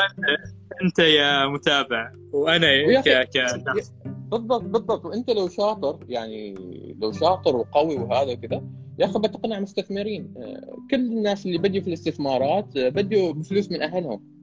[0.82, 3.38] أنت يا متابع وأنا ك ك
[4.30, 5.04] بالضبط بالضبط.
[5.04, 6.54] وأنت لو شاطر يعني
[7.02, 8.62] لو شاطر وقوي وهذا وكذا
[8.98, 10.34] يا أخي بتقنع مستثمرين.
[10.36, 14.37] آه، كل الناس اللي بدوا في الاستثمارات آه، بدوا بفلوس من أهلهم.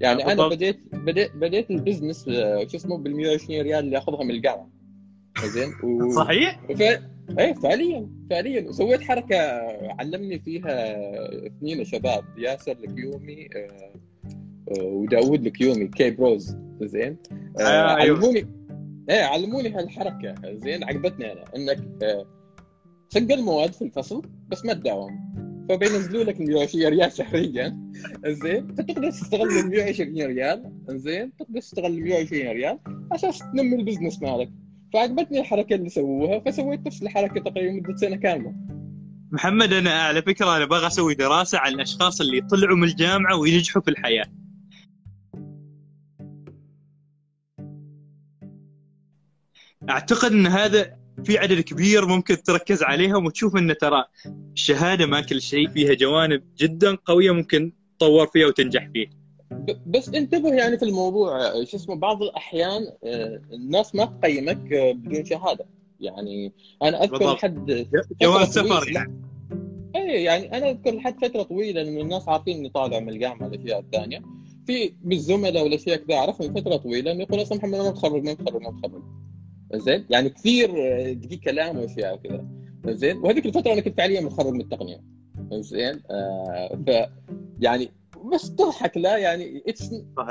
[0.00, 0.40] يعني بالضبط.
[0.40, 4.30] أنا بديت بديت بديت ال business آه، شو اسمه بال 120 ريال اللي أخذها من
[4.30, 4.68] الجامعة
[5.44, 6.10] زين؟ و...
[6.22, 6.80] صحيح؟ ف...
[7.38, 8.68] إيه فعليا فعليا.
[8.68, 9.36] وسويت حركة
[10.00, 10.96] علمني فيها
[11.46, 13.92] اثنين شباب ياسر الكيومي آه،
[14.70, 17.16] آه، وداوود الكيومي K Bros زين؟
[17.60, 18.16] آه، آه، أيوه.
[18.16, 18.46] علموني
[19.10, 20.34] إيه علموني هالحركة.
[20.52, 21.44] زين؟ عجبتني أنا.
[21.56, 22.26] إنك آه،
[23.08, 25.28] سجل مواد في الفصل بس ما تداوم.
[25.68, 27.90] فبينزلوا لك 120 ريال شهريا
[28.26, 30.72] زين فتقدر تستغل ال 120 ريال.
[30.88, 32.78] زين تقدر تستغل ال 120 ريال
[33.12, 34.50] عشان تنمي البزنس مالك.
[34.92, 38.54] فعجبتني الحركة اللي سووها فسويت نفس الحركة تقريبا مدة سنة كاملة.
[39.32, 43.82] محمد أنا على فكرة أنا باغي أسوي دراسة عن الأشخاص اللي طلعوا من الجامعة وينجحوا
[43.82, 44.26] في الحياة.
[49.90, 54.04] أعتقد إن هذا في عدد كبير ممكن تركز عليهم وتشوف إن ترى
[54.52, 59.10] الشهادة ما كل شيء فيها جوانب جدا قوية ممكن تطور فيها وتنجح فيه
[59.86, 65.24] بس انتبه يعني في الموضوع شو اسمه بعض الأحيان آه، الناس ما تقيمك آه، بدون
[65.24, 65.66] شهادة.
[66.00, 67.36] يعني أنا أذكر بالضبط.
[67.36, 67.86] لحد
[68.22, 69.20] جواز سفر يعني.
[69.96, 73.80] اي يعني أنا أذكر لحد فترة طويلة انه الناس عارفين إني طالع من الجامعة الأشياء
[73.80, 74.22] الثانية.
[74.66, 78.24] في بالزملاء والأشياء كذا اعرف من فترة طويلة إنه يقول أصلا محمد أنا ما متخرج
[78.24, 79.02] ما متخرج ما متخرج
[79.74, 82.44] زين؟ يعني كثير آه، تجي كلام وأشياء وكذا
[82.86, 85.00] زين؟ وهذيك الفترة أنا كنت فعليا متخرج من التقنية.
[85.52, 87.08] زين؟ آه ف
[87.60, 87.90] يعني
[88.32, 89.90] بس تضحك لا يعني it's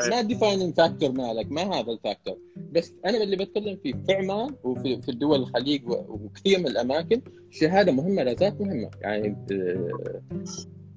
[0.09, 2.37] ما defining factor مالك ما هذا ال factor.
[2.71, 7.91] بس أنا اللي بتكلم فيه في عمان وفي في الدول الخليج وكثير من الأماكن الشهاده
[7.91, 8.89] مهمة لا زالت مهمة.
[9.01, 10.21] يعني آه،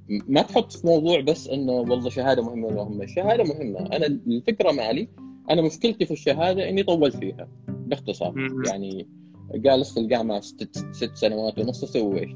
[0.09, 3.81] ما تحط في موضوع بس إنه والله شهادة مهمة ولا مهمه الشهاده مهمة.
[3.81, 5.09] أنا الفكرة مالي
[5.51, 8.35] أنا مشكلتي في الشهادة إني طولت فيها باختصار.
[8.67, 9.09] يعني
[9.55, 12.31] جالس في الجامعة ست, ست سنوات ونص أسوي إيش؟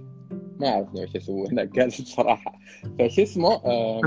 [0.60, 2.58] ما أعرف إيش أسوي هناك جالس بصراحه
[2.98, 4.00] فشو اسمه؟ آه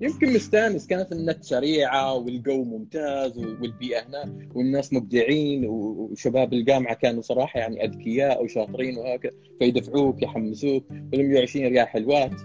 [0.00, 7.60] يمكن مستانس كانت النت سريعة والجو ممتاز والبيئة هناك والناس مبدعين وشباب الجامعة كانوا صراحة
[7.60, 9.32] يعني أذكياء وشاطرين وهكذا.
[9.58, 12.40] فيدفعوك يحمسوك وال 120 ريال حلوات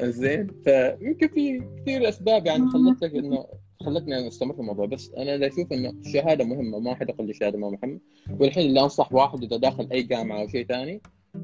[0.00, 3.44] زين؟ فيمكن في كثير أسباب يعني خلتك إنه
[3.84, 7.30] خلتني أنا أستمر في الموضوع بس أنا اللي أشوف إنه الشهاده مهمة ما حد يقول
[7.30, 8.00] الشهاده ما مهمة
[8.40, 11.00] والحين اللي أنصح واحد إذا داخل أي جامعة أو شيء ثاني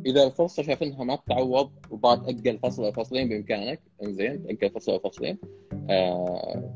[0.07, 4.93] إذا الفرصة شاف إنها ما تتعوض وبعد تاجل فصل أو فصلين بإمكانك إنزين تاجل فصل
[4.93, 5.39] أو فصلين
[5.91, 6.75] آه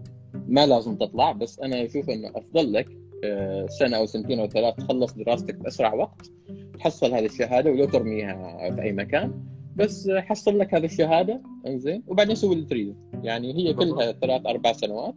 [0.49, 2.89] ما لازم تطلع بس أنا أشوف إنه أفضل لك
[3.25, 6.31] آه سنة أو سنتين أو ثلاث تخلص دراستك بأسرع وقت
[6.79, 9.45] تحصل هذه الشهادة ولو ترميها في أي مكان
[9.77, 12.95] بس حصل لك هذه الشهادة إنزين وبعدين سوي اللي تريده.
[13.23, 15.15] يعني هي كلها ثلاث أربع سنوات.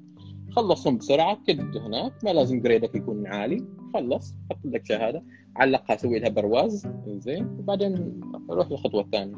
[0.57, 3.65] خلصهم بسرعة كد هناك ما لازم جريدك يكون عالي.
[3.93, 5.23] خلص حط لك شهادة
[5.55, 6.87] علقها سوي لها برواز.
[7.07, 9.35] زين وبعدين روح للخطوة الثانية.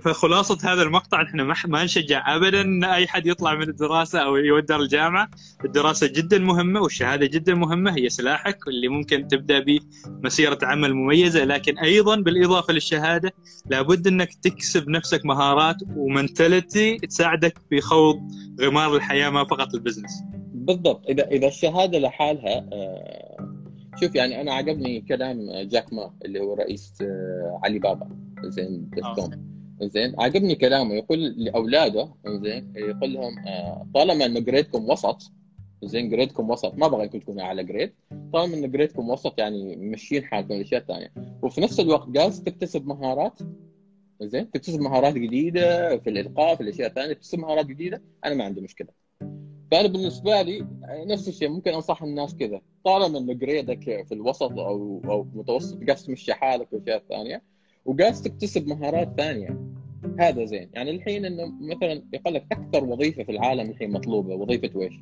[0.00, 4.80] فخلاصة هذا المقطع إحنا ما نشجع ابدا إن أي حد يطلع من الدراسة أو يودر
[4.80, 5.28] الجامعة،
[5.64, 11.44] الدراسة جدا مهمة والشهادة جدا مهمة هي سلاحك اللي ممكن تبدأ به مسيرة عمل مميزة
[11.44, 13.32] لكن أيضا بالإضافة للشهادة
[13.66, 18.16] لابد إنك تكسب نفسك مهارات و mentality تساعدك في خوض
[18.60, 20.22] غمار الحياة ما فقط ال business.
[20.54, 21.06] بالضبط.
[21.08, 23.36] إذا إذا الشهادة لحالها آه،
[24.00, 28.08] شوف يعني أنا عجبني كلام جاك ما اللي هو رئيس آه، علي بابا.
[28.42, 30.94] زين dot com زين؟ عجبني كلامه.
[30.94, 35.32] يقول لأولاده زين يقول لهم آه، طالما انه grade كم وسط
[35.84, 37.92] زين grade كم وسط ما أبغى تكونوا أعلى grade
[38.32, 42.86] طالما انه grade كم وسط يعني ماشيين حالكم الاشياء الثانية وفي نفس الوقت جالس تكتسب
[42.86, 43.38] مهارات
[44.22, 48.60] زين تكتسب مهارات جديدة في الإلقاء في الأشياء الثانية تكتسب مهارات جديدة أنا ما عندي
[48.60, 48.88] مشكلة.
[49.70, 50.66] فأنا بالنسبة لي
[51.06, 52.60] نفس الشيء ممكن أنصح الناس كذا.
[52.84, 57.42] طالما انه جريدك في الوسط أو أو متوسط قاعد تمشي حالك والاشياء الثانية
[57.84, 59.60] وقاعد تكتسب مهارات ثانية.
[60.18, 60.68] هذا زين.
[60.74, 64.94] يعني الحين إنه مثلا يقول لك أكثر وظيفة في العالم الحين مطلوبة وظيفة ويش؟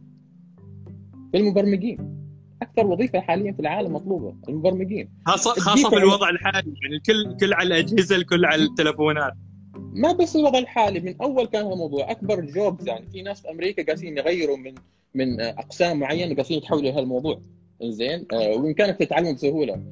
[1.32, 2.22] في المبرمجين.
[2.62, 5.10] أكثر وظيفة حاليا في العالم مطلوبة المبرمجين.
[5.26, 9.32] خاصة خاصة في الوضع الحالي يعني الكل كل على الأجهزة الكل على التلفونات.
[9.74, 13.50] ما بس الوضع الحالي من أول كان هذا الموضوع أكبر جوبز يعني في ناس في
[13.50, 14.74] أمريكا قاعدين يغيروا من
[15.14, 17.40] من أقسام معينة قاعدين يتحولوا لهالموضوع
[17.82, 19.82] زين آه، وبامكانك تتعلم بسهولة.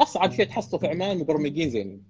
[0.00, 2.02] أصعب شيء تحصله في عمان مبرمجين زينين.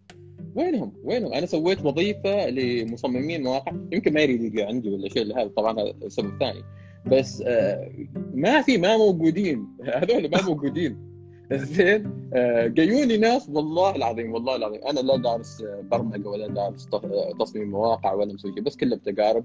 [0.55, 5.49] وينهم؟ وينهم؟ أنا سويت وظيفة لمصممين مواقع يمكن ما يريد يلقى عندي ولا شيء هذا
[5.49, 6.63] طبعا هذا سبب ثاني
[7.07, 7.91] بس آه،
[8.35, 9.67] ما في ما موجودين.
[9.95, 11.11] هذول ما موجودين.
[11.53, 14.81] زين آه، جايييني ناس والله العظيم والله العظيم.
[14.85, 19.45] أنا لا دارس برمجة ولا دارس تص- تصميم مواقع ولا مسوي شيء بس كله بتجارب.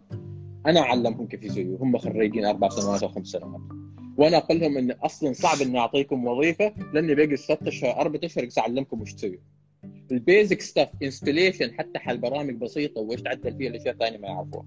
[0.66, 3.62] أنا أعلمهم كيف يسووا هم خريجين أربع سنوات أو خمس سنوات.
[4.18, 8.48] وأنا أقول لهم إن أصلا صعب إني أعطيكم وظيفة لأني باقي ست اشهر أربع أشهر
[8.58, 9.40] اعلمكم وش تسوي.
[10.12, 14.66] ال basic stuff installation حتى حال برامج بسيطة وإيش تعدل فيها الأشياء الثانية ما يعرفوها.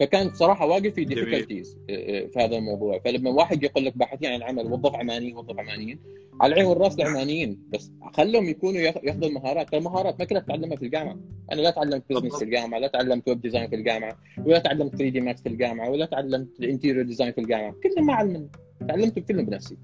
[0.00, 2.98] فكان بصراحه واقف في difficulties في هذا الموضوع.
[2.98, 5.98] فلما واحد يقول لك باحثين عن عمل وظف عمانيين وظف عمانيين
[6.40, 9.74] على العين والراس العمانيين بس خلهم يكونوا ياخذوا المهارات.
[9.74, 11.18] المهارات ما كلها تتعلمها في الجامعة.
[11.52, 15.20] أنا لا تعلمت business في الجامعة لا تعلمت web design في الجامعة ولا تعلمت 3D
[15.20, 17.74] Max في الجامعة ولا تعلمت ال interior design في الجامعة.
[17.82, 18.50] كلهم ما علمني.
[18.88, 19.76] تعلمت كلهم بنفسي.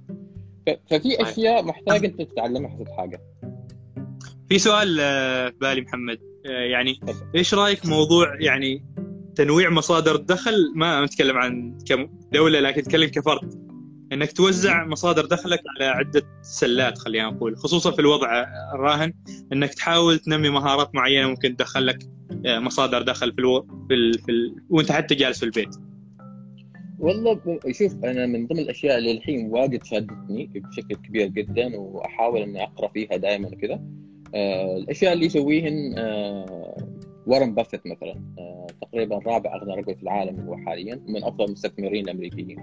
[0.86, 3.20] ففي أشياء محتاج أنت تتعلمها حسب حاجة.
[4.48, 6.18] في سؤال آه، في بالي محمد.
[6.46, 7.00] آه، يعني
[7.34, 8.84] إيش رأيك موضوع يعني
[9.34, 13.66] تنويع مصادر الدخل؟ ما نتكلم عن كدوله لكن نتكلم كفرد.
[14.12, 17.56] إنك توزع مصادر دخلك على عدة سلات خلينا نقول.
[17.56, 19.12] خصوصا في الوضع الراهن
[19.52, 21.98] إنك تحاول تنمي مهارات معينة ممكن تدخل لك
[22.46, 23.62] آه، مصادر دخل في ألو...
[23.88, 24.18] في, ال...
[24.18, 24.56] في ال...
[24.68, 25.76] وأنت حتى جالس في البيت.
[26.98, 27.40] والله
[27.70, 32.88] شوف أنا من ضمن الأشياء اللي الحين واجد شدتني بشكل كبير جدا وأحاول إني أقرأ
[32.88, 33.80] فيها دائما كذا
[34.76, 36.76] الأشياء اللي يسويهن آه
[37.26, 42.04] وارن بافيت مثلا آه تقريبا رابع أغنى رجل في العالم هو حاليا من أفضل المستثمرين
[42.04, 42.58] الامريكيين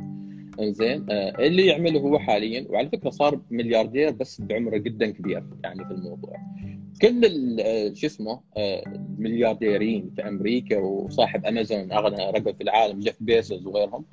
[0.60, 5.86] إنزين آه اللي يعمله هو حاليا وعلى فكرة صار ملياردير بس بعمره جدا كبير يعني
[5.86, 6.38] في الموضوع.
[7.02, 13.16] كل آه، شو اسمه آه، المليارديرين في أمريكا وصاحب أمازون أغنى رجل في العالم جيف
[13.20, 14.06] بيزوس وغيرهم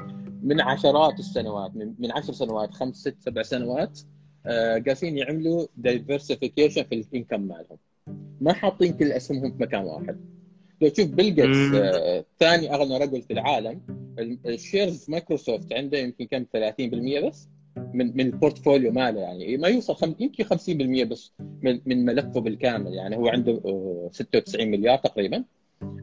[0.43, 4.01] من عشرات السنوات من عشر سنوات خمس ست سبع سنوات
[4.47, 7.79] آه، قاسين يعملوا diversification في ال income مالهم.
[8.41, 10.21] ما حاطين كل اسهمهم في مكان واحد.
[10.81, 11.59] لو تشوف بيل جيتس
[12.41, 13.81] ثاني أغنى رجل في العالم
[14.47, 19.57] ال shares مايكروسوفت عنده يمكن كم 30% بس من من ال portfolio ماله يعني.
[19.57, 20.15] ما يوصل خم...
[20.21, 20.49] يمكن 50%
[21.09, 23.17] بس من من ملفه بالكامل يعني.
[23.17, 23.61] هو عنده
[24.13, 25.45] 96 آه، مليار تقريبا.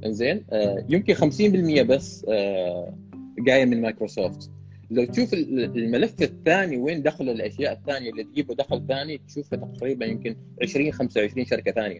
[0.05, 2.93] إنزين آه، يمكن 50% بس آه،
[3.39, 4.51] جاية من مايكروسوفت
[4.91, 10.35] لو تشوف الملف الثاني وين دخلوا الأشياء الثانية اللي تجيبوا دخل ثاني تشوفها تقريبا يمكن
[10.61, 11.99] 20 25 شركة ثانية.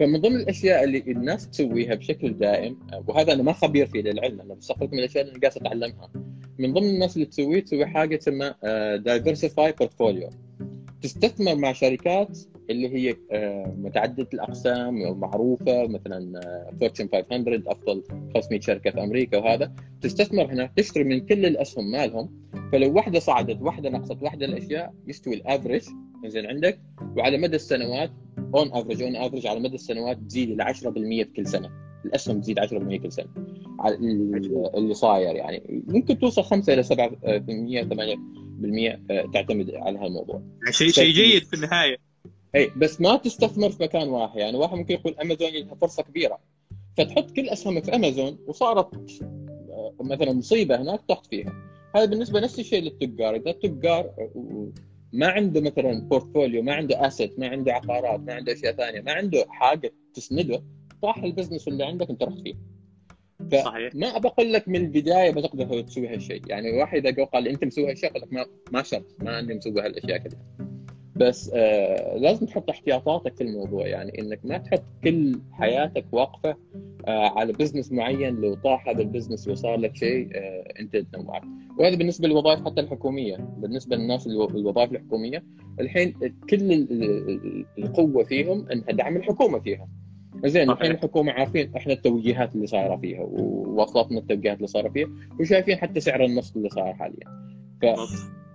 [0.00, 4.54] فمن ضمن الأشياء اللي الناس تسويها بشكل دائم وهذا أنا ما خبير فيه للعلم أنا
[4.54, 6.10] بس من الأشياء اللي قاعد أتعلمها.
[6.58, 8.54] من ضمن الناس اللي تسويه تسوي حاجة تسمى
[8.98, 10.30] diversify portfolio
[11.02, 12.38] تستثمر مع شركات
[12.70, 16.40] اللي هي آه، متعددة الأقسام ومعروفه مثلا
[16.80, 18.02] Fortune 500 أفضل
[18.34, 19.72] 500 شركة في أمريكا وهذا.
[20.00, 22.30] تستثمر هنا تشتري من كل الأسهم مالهم.
[22.72, 25.82] فلو واحدة صعدت واحدة نقصت واحدة الأشياء يستوي ال average
[26.26, 26.80] زين عندك؟
[27.16, 28.10] وعلى مدى السنوات
[28.54, 31.70] on average on average على مدى السنوات تزيد إلى 10% في كل سنة.
[32.04, 33.28] الأسهم تزيد 10% كل سنة.
[34.74, 35.84] اللي صاير يعني.
[35.88, 38.16] ممكن توصل 5 إلى 7% 8% آه،
[39.32, 40.42] تعتمد على هالموضوع.
[40.70, 41.96] شيء شيء جيد في النهاية.
[42.54, 44.38] إي بس ما تستثمر في مكان واحد.
[44.38, 46.38] يعني واحد ممكن يقول أمازون لها فرصة كبيرة.
[46.96, 51.52] فتحط كل اسهمك في أمازون وصارت آه، مثلا مصيبة هناك تحط فيها.
[51.96, 53.36] هذا بالنسبة نفس الشيء للتجار.
[53.36, 54.10] إذا التجار
[55.12, 59.12] ما عنده مثلا portfolio ما عنده asset ما عنده عقارات ما عنده أشياء ثانية ما
[59.12, 60.62] عنده حاجة تسنده
[61.02, 62.54] طاح ال business اللي عندك أنت رحت فيه.
[63.52, 63.94] صحيح.
[63.94, 66.42] ما بقول لك من البداية بتقدر تسوي هالشيء.
[66.48, 69.80] يعني واحد إذا قال أنت مسوي هالشيء أقول لك ما ما شرط ما عندي مسوي
[69.80, 70.38] هالأشياء كذا
[71.16, 73.86] بس آه لازم تحط احتياطاتك في الموضوع.
[73.86, 76.56] يعني إنك ما تحط كل حياتك واقفة
[77.06, 81.42] آه على business معين لو طاح هذا ال business وصار لك شيء آه أنت تنوعت
[81.78, 83.36] وهذا بالنسبة للوظائف حتى الحكومية.
[83.36, 85.44] بالنسبة للناس الوظائف الحكومية
[85.80, 86.14] الحين
[86.50, 86.86] كل
[87.78, 89.88] القوة فيهم إنها دعم الحكومة فيها.
[90.44, 95.08] زين الحين الحكومة عارفين إحنا التوجيهات اللي صايرة فيها ووصلتنا التوجيهات اللي صايرة فيها
[95.40, 97.26] وشايفين حتى سعر النفط اللي صاير حاليا.
[97.82, 97.86] ف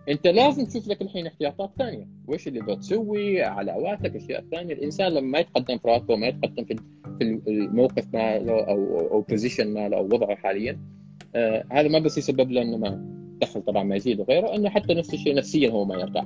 [0.09, 2.07] أنت لازم تشوف لك الحين احتياطات ثانية.
[2.27, 4.73] وش اللي بتسوي علاواتك أشياء ثانية.
[4.73, 6.75] الإنسان لما ما يتقدم في راتبه ما يتقدم في
[7.17, 10.79] في الموقف ماله أو أو position ماله أو وضعه حاليا
[11.35, 13.05] آه هذا ما بس يسبب له إنه ما
[13.41, 16.25] دخل طبعا ما يزيد وغيره إنه حتى نفس الشيء نفسيا هو ما يرتاح.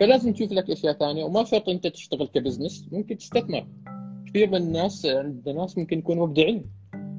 [0.00, 1.24] فلازم تشوف لك أشياء ثانية.
[1.24, 3.66] وما شرط أنت تشتغل ك business ممكن تستثمر.
[4.34, 6.64] كثير من الناس عند ناس ممكن يكونوا مبدعين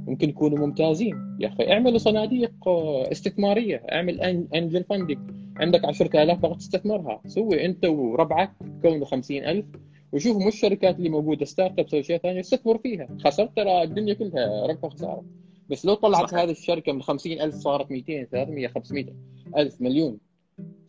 [0.08, 1.38] ممكن يكونوا ممتازين.
[1.40, 4.22] يا أخي اعملوا صناديق آه، استثمارية اعمل
[4.56, 7.22] angel funding عندك 10000 بغيت تستثمرها.
[7.28, 8.52] سوي أنت وربعك
[8.82, 9.66] كونوا 50000
[10.12, 13.08] وشوفوا مش الشركات اللي موجودة startups أو شيء ثاني استثمر فيها.
[13.26, 15.24] خسرت ترى الدنيا كلها ربح خساره
[15.70, 16.40] بس لو طلعت صحيح.
[16.40, 19.06] هذه الشركة من 50000 صارت 200 300 500
[19.58, 20.18] ألف مليون.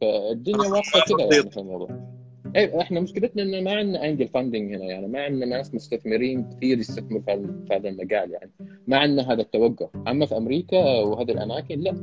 [0.00, 2.15] فالدنيا واقفة كذا يعني في الموضوع.
[2.56, 6.78] إيه إحنا مشكلتنا إنه ما عندنا angel funding هنا يعني ما عندنا ناس مستثمرين كثير
[6.78, 8.50] يستثمروا في هذا المجال يعني
[8.86, 11.96] ما عندنا هذا التوجه أما في أمريكا وهذه الأماكن لا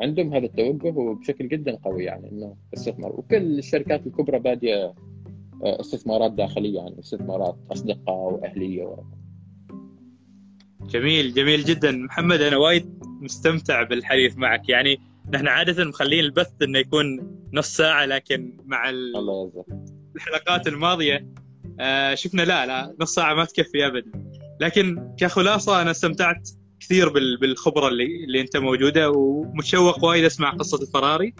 [0.00, 3.12] عندهم هذا التوجه وبشكل جدا قوي يعني إنه استثمار.
[3.12, 4.94] وكل الشركات الكبرى بادية
[5.64, 9.02] آه، استثمارات داخلية يعني استثمارات أصدقاء وأهلية و...
[10.90, 11.90] جميل جميل جدا.
[11.92, 14.68] محمد أنا وايد مستمتع بالحديث معك.
[14.68, 14.98] يعني
[15.34, 19.16] نحن عادة مخلين البث إنه يكون نص ساعة لكن مع ال...
[19.16, 19.64] الله
[20.18, 21.26] الحلقات الماضية
[21.80, 24.12] آه شفنا لا لا نص ساعة ما تكفي ابدا
[24.60, 26.50] لكن كخلاصة أنا استمتعت
[26.80, 27.08] كثير
[27.40, 31.34] بالخبرة اللي اللي أنت موجودة ومتشوق وايد أسمع قصة الفراري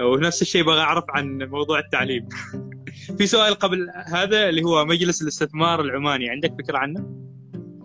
[0.00, 2.28] ونفس الشيء بغى أعرف عن موضوع التعليم.
[3.18, 7.26] في سؤال قبل هذا اللي هو مجلس الاستثمار العماني عندك فكرة عنه؟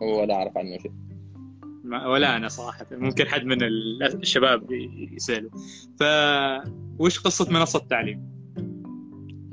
[0.01, 0.91] ولا أعرف عنه شيء.
[1.85, 3.63] ولا أنا صراحة ممكن حد من
[4.01, 4.71] الشباب
[5.11, 5.49] يسالوا.
[5.99, 6.03] ف
[6.99, 8.34] وش قصة منصة التعليم؟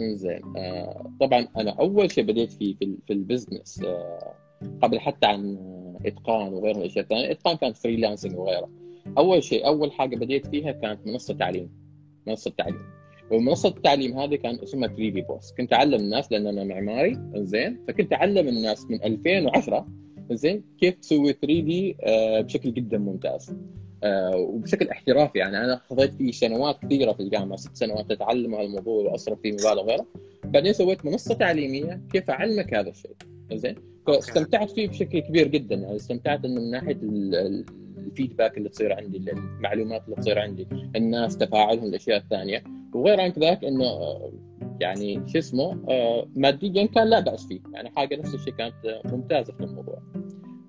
[0.01, 4.35] زين آه طبعا أنا أول شيء بديت فيه في, في ال business آه
[4.83, 5.59] قبل حتى عن
[6.07, 7.31] إتقان وغيره من الأشياء الثانية.
[7.31, 8.71] إتقان كانت freelancing وغيره.
[9.19, 11.71] أول شيء أول حاجة بديت فيها كانت منصة تعليم.
[12.27, 12.83] منصة تعليم.
[13.31, 17.85] ومنصة التعليم هذه كان اسمها 3 دي بوس كنت أعلم الناس لأن أنا معماري زين
[17.89, 19.87] فكنت أعلم الناس من 2010
[20.33, 23.57] زين كيف تسوي 3 دي آه بشكل جدا ممتاز.
[24.35, 29.11] وبشكل احترافي يعني أنا قضيت فيه سنوات كثيرة في الجامعة ست سنوات أتعلم هذا الموضوع
[29.11, 30.07] وأصرف فيه مبالغ وغيره
[30.45, 33.17] بعدين سويت منصة تعليمية كيف أعلمك هذا الشيء.
[33.53, 33.75] زين؟
[34.07, 36.99] فاستمتعت فيه بشكل كبير جدا يعني استمتعت إنه من ناحية
[37.99, 42.65] الفيدباك اللي تصير عندي المعلومات اللي تصير عندي الناس تفاعلهم الأشياء الثانية.
[42.95, 43.85] وغير عن كذلك إنه
[44.81, 49.53] يعني شو اسمه آه، ماديا كان لا بأس فيه يعني حاجة نفس الشيء كانت ممتازة
[49.53, 50.03] في الموضوع.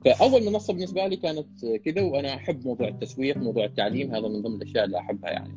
[0.06, 4.56] فأول منصه بالنسبة لي كانت كذا وأنا أحب موضوع التسويق موضوع التعليم هذا من ضمن
[4.56, 5.56] الأشياء اللي أحبها يعني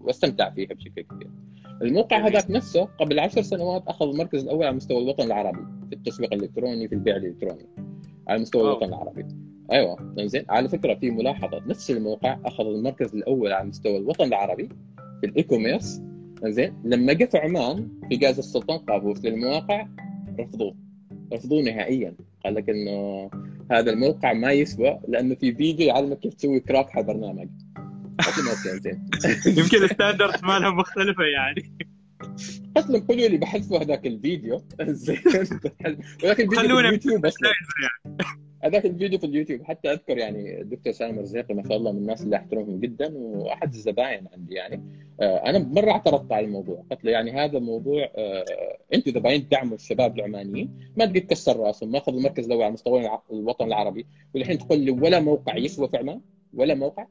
[0.00, 1.30] واستمتع فيها بشكل كبير.
[1.82, 6.34] الموقع هذاك نفسه قبل عشر سنوات أخذ المركز الأول على مستوى الوطن العربي في التسويق
[6.34, 7.66] الإلكتروني في البيع الإلكتروني
[8.28, 9.26] على مستوى الوطن العربي.
[9.72, 14.68] أيوه زين على فكرة في ملاحظة نفس الموقع أخذ المركز الأول على مستوى الوطن العربي
[15.20, 16.02] في ال e-commerce
[16.44, 19.88] زين لما جاء في عمان في جائزه السلطان قابوس للمواقع
[20.38, 20.74] رفضوه.
[21.32, 22.14] رفضوه نهائيا.
[22.44, 23.30] قال لك إنه
[23.70, 27.48] هذا الموقع ما يسوى لأنه في فيديو يعلمك كيف تسوي crack حق برنامج
[29.46, 31.72] يمكن ال standard مالهم مختلفة يعني.
[32.76, 34.64] أصلا حلو اللي بحذفه هذاك الفيديو.
[34.82, 35.22] زين.
[36.24, 37.34] ولكن الفيديو في اليوتيوب بس
[38.60, 39.62] هذاك الفيديو في اليوتيوب.
[39.62, 43.74] حتى أذكر يعني الدكتور سالم الرزيقي ما شاء الله من الناس اللي أحترمهم جدا وأحد
[43.74, 44.82] الزباين عندي يعني.
[45.20, 46.84] آه، أنا مرة اعترضت على الموضوع.
[46.90, 48.44] قلت له يعني هذا موضوع آه،
[48.94, 53.18] أنتم إذا باين تدعموا الشباب العمانيين ما تقدر تكسر رأسهم ماخذ المركز الأول على مستوى
[53.32, 56.20] الوطن العربي والحين تقول لي ولا موقع يسوى في عمان
[56.54, 57.06] ولا موقع.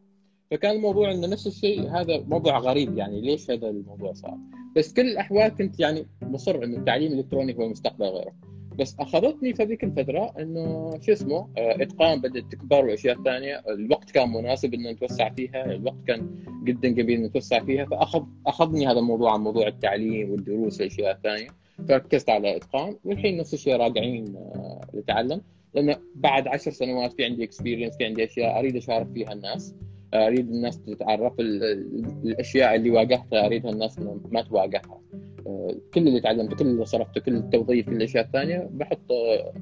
[0.52, 1.90] فكان الموضوع إنه نفس الشيء.
[1.90, 4.38] هذا موضوع غريب يعني ليش هذا الموضوع صار؟
[4.76, 8.34] بس كل الأحوال كنت يعني مصر إنه التعليم الإلكتروني هو المستقبل غيره.
[8.78, 13.64] بس أخذتني في ذيك الفترة إنه شو اسمه آه، إتقان بدأت تكبر وأشياء ثانية.
[13.70, 16.30] الوقت كان مناسب إن نتوسع فيها الوقت كان
[16.64, 17.86] جدا قبيل نتوسع فيها.
[17.86, 21.48] فأخذ أخذني هذا الموضوع عن موضوع التعليم والدروس والاشياء الثانية
[21.90, 25.42] فركزت على إتقان والحين نفس الشيء راجعين آه، نتعلم.
[25.74, 29.76] لأنه بعد عشر سنوات في عندي اكسبيرينس في عندي أشياء أريد أشارك فيها الناس.
[30.14, 34.00] أريد الناس تتعرف الأشياء اللي واجهتها أريدها الناس
[34.32, 35.02] ما تواجهها.
[35.48, 39.54] آه، كل اللي تعلمته كل اللي صرفته كل التوظيف كل الأشياء الثانية بحط آه،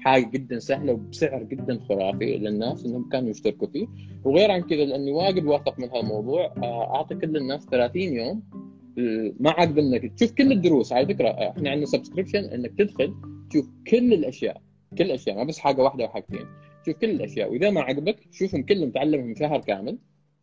[0.00, 3.86] حاجة جدا سهلة وبسعر جدا خرافي للناس إنهم كانوا يشتركوا فيه.
[4.24, 8.42] وغير عن كذا لأني واجد واثق من هالموضوع آه، أعطي كل الناس 30 يوم
[9.40, 13.14] ما عقب انك تشوف كل الدروس على فكرة إحنا عندنا سبسكريبشن إنك تدخل
[13.50, 14.62] تشوف كل الأشياء
[14.98, 16.46] كل الأشياء ما بس حاجة واحدة أو حاجتين
[16.86, 17.52] شوف كل الأشياء.
[17.52, 19.98] وإذا ما عجبك شوفهم كلهم تعلمهم شهر كامل.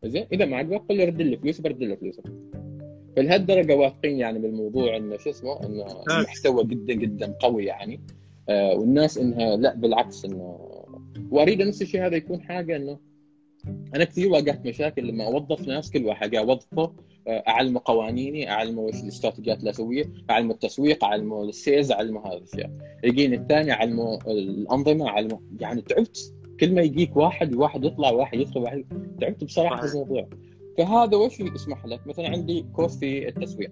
[0.06, 2.24] زين؟ إذا ما عجبك قل له رد لي فلوس برد له فلوسك.
[3.16, 8.00] فلهالدرجة واثقين يعني بالموضوع إنه شو اسمه إنه المحتوى جدا جدا قوي يعني.
[8.50, 10.60] آه والناس إنها لا بالعكس إنه
[11.32, 13.00] وأريد نفس الشيء هذا يكون حاجة إنه
[13.96, 16.94] أنا كثير واجهت مشاكل لما أوظف ناس كل واحد اوظفه
[17.28, 22.72] اعلمه قوانيني اعلمه وش الاستراتيجيات اللي اسويها اعلمه التسويق اعلمه السيلز اعلمه هذه الاشياء
[23.04, 26.34] يجيني الثاني اعلمه الأنظمة اعلمه يعني تعبت.
[26.60, 28.86] كل ما يجيك واحد واحد يطلع واحد يدخل واحد
[29.22, 30.30] تعبت بصراحة في الموضوع.
[30.78, 33.72] فهذا وش يسمح لك؟ مثلا عندي كورس في التسويق.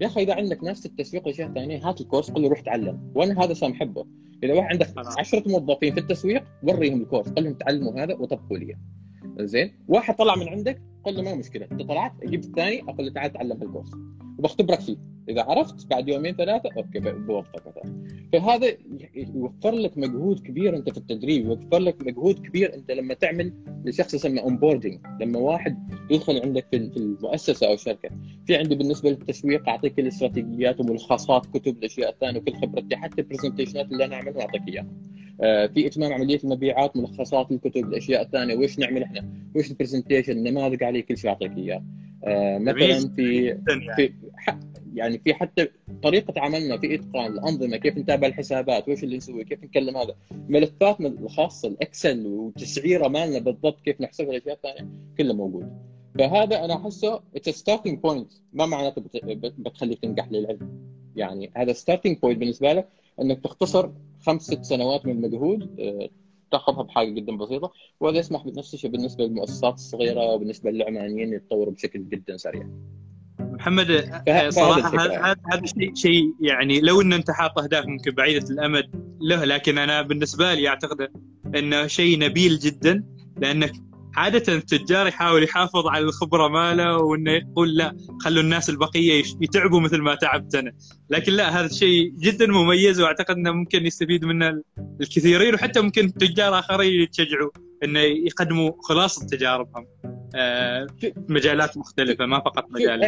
[0.00, 3.12] يا أخي إذا عندك نفس التسويق واشياء ثانية هات الكورس قل له روح تعلم.
[3.14, 4.06] وأنا هذا سامحبه
[4.44, 7.28] إذا واحد عندك 10 موظفين في التسويق وريهم الكورس.
[7.28, 8.76] قل لهم تعلموا هذا وطبقوا لي
[9.40, 11.66] زين؟ واحد طلع من عندك قل له ما مشكلة.
[11.72, 13.90] انت طلعت جبت الثاني أقول له تعال تعلم هالكورس
[14.38, 14.96] وبختبرك فيه.
[15.28, 18.76] إذا عرفت بعد يومين ثلاثة okay بوظفك مثلا فهذا
[19.14, 23.52] يوفر لك مجهود كبير أنت في التدريب يوفر لك مجهود كبير أنت لما تعمل
[23.84, 25.78] لشخص يسمى onboarding لما واحد
[26.10, 28.10] يدخل عندك في المؤسسة أو الشركة
[28.46, 33.92] في عندي بالنسبة للتسويق أعطيك الاستراتيجيات وملخصات كتب الأشياء الثانية وكل خبرتي حتى ال presentationات
[33.92, 34.86] اللي أنا أعملها أعطيك إياها.
[35.40, 39.24] آه، في إتمام عملية المبيعات ملخصات الكتب الأشياء الثانية وش نعمل إحنا؟
[39.56, 41.84] وش ال presentation نماذج عليه كل شيء أعطيك إياه.
[42.24, 43.96] آه، مثلا في يعني.
[43.96, 44.12] في
[44.94, 45.68] يعني في حتى
[46.02, 50.14] طريقة عملنا في إتقان الأنظمة كيف نتابع الحسابات وش اللي نسوي كيف نكلم هذا.
[50.48, 56.76] ملفاتنا الخاصة ال Excel وتسعيرة مالنا بالضبط كيف نحسبها الأشياء الثانية كله موجود فهذا أنا
[56.76, 59.02] أحسه it's starting point ما معناته
[59.58, 60.92] بتخليك تنجح للعلم.
[61.16, 62.88] يعني هذا starting point بالنسبة لك
[63.20, 63.90] إنك تختصر
[64.20, 66.08] خمس ست سنوات من المجهود آه،
[66.50, 72.08] تاخذها بحاجة جدا بسيطة وهذا يسمح بنفس الشيء بالنسبة للمؤسسات الصغيرة وبالنسبة للعمانيين يتطوروا بشكل
[72.08, 72.68] جدا سريع.
[73.52, 74.10] محمد
[74.48, 78.84] صراحة هذا هذا شيء شيء يعني لو ان أنت حاط اهداف ممكن بعيده الأمد
[79.20, 81.08] له لكن أنا بالنسبة لي أعتقد
[81.56, 83.04] إنه شيء نبيل جدا
[83.40, 83.72] لأنك
[84.16, 89.98] عادة التجار يحاول يحافظ على الخبرة ماله وإنه يقول لا خلوا الناس البقية يتعبوا مثل
[89.98, 90.72] ما تعبت أنا،
[91.10, 94.62] لكن لا هذا الشيء جدا مميز وأعتقد إنه ممكن يستفيد منه
[95.00, 97.50] الكثيرين وحتى ممكن تجار آخرين يتشجعوا
[97.84, 99.86] إنه يقدموا خلاصة تجاربهم.
[100.34, 103.04] آه، في مجالات مختلفة ما فقط مجال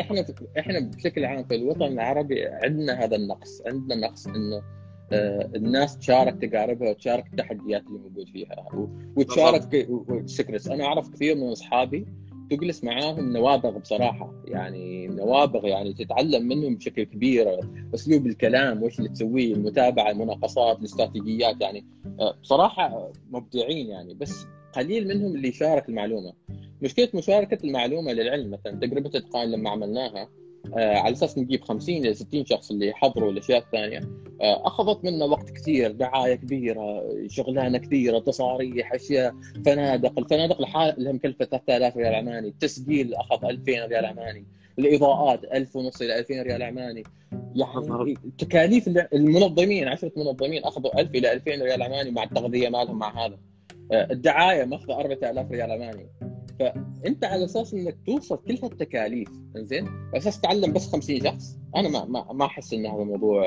[0.00, 0.26] إحنا
[0.58, 4.62] إحنا بشكل عام في الوطن العربي عندنا هذا النقص، عندنا نقص إنه
[5.12, 8.66] آه، الناس تشارك تجاربها وتشارك التحديات اللي موجود فيها.
[9.16, 9.88] وتشارك
[10.26, 12.06] سكرتس أنا أعرف كثير من أصحابي
[12.50, 14.32] تجلس معاهم نوابغ بصراحة.
[14.44, 17.60] يعني نوابغ يعني تتعلم منهم بشكل كبير
[17.94, 21.84] أسلوب الكلام وإيش اللي تسويه المتابعة المناقصات الاستراتيجيات يعني
[22.20, 24.14] آه، بصراحة مبدعين يعني.
[24.14, 26.32] بس قليل منهم اللي يشارك المعلومة.
[26.82, 30.28] مشكلة مشاركة المعلومة للعلم مثلا تجربة إتقان لما عملناها
[30.76, 33.98] آه، على أساس نجيب 50 إلى 60 شخص اللي يحضروا الأشياء الثانية.
[34.40, 39.34] آه، أخذت منا وقت كثير دعاية كبيرة شغلانة كثيرة تصاريح أشياء
[39.66, 40.18] فنادق.
[40.18, 44.44] الفنادق لها مكلفه 3000 ريال عماني التسجيل أخذ 2000 ريال عماني
[44.78, 47.02] الإضاءات 1000 ونص إلى 2000 ريال عماني
[47.56, 53.26] يعني تكاليف المنظمين 10 منظمين أخذوا 1000 إلى 2000 ريال عماني مع التغذية مالهم مع
[53.26, 53.38] هذا.
[53.92, 56.06] الدعاية ماخذة 4000 ريال عماني
[56.58, 61.88] فأنت على أساس إنك توصل كل هالتكاليف زين على أساس تتعلم بس 50 شخص أنا
[61.88, 63.44] ما ما أحس إن هذا الموضوع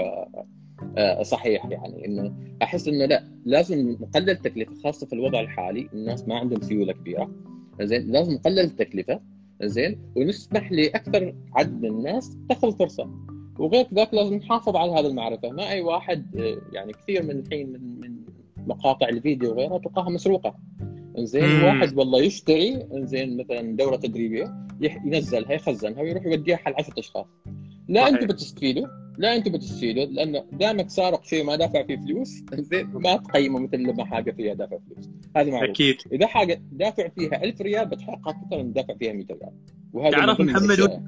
[0.97, 2.05] آه، صحيح يعني.
[2.05, 6.93] إنه أحس إنه لا لازم نقلل التكلفة خاصة في الوضع الحالي الناس ما عندهم سيولة
[6.93, 7.31] كبيرة.
[7.81, 9.21] زين لازم نقلل التكلفة
[9.63, 13.11] زين ونسمح لأكثر عدد من الناس تأخذ فرصة.
[13.59, 15.49] وغير ذاك لازم نحافظ على هذه المعرفة.
[15.49, 18.10] ما أي واحد آه، يعني كثير من الحين من
[18.67, 20.55] مقاطع الفيديو وغيرها تلقاها مسروقة.
[21.17, 27.25] إنزين واحد والله يشتري إنزين مثلا دوره تدريبية ينزلها يخزنها ويروح يوديها حل 10 أشخاص.
[27.87, 32.87] لا أنتم بتستفيدوا لا أنتم بتستفيدوا لأن دامك سارق شيء ما دافع فيه فلوس زين
[32.93, 35.09] ما تقيمه مثل لما حاجة فيها دافع فلوس.
[35.35, 35.69] هذا معروف.
[35.69, 35.95] أكيد.
[36.13, 39.51] إذا حاجة دافع فيها 1000 ريال بتحقق أكثر من دافع فيها 100 ريال.
[39.93, 41.01] وهذا تعرف محمد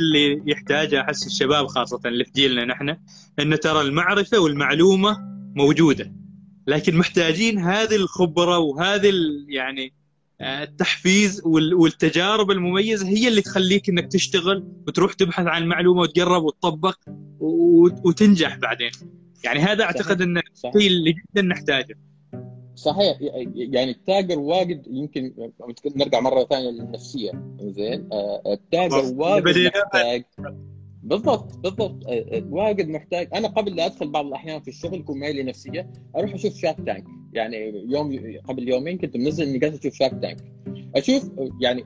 [0.00, 2.96] اللي يحتاجه أحس الشباب خاصة اللي في جيلنا نحن؟
[3.38, 5.18] انه ترى المعرفة والمعلومة
[5.56, 6.12] موجودة.
[6.70, 9.12] لكن محتاجين هذه الخبرة وهذه
[9.48, 9.92] يعني
[10.40, 16.98] آه، التحفيز والتجارب المميزة هي اللي تخليك إنك تشتغل وتروح تبحث عن معلومة وتقرب وتطبق
[18.04, 18.90] وتنجح بعدين.
[19.44, 21.98] يعني هذا أعتقد إنه الشيء اللي جدا نحتاجه.
[22.74, 23.18] صحيح.
[23.54, 25.32] يعني التاجر واجد يمكن
[25.96, 27.56] نرجع مرة ثانية للنفسية.
[27.60, 30.24] زين آه، التاجر واجد محتاج
[31.02, 32.06] بالضبط بالضبط.
[32.50, 33.28] واجد محتاج.
[33.34, 37.04] أنا قبل لا أدخل بعض الأحيان في الشغل يكون مالي نفسية أروح أشوف شارك تانك
[37.32, 37.56] يعني
[37.88, 40.36] يوم قبل يومين كنت منزل إني قاعد أشوف شارك تانك
[40.96, 41.84] أشوف يعني